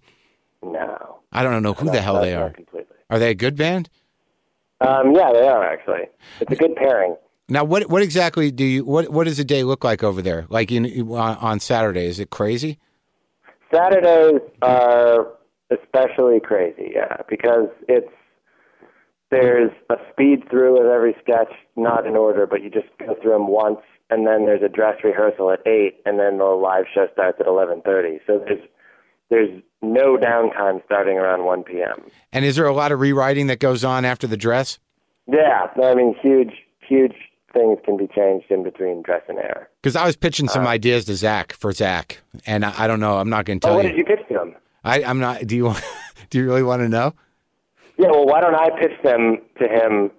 [0.62, 1.20] No.
[1.32, 2.50] I don't know who No, the hell they are.
[2.50, 2.96] completely.
[3.10, 3.90] Are they a good band?
[4.82, 6.08] Um, yeah, they are actually.
[6.42, 7.16] It's a good pairing.
[7.50, 10.46] Now, what what exactly do you what what does a day look like over there?
[10.50, 12.06] Like in on, on Saturday?
[12.06, 12.78] Is it crazy?
[13.74, 15.28] Saturdays are
[15.72, 18.12] especially crazy, yeah, because it's
[19.32, 23.34] there's a speed through of every sketch, not in order, but you just go through
[23.34, 27.08] them once, and then there's a dress rehearsal at eight, and then the live show
[27.14, 28.20] starts at eleven thirty.
[28.28, 28.62] So there's
[29.30, 32.10] there's no downtime starting around 1 p.m.
[32.34, 34.80] And is there a lot of rewriting that goes on after the dress?
[35.28, 37.14] Yeah, I mean, huge, huge
[37.54, 39.70] things can be changed in between dress and air.
[39.82, 43.00] Because I was pitching some Uh, ideas to Zach for Zach, and I, I don't
[43.00, 43.18] know.
[43.18, 43.92] I'm not going to Oh, tell what you.
[43.92, 44.56] did you pitch to him?
[44.84, 45.46] I, I'm not.
[45.48, 45.82] Do you want?
[46.30, 47.14] Do you really want to know?
[47.98, 50.12] Yeah, well, why don't I pitch them to him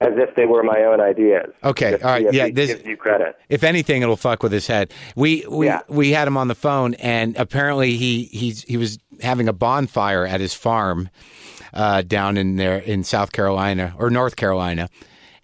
[0.00, 1.50] as if they were my own ideas?
[1.62, 3.36] Okay, Just all right, yeah, this- gives you credit.
[3.48, 4.92] If anything, it'll fuck with his head.
[5.16, 9.48] We we we had him on the phone, and apparently he he's he was having
[9.48, 11.10] a bonfire at his farm
[11.74, 14.88] uh, down in there in South Carolina or North Carolina,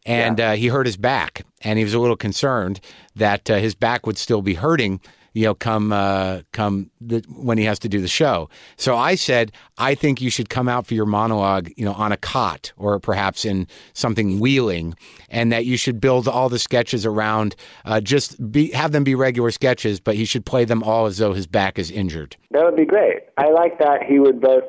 [0.06, 2.80] and uh, he hurt his back, and he was a little concerned
[3.16, 5.00] that uh, his back would still be hurting.
[5.32, 8.48] You know, come uh, come the, when he has to do the show.
[8.78, 12.10] So I said, I think you should come out for your monologue, you know, on
[12.10, 14.94] a cot or perhaps in something wheeling,
[15.28, 17.54] and that you should build all the sketches around.
[17.84, 21.18] Uh, just be have them be regular sketches, but he should play them all as
[21.18, 22.34] though his back is injured.
[22.52, 23.24] That would be great.
[23.36, 24.64] I like that he would both.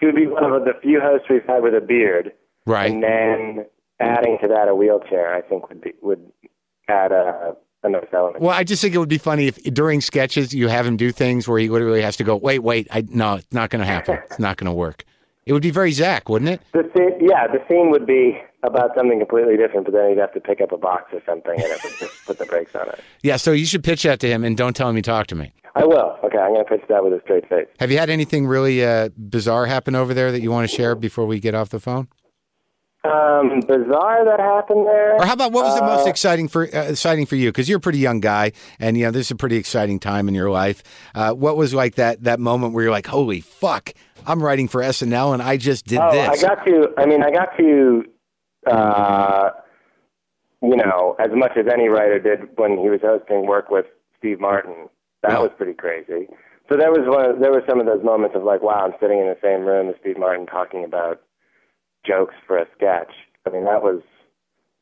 [0.00, 2.32] He would be one of the few hosts we've had with a beard,
[2.66, 2.90] Right.
[2.90, 3.64] and then
[4.00, 5.34] adding to that a wheelchair.
[5.34, 6.32] I think would be would
[6.88, 8.42] add a, a nice element.
[8.42, 11.12] Well, I just think it would be funny if during sketches you have him do
[11.12, 13.86] things where he literally has to go, wait, wait, I no, it's not going to
[13.86, 14.18] happen.
[14.30, 15.04] It's not going to work.
[15.46, 16.60] It would be very Zach, wouldn't it?
[16.72, 20.32] The scene, yeah, the scene would be about something completely different, but then he'd have
[20.34, 22.88] to pick up a box or something, and it would just put the brakes on
[22.88, 23.00] it.
[23.22, 23.36] Yeah.
[23.36, 25.52] So you should pitch that to him and don't tell him you talked to me.
[25.74, 26.18] I will.
[26.24, 27.66] Okay, I'm going to pitch that with a straight face.
[27.78, 30.94] Have you had anything really uh, bizarre happen over there that you want to share
[30.94, 32.08] before we get off the phone?
[33.02, 35.14] Um, bizarre that happened there.
[35.14, 37.48] Or how about what was the most Uh, exciting for uh, exciting for you?
[37.48, 40.28] Because you're a pretty young guy, and you know this is a pretty exciting time
[40.28, 40.82] in your life.
[41.14, 43.94] Uh, what was like that that moment where you're like, "Holy fuck,
[44.26, 46.92] I'm writing for SNL, and I just did oh, this." I got to.
[46.98, 48.04] I mean, I got to.
[48.66, 49.50] Uh,
[50.62, 53.86] you know, as much as any writer did when he was hosting, work with
[54.18, 54.90] Steve Martin.
[55.22, 56.28] That was pretty crazy.
[56.68, 57.40] So there was one.
[57.40, 59.88] There were some of those moments of like, wow, I'm sitting in the same room
[59.88, 61.22] as Steve Martin talking about
[62.06, 63.12] jokes for a sketch.
[63.46, 64.02] I mean, that was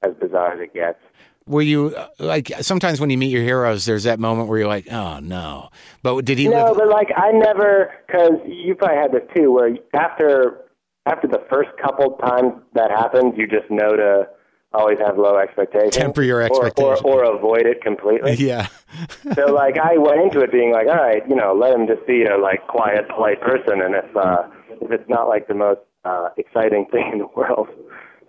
[0.03, 0.99] as bizarre as it gets.
[1.47, 4.69] Were you uh, like sometimes when you meet your heroes, there's that moment where you're
[4.69, 5.71] like, "Oh no,"
[6.03, 6.77] but did he no, live?
[6.77, 10.67] but like I never, because you probably had this too, where after
[11.07, 14.29] after the first couple times that happens, you just know to
[14.75, 17.01] always have low expectations, Temper your or- expectations.
[17.03, 18.35] or, or, avoid it completely.
[18.39, 18.67] Yeah.
[19.35, 22.07] so like I went into it being like, all right, you know, let him just
[22.07, 24.43] be a like quiet, polite person, and if uh,
[24.83, 27.69] if it's not like the most uh, exciting thing in the world,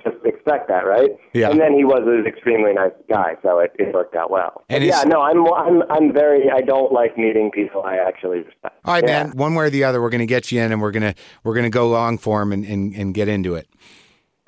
[0.04, 1.10] just expect that, right?
[1.34, 1.50] Yeah.
[1.50, 4.64] And then he was an extremely nice guy, so it, it worked out well.
[4.70, 8.76] And yeah, no, I'm I'm I'm very I don't like meeting people I actually respect.
[8.86, 9.24] All right, Yeah.
[9.26, 9.38] man.
[9.38, 11.54] One way or the other, we're going to get you in, and we're gonna we're
[11.56, 13.68] gonna go long form and, and, and get into it.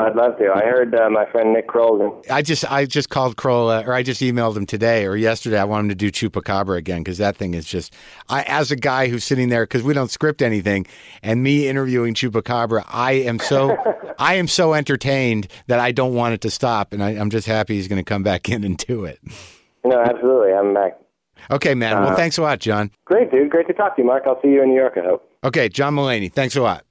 [0.01, 0.51] I'd love to.
[0.53, 2.21] I heard uh, my friend Nick Kroll.
[2.29, 5.59] I just I just called Kroll, uh, or I just emailed him today or yesterday.
[5.59, 7.93] I want him to do Chupacabra again because that thing is just.
[8.29, 10.85] I as a guy who's sitting there because we don't script anything,
[11.23, 13.77] and me interviewing Chupacabra, I am so
[14.19, 17.47] I am so entertained that I don't want it to stop, and I, I'm just
[17.47, 19.19] happy he's going to come back in and do it.
[19.85, 20.53] No, absolutely.
[20.53, 20.97] I'm back.
[21.49, 21.99] Okay, man.
[21.99, 22.91] Well, Uh, thanks a lot, John.
[23.05, 23.49] Great, dude.
[23.49, 24.23] Great to talk to you, Mark.
[24.27, 25.27] I'll see you in New York, I hope.
[25.43, 26.31] Okay, John Mulaney.
[26.31, 26.85] Thanks a lot.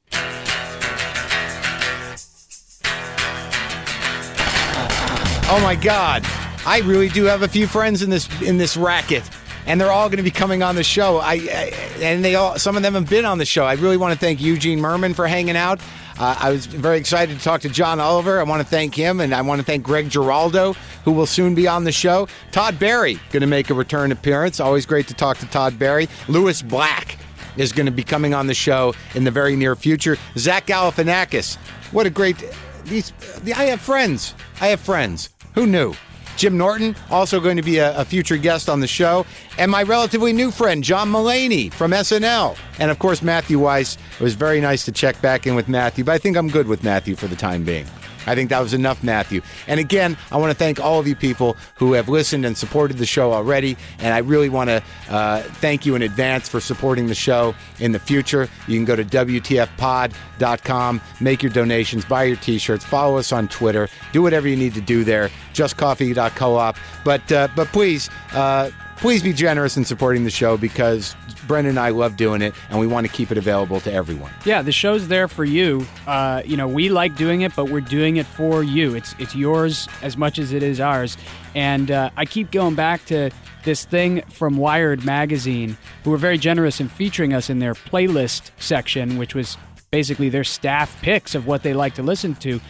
[5.52, 6.24] Oh my God,
[6.64, 9.28] I really do have a few friends in this in this racket,
[9.66, 11.18] and they're all going to be coming on the show.
[11.18, 13.64] I, I and they all some of them have been on the show.
[13.64, 15.81] I really want to thank Eugene Mirman for hanging out.
[16.20, 18.39] Uh, I was very excited to talk to John Oliver.
[18.39, 20.74] I want to thank him, and I want to thank Greg Giraldo,
[21.05, 22.28] who will soon be on the show.
[22.52, 24.60] Todd Barry going to make a return appearance.
[24.60, 26.09] Always great to talk to Todd Barry.
[26.28, 27.18] Lewis Black
[27.56, 30.16] is going to be coming on the show in the very near future.
[30.36, 31.56] Zach Galifianakis,
[31.90, 32.36] what a great
[32.85, 33.10] these.
[33.43, 34.35] The I have friends.
[34.60, 35.31] I have friends.
[35.55, 35.94] Who knew?
[36.36, 39.27] Jim Norton, also going to be a, a future guest on the show,
[39.59, 42.56] and my relatively new friend, John Mulaney from SNL.
[42.78, 43.98] And of course, Matthew Weiss.
[44.18, 46.66] It was very nice to check back in with Matthew, but I think I'm good
[46.66, 47.86] with Matthew for the time being.
[48.27, 49.41] I think that was enough, Matthew.
[49.67, 52.99] And again, I want to thank all of you people who have listened and supported
[52.99, 53.77] the show already.
[53.99, 57.93] And I really want to uh, thank you in advance for supporting the show in
[57.93, 58.49] the future.
[58.67, 63.49] You can go to WTFpod.com, make your donations, buy your t shirts, follow us on
[63.49, 65.31] Twitter, do whatever you need to do there.
[65.55, 66.77] JustCoffee.coop.
[67.05, 71.17] But, uh, but please, uh, please be generous in supporting the show because
[71.51, 74.31] Brendan and I love doing it and we want to keep it available to everyone.
[74.44, 75.85] Yeah, the show's there for you.
[76.06, 78.94] Uh, you know, we like doing it, but we're doing it for you.
[78.94, 81.16] It's it's yours as much as it is ours.
[81.56, 83.31] And uh, I keep going back to
[83.64, 88.52] this thing from Wired magazine, who were very generous in featuring us in their playlist
[88.60, 89.56] section, which was
[89.90, 92.60] basically their staff picks of what they like to listen to.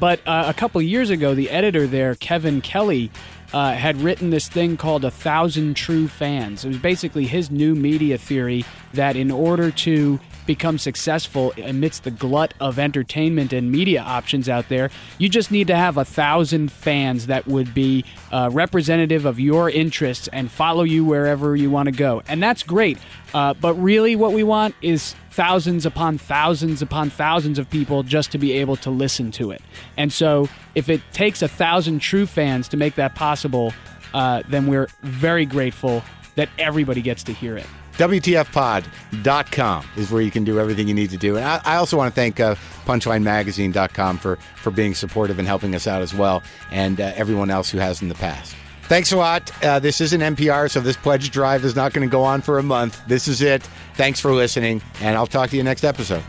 [0.00, 3.10] But uh, a couple years ago, the editor there, Kevin Kelly,
[3.52, 6.64] uh, had written this thing called A Thousand True Fans.
[6.64, 8.64] It was basically his new media theory
[8.94, 10.20] that in order to
[10.50, 15.68] become successful amidst the glut of entertainment and media options out there, you just need
[15.68, 20.82] to have a thousand fans that would be uh, representative of your interests and follow
[20.82, 22.20] you wherever you want to go.
[22.26, 22.98] And that's great.
[23.32, 28.32] Uh, but really, what we want is thousands upon thousands upon thousands of people just
[28.32, 29.62] to be able to listen to it.
[29.96, 33.72] And so, if it takes a thousand true fans to make that possible,
[34.14, 36.02] uh, then we're very grateful
[36.34, 37.66] that everybody gets to hear it.
[37.98, 41.36] WTFpod.com is where you can do everything you need to do.
[41.36, 42.54] And I, I also want to thank uh,
[42.86, 47.70] PunchlineMagazine.com for, for being supportive and helping us out as well, and uh, everyone else
[47.70, 48.54] who has in the past.
[48.82, 49.52] Thanks a lot.
[49.64, 52.58] Uh, this isn't NPR, so this pledge drive is not going to go on for
[52.58, 53.00] a month.
[53.06, 53.62] This is it.
[53.94, 56.24] Thanks for listening, and I'll talk to you next episode.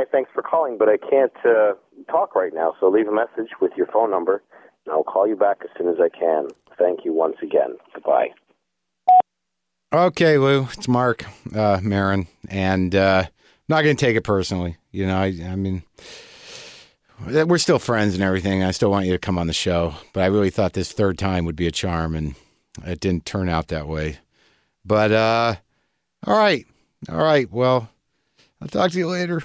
[0.00, 1.74] Hi, thanks for calling, but I can't uh,
[2.10, 4.42] talk right now, so leave a message with your phone number,
[4.86, 6.48] and I'll call you back as soon as I can.
[6.78, 7.74] Thank you once again.
[7.92, 8.28] Goodbye.
[9.92, 13.32] Okay, Lou, it's Mark uh, Maron, and uh, I'm
[13.68, 14.78] not going to take it personally.
[14.90, 15.82] You know, I, I mean,
[17.26, 18.62] we're still friends and everything.
[18.62, 21.18] I still want you to come on the show, but I really thought this third
[21.18, 22.36] time would be a charm, and
[22.86, 24.16] it didn't turn out that way.
[24.82, 25.56] But uh,
[26.26, 26.66] all right,
[27.10, 27.52] all right.
[27.52, 27.90] Well,
[28.62, 29.42] I'll talk to you later.